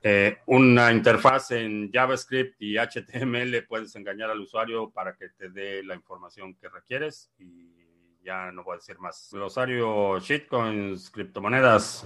eh, 0.02 0.38
una 0.48 0.92
interfaz 0.92 1.52
en 1.52 1.92
JavaScript 1.92 2.60
y 2.60 2.78
HTML 2.78 3.64
puedes 3.68 3.96
engañar 3.96 4.32
al 4.32 4.42
usuario 4.42 4.90
para 4.90 5.16
que 5.16 5.30
te 5.30 5.50
dé 5.50 5.84
la 5.84 5.96
información 5.96 6.56
que 6.56 6.70
requieres 6.70 7.32
y 7.38 7.77
ya 8.24 8.51
no 8.51 8.63
voy 8.63 8.74
a 8.74 8.78
decir 8.78 8.99
más. 8.99 9.30
Glosario, 9.32 10.20
shitcoins, 10.20 11.09
criptomonedas. 11.09 12.05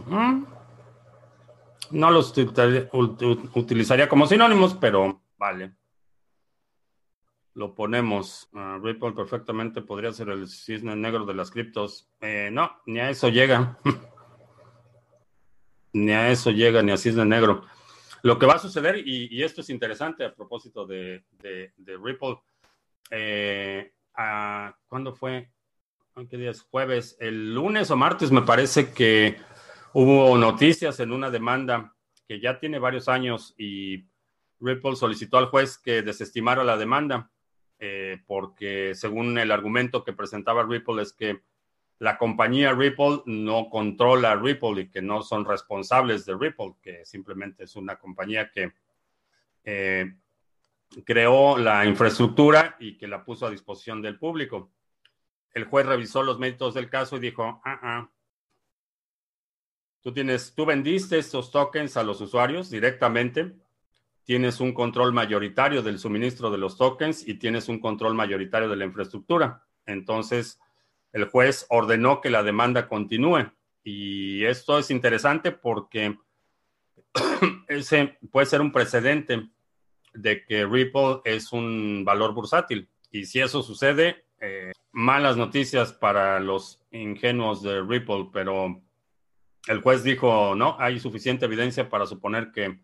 No 1.92 2.12
los 2.12 2.34
utilizaría 3.54 4.08
como 4.08 4.28
sinónimos, 4.28 4.76
pero 4.76 5.22
vale. 5.38 5.74
Lo 7.54 7.76
ponemos. 7.76 8.50
Uh, 8.54 8.80
Ripple 8.82 9.12
perfectamente 9.12 9.82
podría 9.82 10.14
ser 10.14 10.30
el 10.30 10.48
cisne 10.48 10.96
negro 10.96 11.26
de 11.26 11.34
las 11.34 11.52
criptos. 11.52 12.10
Eh, 12.22 12.50
no, 12.52 12.72
ni 12.86 13.00
a 13.00 13.10
eso 13.10 13.28
llega. 13.28 13.78
ni 15.94 16.14
a 16.14 16.30
eso 16.30 16.52
llega, 16.52 16.82
ni 16.82 16.92
a 16.92 16.98
cisne 16.98 17.26
negro. 17.26 17.66
Lo 18.24 18.38
que 18.38 18.46
va 18.46 18.54
a 18.54 18.60
suceder, 18.60 19.02
y, 19.06 19.44
esto 19.44 19.62
es 19.62 19.70
interesante 19.70 20.24
a 20.24 20.34
propósito 20.34 20.86
de, 20.86 21.24
Ripple, 21.86 22.40
eh, 23.10 23.92
¿cuándo 24.88 25.14
fue? 25.14 25.50
¿Qué 26.30 26.38
día 26.38 26.52
es? 26.52 26.62
Jueves. 26.62 27.16
El 27.22 27.56
lunes 27.56 27.90
o 27.90 27.96
martes 27.96 28.32
me 28.32 28.42
parece 28.42 28.92
que 28.92 29.38
hubo 29.94 30.38
noticias 30.38 31.00
en 31.00 31.14
una 31.14 31.32
demanda 31.32 31.96
que 32.28 32.42
ya 32.42 32.60
tiene 32.60 32.80
varios 32.80 33.08
años 33.08 33.56
y 33.58 34.06
Ripple 34.60 34.98
solicitó 34.98 35.38
al 35.38 35.48
juez 35.48 35.78
que 35.78 36.02
desestimara 36.02 36.66
la 36.66 36.76
demanda 36.76 37.32
eh, 37.80 38.20
porque 38.28 38.94
según 38.94 39.38
el 39.38 39.52
argumento 39.52 40.04
que 40.04 40.12
presentaba 40.12 40.64
Ripple 40.64 41.02
es 41.02 41.14
que 41.14 41.42
la 42.00 42.18
compañía 42.18 42.74
Ripple 42.74 43.24
no 43.26 43.70
controla 43.70 44.36
Ripple 44.36 44.82
y 44.82 44.90
que 44.90 45.02
no 45.02 45.24
son 45.24 45.46
responsables 45.46 46.26
de 46.26 46.36
Ripple, 46.38 46.74
que 46.82 47.06
simplemente 47.06 47.64
es 47.64 47.76
una 47.78 47.96
compañía 47.96 48.52
que 48.52 48.74
eh, 49.64 50.14
creó 51.06 51.58
la 51.58 51.86
infraestructura 51.86 52.76
y 52.80 52.98
que 52.98 53.08
la 53.08 53.24
puso 53.24 53.46
a 53.46 53.50
disposición 53.50 54.02
del 54.02 54.20
público. 54.20 54.72
El 55.54 55.66
juez 55.66 55.86
revisó 55.86 56.24
los 56.24 56.40
méritos 56.40 56.74
del 56.74 56.90
caso 56.90 57.18
y 57.18 57.20
dijo, 57.20 57.62
ah, 57.66 57.80
ah, 57.82 58.10
tú 60.02 60.66
vendiste 60.66 61.18
estos 61.18 61.52
tokens 61.52 61.98
a 61.98 62.04
los 62.04 62.22
usuarios 62.22 62.70
directamente, 62.70 63.54
tienes 64.24 64.60
un 64.60 64.74
control 64.74 65.14
mayoritario 65.14 65.82
del 65.82 66.00
suministro 66.00 66.50
de 66.52 66.58
los 66.58 66.78
tokens 66.78 67.28
y 67.28 67.36
tienes 67.36 67.70
un 67.70 67.80
control 67.80 68.16
mayoritario 68.16 68.70
de 68.70 68.76
la 68.76 68.86
infraestructura. 68.86 69.66
Entonces, 69.86 70.60
el 71.12 71.26
juez 71.26 71.66
ordenó 71.70 72.22
que 72.22 72.30
la 72.30 72.44
demanda 72.44 72.88
continúe. 72.88 73.52
Y 73.84 74.46
esto 74.46 74.78
es 74.80 74.92
interesante 74.92 75.52
porque 75.52 76.18
ese 77.68 78.18
puede 78.32 78.46
ser 78.46 78.62
un 78.62 78.72
precedente 78.72 79.50
de 80.14 80.46
que 80.46 80.66
Ripple 80.66 81.22
es 81.26 81.52
un 81.52 82.04
valor 82.06 82.34
bursátil. 82.34 82.90
Y 83.12 83.26
si 83.26 83.40
eso 83.40 83.62
sucede, 83.62 84.26
eh, 84.40 84.72
malas 84.92 85.38
noticias 85.38 85.94
para 85.94 86.40
los 86.40 86.84
ingenuos 86.92 87.62
de 87.62 87.82
Ripple, 87.82 88.30
pero 88.34 88.82
el 89.68 89.82
juez 89.82 90.04
dijo, 90.04 90.56
no, 90.56 90.76
hay 90.80 91.00
suficiente 91.00 91.46
evidencia 91.46 91.90
para 91.90 92.06
suponer 92.06 92.52
que 92.52 92.80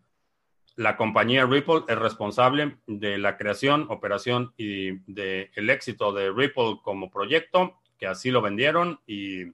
la 0.76 0.96
compañía 0.96 1.44
Ripple 1.44 1.82
es 1.88 1.98
responsable 1.98 2.78
de 2.86 3.18
la 3.18 3.36
creación, 3.36 3.86
operación 3.90 4.54
y 4.56 4.98
del 5.12 5.70
éxito 5.70 6.12
de 6.12 6.30
Ripple 6.30 6.78
como 6.82 7.10
proyecto 7.10 7.78
que 7.98 8.06
así 8.06 8.30
lo 8.30 8.40
vendieron 8.40 9.00
y 9.06 9.42
eh, 9.42 9.52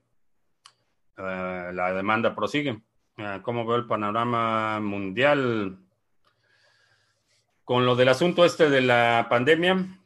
la 1.17 1.93
demanda 1.93 2.35
prosigue. 2.35 2.81
Eh, 3.17 3.39
¿Cómo 3.41 3.65
veo 3.65 3.77
el 3.77 3.87
panorama 3.87 4.79
mundial? 4.79 5.79
Con 7.63 7.85
lo 7.85 7.95
del 7.95 8.09
asunto 8.09 8.45
este 8.45 8.69
de 8.69 8.81
la 8.81 9.25
pandemia, 9.27 9.99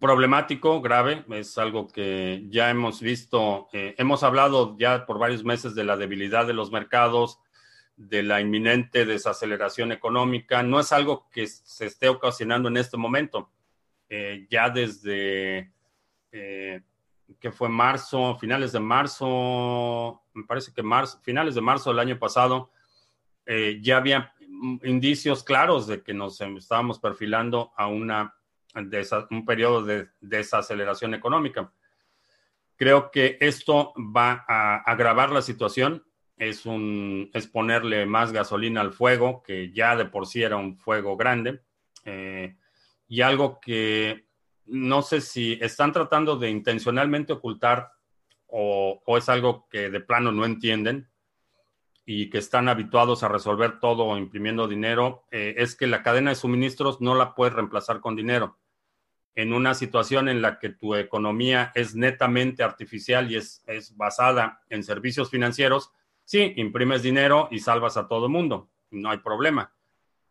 problemático, 0.00 0.80
grave, 0.80 1.24
es 1.30 1.58
algo 1.58 1.86
que 1.88 2.44
ya 2.48 2.70
hemos 2.70 3.00
visto, 3.00 3.68
eh, 3.72 3.94
hemos 3.98 4.22
hablado 4.22 4.76
ya 4.78 5.06
por 5.06 5.18
varios 5.18 5.44
meses 5.44 5.74
de 5.74 5.84
la 5.84 5.96
debilidad 5.96 6.46
de 6.46 6.54
los 6.54 6.72
mercados, 6.72 7.38
de 7.96 8.22
la 8.22 8.40
inminente 8.40 9.04
desaceleración 9.04 9.92
económica, 9.92 10.62
no 10.62 10.80
es 10.80 10.90
algo 10.92 11.28
que 11.30 11.46
se 11.46 11.86
esté 11.86 12.08
ocasionando 12.08 12.68
en 12.68 12.78
este 12.78 12.96
momento. 12.96 13.50
ya 14.48 14.70
desde 14.70 15.72
eh, 16.32 16.82
que 17.38 17.52
fue 17.52 17.68
marzo, 17.68 18.36
finales 18.36 18.72
de 18.72 18.80
marzo, 18.80 20.22
me 20.34 20.44
parece 20.44 20.72
que 20.72 20.82
marzo, 20.82 21.20
finales 21.22 21.54
de 21.54 21.60
marzo 21.60 21.90
del 21.90 22.00
año 22.00 22.18
pasado, 22.18 22.72
eh, 23.46 23.78
ya 23.80 23.98
había 23.98 24.34
indicios 24.82 25.44
claros 25.44 25.86
de 25.86 26.02
que 26.02 26.12
nos 26.12 26.40
estábamos 26.40 26.98
perfilando 26.98 27.72
a 27.76 27.86
una, 27.86 28.34
un 29.30 29.44
periodo 29.44 29.82
de 29.84 30.08
desaceleración 30.20 31.14
económica. 31.14 31.72
Creo 32.76 33.10
que 33.10 33.36
esto 33.40 33.92
va 33.96 34.44
a 34.48 34.76
agravar 34.78 35.30
la 35.30 35.42
situación. 35.42 36.04
Es, 36.36 36.64
un, 36.64 37.30
es 37.34 37.46
ponerle 37.46 38.06
más 38.06 38.32
gasolina 38.32 38.80
al 38.80 38.92
fuego, 38.92 39.42
que 39.42 39.72
ya 39.72 39.96
de 39.96 40.06
por 40.06 40.26
sí 40.26 40.42
era 40.42 40.56
un 40.56 40.78
fuego 40.78 41.16
grande. 41.16 41.60
Eh, 42.04 42.56
y 43.08 43.20
algo 43.20 43.60
que 43.60 44.28
no 44.64 45.02
sé 45.02 45.20
si 45.20 45.58
están 45.60 45.92
tratando 45.92 46.36
de 46.36 46.48
intencionalmente 46.48 47.32
ocultar 47.32 47.90
o, 48.46 49.02
es 49.18 49.28
algo 49.28 49.68
que 49.68 49.90
de 49.90 50.00
plano 50.00 50.32
no 50.32 50.44
entienden 50.44 51.09
y 52.12 52.28
que 52.28 52.38
están 52.38 52.68
habituados 52.68 53.22
a 53.22 53.28
resolver 53.28 53.78
todo 53.78 54.18
imprimiendo 54.18 54.66
dinero, 54.66 55.22
eh, 55.30 55.54
es 55.58 55.76
que 55.76 55.86
la 55.86 56.02
cadena 56.02 56.30
de 56.30 56.34
suministros 56.34 57.00
no 57.00 57.14
la 57.14 57.36
puedes 57.36 57.54
reemplazar 57.54 58.00
con 58.00 58.16
dinero. 58.16 58.58
En 59.36 59.52
una 59.52 59.74
situación 59.74 60.28
en 60.28 60.42
la 60.42 60.58
que 60.58 60.70
tu 60.70 60.96
economía 60.96 61.70
es 61.76 61.94
netamente 61.94 62.64
artificial 62.64 63.30
y 63.30 63.36
es, 63.36 63.62
es 63.68 63.96
basada 63.96 64.60
en 64.68 64.82
servicios 64.82 65.30
financieros, 65.30 65.92
sí, 66.24 66.52
imprimes 66.56 67.04
dinero 67.04 67.46
y 67.52 67.60
salvas 67.60 67.96
a 67.96 68.08
todo 68.08 68.26
el 68.26 68.32
mundo, 68.32 68.70
no 68.90 69.10
hay 69.10 69.18
problema, 69.18 69.72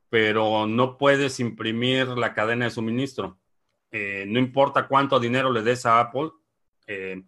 pero 0.09 0.67
no 0.67 0.97
puedes 0.97 1.39
imprimir 1.39 2.09
la 2.09 2.33
cadena 2.33 2.65
de 2.65 2.71
suministro 2.71 3.39
eh, 3.91 4.25
no 4.27 4.37
importa 4.37 4.87
cuánto 4.87 5.19
dinero 5.19 5.51
le 5.51 5.63
des 5.63 5.85
a 5.85 5.99
Apple, 5.99 6.29
eh, 6.85 7.23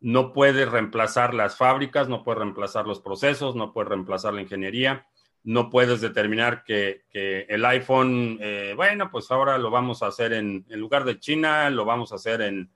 no 0.00 0.32
puede 0.32 0.66
reemplazar 0.66 1.34
las 1.34 1.56
fábricas, 1.56 2.08
no 2.08 2.22
puede 2.22 2.40
reemplazar 2.40 2.86
los 2.86 3.00
procesos, 3.00 3.56
no 3.56 3.72
puede 3.72 3.90
reemplazar 3.90 4.34
la 4.34 4.42
ingeniería, 4.42 5.06
no 5.42 5.70
puedes 5.70 6.00
determinar 6.00 6.64
que, 6.64 7.04
el 7.12 7.64
iPhone, 7.64 8.38
eh, 8.40 8.74
bueno, 8.76 9.10
pues 9.10 9.30
ahora 9.30 9.58
lo 9.58 9.70
vamos 9.70 10.02
a 10.02 10.08
hacer 10.08 10.32
en, 10.32 10.66
en, 10.68 10.80
lugar 10.80 11.04
de 11.04 11.18
China, 11.18 11.70
lo 11.70 11.84
vamos 11.84 12.12
a 12.12 12.16
hacer 12.16 12.42
en 12.42 12.70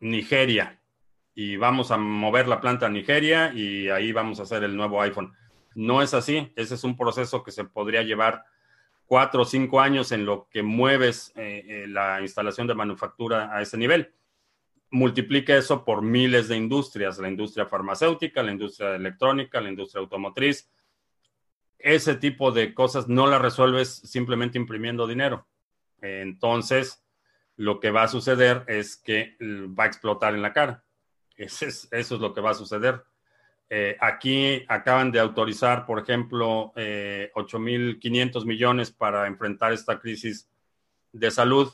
Nigeria 0.00 0.78
y 1.34 1.56
vamos 1.56 1.90
a 1.90 1.96
mover 1.96 2.48
la 2.48 2.60
planta 2.60 2.86
a 2.86 2.90
Nigeria 2.90 3.52
y 3.54 3.88
ahí 3.88 4.12
vamos 4.12 4.38
a 4.40 4.42
hacer 4.42 4.64
el 4.64 4.76
nuevo 4.76 5.00
iPhone. 5.00 5.32
No 5.74 6.02
es 6.02 6.12
así, 6.12 6.52
ese 6.56 6.74
es 6.74 6.84
un 6.84 6.96
proceso 6.96 7.42
que 7.42 7.52
se 7.52 7.64
podría 7.64 8.02
llevar 8.02 8.44
cuatro 9.12 9.42
o 9.42 9.44
cinco 9.44 9.78
años 9.78 10.10
en 10.10 10.24
lo 10.24 10.48
que 10.48 10.62
mueves 10.62 11.34
eh, 11.36 11.62
eh, 11.68 11.86
la 11.86 12.22
instalación 12.22 12.66
de 12.66 12.74
manufactura 12.74 13.54
a 13.54 13.60
ese 13.60 13.76
nivel. 13.76 14.14
Multiplica 14.90 15.54
eso 15.54 15.84
por 15.84 16.00
miles 16.00 16.48
de 16.48 16.56
industrias, 16.56 17.18
la 17.18 17.28
industria 17.28 17.66
farmacéutica, 17.66 18.42
la 18.42 18.52
industria 18.52 18.94
electrónica, 18.94 19.60
la 19.60 19.68
industria 19.68 20.00
automotriz. 20.00 20.72
Ese 21.78 22.14
tipo 22.14 22.52
de 22.52 22.72
cosas 22.72 23.06
no 23.06 23.26
las 23.26 23.42
resuelves 23.42 23.90
simplemente 23.90 24.56
imprimiendo 24.56 25.06
dinero. 25.06 25.46
Entonces, 26.00 27.04
lo 27.56 27.80
que 27.80 27.90
va 27.90 28.04
a 28.04 28.08
suceder 28.08 28.64
es 28.66 28.96
que 28.96 29.36
va 29.78 29.84
a 29.84 29.88
explotar 29.88 30.34
en 30.34 30.40
la 30.40 30.54
cara. 30.54 30.86
eso 31.36 31.66
es 31.90 32.10
lo 32.12 32.32
que 32.32 32.40
va 32.40 32.52
a 32.52 32.54
suceder. 32.54 33.04
Eh, 33.74 33.96
aquí 34.00 34.66
acaban 34.68 35.10
de 35.10 35.18
autorizar, 35.18 35.86
por 35.86 35.98
ejemplo, 35.98 36.74
8.500 36.74 38.42
eh, 38.42 38.44
millones 38.44 38.90
para 38.90 39.26
enfrentar 39.26 39.72
esta 39.72 39.98
crisis 39.98 40.46
de 41.10 41.30
salud. 41.30 41.72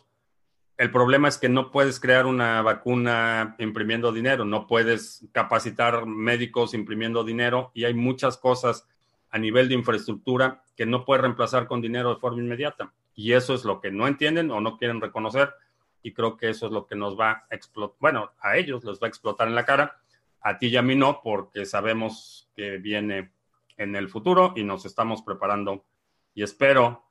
El 0.77 0.93
problema 0.93 1.27
es 1.27 1.39
que 1.39 1.49
no 1.49 1.73
puedes 1.73 1.99
crear 1.99 2.27
una 2.27 2.63
vacuna 2.63 3.57
imprimiendo 3.59 4.13
dinero, 4.13 4.45
no 4.45 4.69
puedes 4.69 5.27
capacitar 5.33 6.07
médicos 6.07 6.73
imprimiendo 6.73 7.25
dinero 7.25 7.73
y 7.75 7.83
hay 7.83 7.95
muchas 7.95 8.37
cosas 8.37 8.87
a 9.31 9.39
nivel 9.41 9.69
de 9.69 9.75
infraestructura 9.75 10.63
que 10.77 10.87
no 10.87 11.05
puedes 11.05 11.23
reemplazar 11.23 11.67
con 11.67 11.81
dinero 11.81 12.15
de 12.15 12.21
forma 12.21 12.41
inmediata. 12.41 12.93
Y 13.17 13.33
eso 13.33 13.55
es 13.55 13.65
lo 13.65 13.81
que 13.81 13.91
no 13.91 14.07
entienden 14.07 14.53
o 14.53 14.61
no 14.61 14.79
quieren 14.79 15.01
reconocer 15.01 15.53
y 16.01 16.13
creo 16.13 16.37
que 16.37 16.49
eso 16.49 16.67
es 16.67 16.71
lo 16.71 16.87
que 16.87 16.95
nos 16.95 17.19
va 17.19 17.45
a 17.51 17.57
explotar, 17.57 17.97
bueno, 17.99 18.31
a 18.39 18.57
ellos 18.57 18.85
les 18.85 19.01
va 19.01 19.09
a 19.09 19.09
explotar 19.09 19.49
en 19.49 19.57
la 19.57 19.65
cara 19.65 20.01
A 20.41 20.59
ti 20.59 20.69
y 20.69 20.77
a 20.77 20.83
mí 20.83 20.95
no, 20.95 21.21
porque 21.23 21.67
sabemos 21.67 22.51
que 22.55 22.79
viene 22.79 23.33
en 23.77 23.97
el 23.97 24.09
futuro 24.09 24.53
y 24.57 24.65
nos 24.65 24.85
estamos 24.85 25.23
preparando. 25.23 25.87
Y 26.35 26.43
espero 26.43 27.05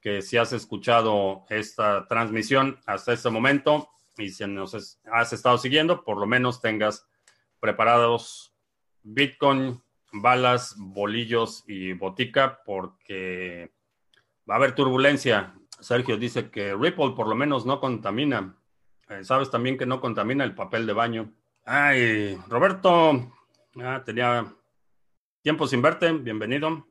que 0.00 0.20
si 0.20 0.36
has 0.36 0.52
escuchado 0.52 1.44
esta 1.48 2.06
transmisión 2.08 2.78
hasta 2.86 3.12
este 3.12 3.30
momento 3.30 3.88
y 4.18 4.30
si 4.30 4.46
nos 4.46 4.98
has 5.10 5.32
estado 5.32 5.58
siguiendo, 5.58 6.04
por 6.04 6.18
lo 6.18 6.26
menos 6.26 6.60
tengas 6.60 7.08
preparados 7.58 8.54
Bitcoin, 9.02 9.82
balas, 10.12 10.74
bolillos 10.78 11.64
y 11.66 11.92
botica, 11.92 12.60
porque 12.64 13.72
va 14.48 14.54
a 14.54 14.56
haber 14.58 14.74
turbulencia. 14.74 15.54
Sergio 15.80 16.16
dice 16.16 16.50
que 16.50 16.74
Ripple 16.74 17.12
por 17.16 17.28
lo 17.28 17.34
menos 17.34 17.66
no 17.66 17.80
contamina. 17.80 18.56
Eh, 19.08 19.24
Sabes 19.24 19.50
también 19.50 19.76
que 19.76 19.86
no 19.86 20.00
contamina 20.00 20.44
el 20.44 20.54
papel 20.54 20.86
de 20.86 20.92
baño. 20.92 21.32
Ay, 21.66 22.38
Roberto, 22.46 23.32
ah, 23.82 24.02
tenía 24.04 24.54
tiempo 25.40 25.66
sin 25.66 25.80
verte, 25.80 26.12
bienvenido. 26.12 26.86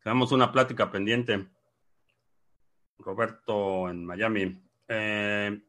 Tenemos 0.00 0.30
una 0.30 0.52
plática 0.52 0.92
pendiente. 0.92 1.48
Roberto 2.98 3.88
en 3.88 4.04
Miami. 4.04 4.62
Eh, 4.86 5.60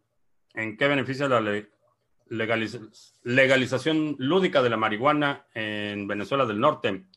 ¿En 0.53 0.77
qué 0.77 0.87
beneficia 0.87 1.27
la 1.27 1.65
legalización 3.23 4.15
lúdica 4.19 4.61
de 4.61 4.69
la 4.69 4.77
marihuana 4.77 5.47
en 5.55 6.07
Venezuela 6.07 6.45
del 6.45 6.59
Norte? 6.59 7.07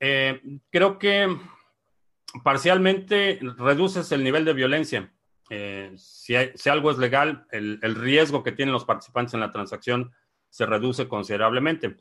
Eh, 0.00 0.60
creo 0.70 0.98
que 0.98 1.34
parcialmente 2.44 3.38
reduces 3.56 4.12
el 4.12 4.22
nivel 4.22 4.44
de 4.44 4.52
violencia. 4.52 5.10
Eh, 5.50 5.92
si, 5.96 6.34
algo 6.68 6.90
es 6.90 6.98
legal, 6.98 7.46
el, 7.50 7.94
riesgo 7.94 8.42
que 8.42 8.52
tienen 8.52 8.72
los 8.72 8.84
participantes 8.84 9.34
en 9.34 9.40
la 9.40 9.52
transacción 9.52 10.12
se 10.50 10.66
reduce 10.66 11.08
considerablemente. 11.08 11.96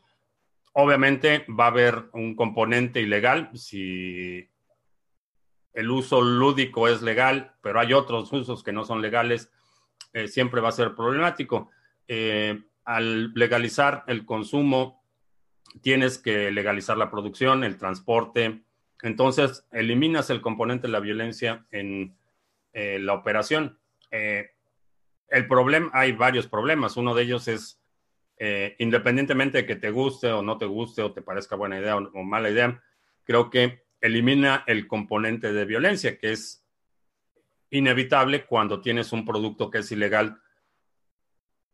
Obviamente 0.73 1.45
va 1.47 1.65
a 1.65 1.69
haber 1.69 2.09
un 2.13 2.35
componente 2.35 3.01
ilegal 3.01 3.49
si 3.53 4.49
el 5.73 5.89
uso 5.89 6.21
lúdico 6.21 6.87
es 6.87 7.01
legal, 7.01 7.53
pero 7.61 7.79
hay 7.79 7.93
otros 7.93 8.31
usos 8.33 8.63
que 8.63 8.73
no 8.73 8.83
son 8.83 9.01
legales, 9.01 9.51
eh, 10.13 10.27
siempre 10.27 10.61
va 10.61 10.69
a 10.69 10.73
ser 10.73 10.95
problemático. 10.95 11.69
Eh, 12.07 12.61
al 12.83 13.33
legalizar 13.33 14.03
el 14.07 14.25
consumo, 14.25 15.03
tienes 15.81 16.17
que 16.17 16.51
legalizar 16.51 16.97
la 16.97 17.11
producción, 17.11 17.63
el 17.63 17.77
transporte. 17.77 18.63
Entonces, 19.01 19.67
eliminas 19.71 20.29
el 20.29 20.41
componente 20.41 20.87
de 20.87 20.93
la 20.93 20.99
violencia 20.99 21.65
en 21.71 22.17
eh, 22.79 22.99
la 22.99 23.13
operación. 23.13 23.79
el 24.11 25.47
problema, 25.47 25.89
hay 25.93 26.11
varios 26.11 26.47
problemas. 26.47 26.95
Uno 26.97 27.15
de 27.15 27.23
ellos 27.23 27.47
es, 27.47 27.81
independientemente 28.77 29.59
de 29.59 29.65
que 29.65 29.75
te 29.75 29.89
guste 29.89 30.31
o 30.31 30.41
no 30.41 30.57
te 30.57 30.65
guste 30.65 31.01
o 31.01 31.11
te 31.11 31.21
parezca 31.21 31.55
buena 31.55 31.79
idea 31.79 31.97
o 31.97 32.23
mala 32.23 32.49
idea, 32.49 32.81
creo 33.23 33.49
que 33.49 33.83
elimina 33.99 34.63
el 34.67 34.87
componente 34.87 35.51
de 35.51 35.65
violencia, 35.65 36.17
que 36.17 36.31
es 36.31 36.63
inevitable 37.69 38.45
cuando 38.45 38.81
tienes 38.81 39.11
un 39.11 39.25
producto 39.25 39.69
que 39.69 39.79
es 39.79 39.91
ilegal 39.91 40.39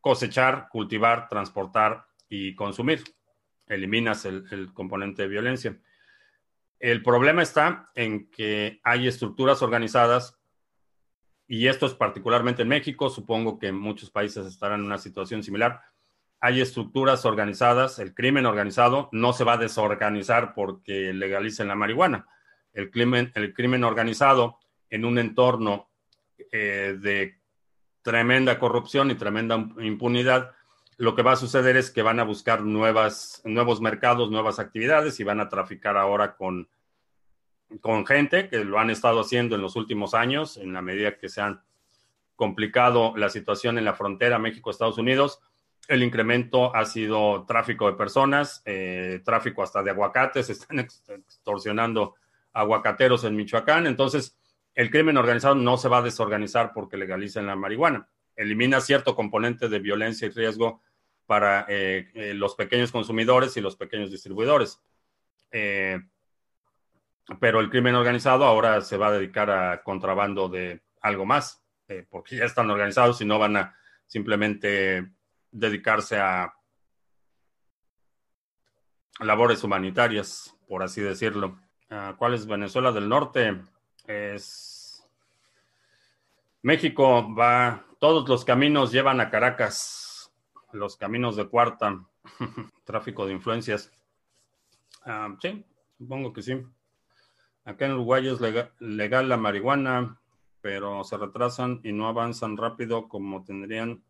cosechar, 0.03 0.67
cultivar, 0.69 1.29
transportar 1.29 2.05
y 2.27 2.55
consumir. 2.55 3.03
Eliminas 3.67 4.25
el, 4.25 4.73
componente 4.73 5.21
de 5.21 5.27
violencia. 5.29 5.77
El 6.77 7.01
problema 7.01 7.41
está 7.41 7.89
en 7.95 8.29
que 8.29 8.81
hay 8.83 9.07
estructuras 9.07 9.61
organizadas, 9.61 10.37
y 11.53 11.67
esto 11.67 11.85
es 11.85 11.93
particularmente 11.93 12.63
en 12.63 12.67
México, 12.67 13.11
supongo 13.11 13.59
que 13.59 13.71
muchos 13.71 14.09
países 14.09 14.47
estarán 14.47 14.79
en 14.79 14.87
una 14.87 14.97
situación 14.97 15.43
similar, 15.43 15.81
hay 16.39 16.59
estructuras 16.59 17.25
organizadas, 17.25 17.99
el 17.99 18.15
crimen 18.15 18.47
organizado 18.47 19.07
no 19.11 19.33
se 19.33 19.43
va 19.43 19.53
a 19.53 19.57
desorganizar 19.57 20.55
porque 20.55 21.13
legalicen 21.13 21.67
la 21.67 21.75
marihuana. 21.75 22.25
El 22.73 22.89
crimen, 22.89 23.31
el 23.35 23.53
crimen 23.53 23.83
organizado 23.83 24.57
en 24.89 25.05
un 25.05 25.19
entorno 25.19 25.91
eh, 26.51 26.97
de 26.99 27.39
tremenda 28.01 28.57
corrupción 28.57 29.11
y 29.11 29.15
tremenda 29.15 29.63
impunidad, 29.77 30.53
lo 30.97 31.13
que 31.13 31.21
va 31.21 31.33
a 31.33 31.35
suceder 31.35 31.77
es 31.77 31.91
que 31.91 32.01
van 32.01 32.19
a 32.19 32.23
buscar 32.23 32.63
nuevas, 32.63 33.43
nuevos 33.45 33.79
mercados, 33.79 34.31
nuevas 34.31 34.57
actividades 34.57 35.19
y 35.19 35.23
van 35.23 35.39
a 35.39 35.49
traficar 35.49 35.97
ahora 35.97 36.35
con, 36.35 36.67
con 37.81 38.05
gente 38.05 38.49
que 38.49 38.63
lo 38.63 38.79
han 38.79 38.89
estado 38.89 39.21
haciendo 39.21 39.55
en 39.55 39.61
los 39.61 39.75
últimos 39.75 40.13
años, 40.13 40.57
en 40.57 40.73
la 40.73 40.81
medida 40.81 41.17
que 41.17 41.29
se 41.29 41.41
han 41.41 41.61
complicado 42.35 43.13
la 43.15 43.29
situación 43.29 43.77
en 43.77 43.85
la 43.85 43.93
frontera 43.93 44.39
México-Estados 44.39 44.97
Unidos 44.97 45.39
el 45.87 46.03
incremento 46.03 46.75
ha 46.75 46.85
sido 46.85 47.45
tráfico 47.45 47.87
de 47.87 47.97
personas, 47.97 48.61
eh, 48.65 49.21
tráfico 49.25 49.63
hasta 49.63 49.83
de 49.83 49.91
aguacates, 49.91 50.49
están 50.49 50.79
extorsionando 50.79 52.15
aguacateros 52.53 53.23
en 53.23 53.35
Michoacán. 53.35 53.87
Entonces, 53.87 54.37
el 54.75 54.89
crimen 54.89 55.17
organizado 55.17 55.55
no 55.55 55.77
se 55.77 55.89
va 55.89 55.99
a 55.99 56.03
desorganizar 56.03 56.71
porque 56.73 56.97
legalicen 56.97 57.45
la 57.45 57.55
marihuana. 57.55 58.07
Elimina 58.35 58.81
cierto 58.81 59.15
componente 59.15 59.69
de 59.69 59.79
violencia 59.79 60.27
y 60.27 60.31
riesgo 60.31 60.81
para 61.25 61.65
eh, 61.69 62.09
eh, 62.13 62.33
los 62.33 62.55
pequeños 62.55 62.91
consumidores 62.91 63.55
y 63.57 63.61
los 63.61 63.75
pequeños 63.75 64.11
distribuidores. 64.11 64.81
Pero 67.39 67.59
el 67.59 67.69
crimen 67.69 67.95
organizado 67.95 68.45
ahora 68.45 68.81
se 68.81 68.97
va 68.97 69.07
a 69.07 69.13
dedicar 69.13 69.49
a 69.49 69.83
contrabando 69.83 70.49
de 70.49 70.81
algo 71.01 71.25
más, 71.25 71.63
porque 72.09 72.37
ya 72.37 72.45
están 72.45 72.69
organizados 72.69 73.21
y 73.21 73.25
no 73.25 73.39
van 73.39 73.57
a 73.57 73.75
simplemente 74.05 75.11
dedicarse 75.51 76.19
a 76.19 76.53
labores 79.19 79.63
humanitarias, 79.63 80.55
por 80.67 80.83
así 80.83 81.01
decirlo. 81.01 81.59
Ah, 81.89 82.15
¿Cuál 82.17 82.33
es 82.33 82.47
Venezuela 82.47 82.91
del 82.91 83.07
Norte? 83.07 83.61
Es 84.07 84.73
México 86.63 87.33
va, 87.35 87.85
todos 87.99 88.27
los 88.27 88.45
caminos 88.45 88.91
llevan 88.91 89.19
a 89.19 89.29
Caracas, 89.29 90.31
los 90.71 90.95
caminos 90.95 91.35
de 91.35 91.47
cuarta, 91.47 92.05
tráfico 92.85 93.25
de 93.25 93.33
influencias. 93.33 93.91
Ah, 95.05 95.35
sí, 95.41 95.65
supongo 95.97 96.31
que 96.31 96.41
sí. 96.41 96.65
Acá 97.65 97.85
en 97.85 97.93
Uruguay 97.93 98.27
es 98.27 98.39
legal 98.79 99.29
la 99.29 99.37
marihuana, 99.37 100.19
pero 100.61 101.03
se 101.03 101.17
retrasan 101.17 101.79
y 101.83 101.93
no 101.93 102.07
avanzan 102.07 102.57
rápido 102.57 103.07
como 103.07 103.43
tendrían 103.43 104.03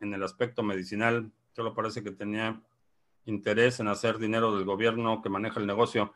en 0.00 0.14
el 0.14 0.22
aspecto 0.22 0.62
medicinal. 0.62 1.30
Solo 1.52 1.74
parece 1.74 2.02
que 2.02 2.10
tenía 2.10 2.60
interés 3.26 3.80
en 3.80 3.88
hacer 3.88 4.18
dinero 4.18 4.56
del 4.56 4.64
gobierno 4.64 5.22
que 5.22 5.28
maneja 5.28 5.60
el 5.60 5.66
negocio. 5.66 6.12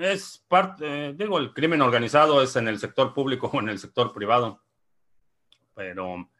Es 0.00 0.44
parte, 0.48 1.14
digo, 1.14 1.38
el 1.38 1.52
crimen 1.52 1.82
organizado 1.82 2.42
es 2.42 2.54
en 2.56 2.68
el 2.68 2.78
sector 2.78 3.14
público 3.14 3.50
o 3.52 3.60
en 3.60 3.68
el 3.68 3.78
sector 3.78 4.12
privado, 4.12 4.62
pero 5.74 6.30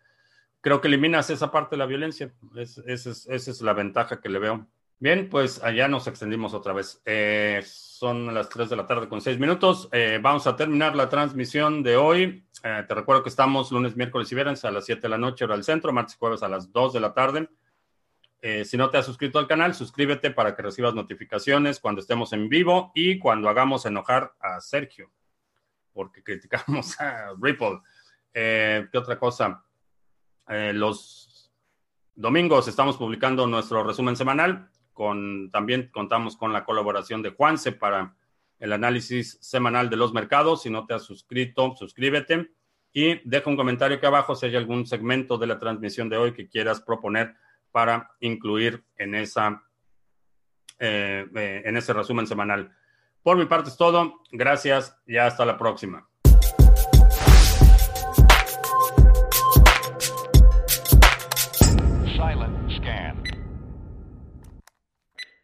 creo 0.60 0.80
que 0.80 0.88
eliminas 0.88 1.30
esa 1.30 1.50
parte 1.50 1.76
de 1.76 1.78
la 1.78 1.86
violencia. 1.86 2.32
esa 2.54 3.34
es 3.34 3.62
la 3.62 3.72
ventaja 3.72 4.20
que 4.20 4.28
le 4.28 4.38
veo. 4.38 4.66
Bien, 4.98 5.28
pues 5.28 5.62
allá 5.62 5.88
nos 5.88 6.06
extendimos 6.06 6.54
otra 6.54 6.72
vez. 6.72 7.02
Eh, 7.04 7.62
son 7.66 8.32
las 8.32 8.48
3 8.48 8.70
de 8.70 8.76
la 8.76 8.86
tarde 8.86 9.08
con 9.08 9.20
6 9.20 9.38
minutos. 9.38 9.90
Eh, 9.92 10.18
vamos 10.22 10.46
a 10.46 10.56
terminar 10.56 10.96
la 10.96 11.10
transmisión 11.10 11.82
de 11.82 11.98
hoy. 11.98 12.46
Eh, 12.62 12.84
te 12.88 12.94
recuerdo 12.94 13.22
que 13.22 13.28
estamos 13.28 13.70
lunes, 13.70 13.94
miércoles 13.94 14.32
y 14.32 14.34
viernes 14.34 14.64
a 14.64 14.70
las 14.70 14.86
7 14.86 15.02
de 15.02 15.08
la 15.10 15.18
noche, 15.18 15.44
hora 15.44 15.54
del 15.54 15.64
centro, 15.64 15.92
martes 15.92 16.14
y 16.14 16.18
jueves 16.18 16.42
a 16.42 16.48
las 16.48 16.72
2 16.72 16.94
de 16.94 17.00
la 17.00 17.12
tarde. 17.12 17.48
si 18.64 18.76
no 18.76 18.88
te 18.90 18.96
has 18.96 19.04
suscrito 19.04 19.38
al 19.38 19.48
canal, 19.48 19.74
suscríbete 19.74 20.30
para 20.30 20.54
que 20.54 20.62
recibas 20.62 20.94
notificaciones 20.94 21.80
cuando 21.80 22.00
estemos 22.00 22.32
en 22.32 22.48
vivo 22.48 22.92
y 22.94 23.18
cuando 23.18 23.48
hagamos 23.48 23.84
enojar 23.86 24.34
a 24.40 24.60
Sergio, 24.60 25.10
porque 25.92 26.22
criticamos 26.24 26.98
a 27.00 27.34
Ripple. 27.38 27.80
¿Qué 28.32 28.90
otra 28.94 29.18
cosa? 29.18 29.62
los 30.48 31.50
domingos 32.14 32.68
estamos 32.68 32.96
publicando 32.96 33.48
nuestro 33.48 33.82
resumen 33.82 34.14
semanal 34.14 34.70
también 35.52 35.90
contamos 35.92 36.36
con 36.36 36.52
la 36.52 36.64
colaboración 36.64 37.22
de 37.22 37.30
Juanse 37.30 37.72
para 37.72 38.16
el 38.58 38.72
análisis 38.72 39.38
semanal 39.40 39.90
de 39.90 39.96
los 39.96 40.12
mercados. 40.12 40.62
Si 40.62 40.70
no 40.70 40.86
te 40.86 40.94
has 40.94 41.04
suscrito, 41.04 41.74
suscríbete 41.76 42.50
y 42.92 43.20
deja 43.28 43.50
un 43.50 43.56
comentario 43.56 43.98
aquí 43.98 44.06
abajo 44.06 44.34
si 44.34 44.46
hay 44.46 44.56
algún 44.56 44.86
segmento 44.86 45.36
de 45.36 45.46
la 45.46 45.58
transmisión 45.58 46.08
de 46.08 46.16
hoy 46.16 46.32
que 46.32 46.48
quieras 46.48 46.80
proponer 46.80 47.34
para 47.70 48.10
incluir 48.20 48.84
en, 48.96 49.14
esa, 49.14 49.62
eh, 50.78 51.26
eh, 51.34 51.62
en 51.64 51.76
ese 51.76 51.92
resumen 51.92 52.26
semanal. 52.26 52.74
Por 53.22 53.36
mi 53.36 53.44
parte 53.44 53.68
es 53.68 53.76
todo. 53.76 54.22
Gracias 54.30 54.96
y 55.06 55.18
hasta 55.18 55.44
la 55.44 55.58
próxima. 55.58 56.08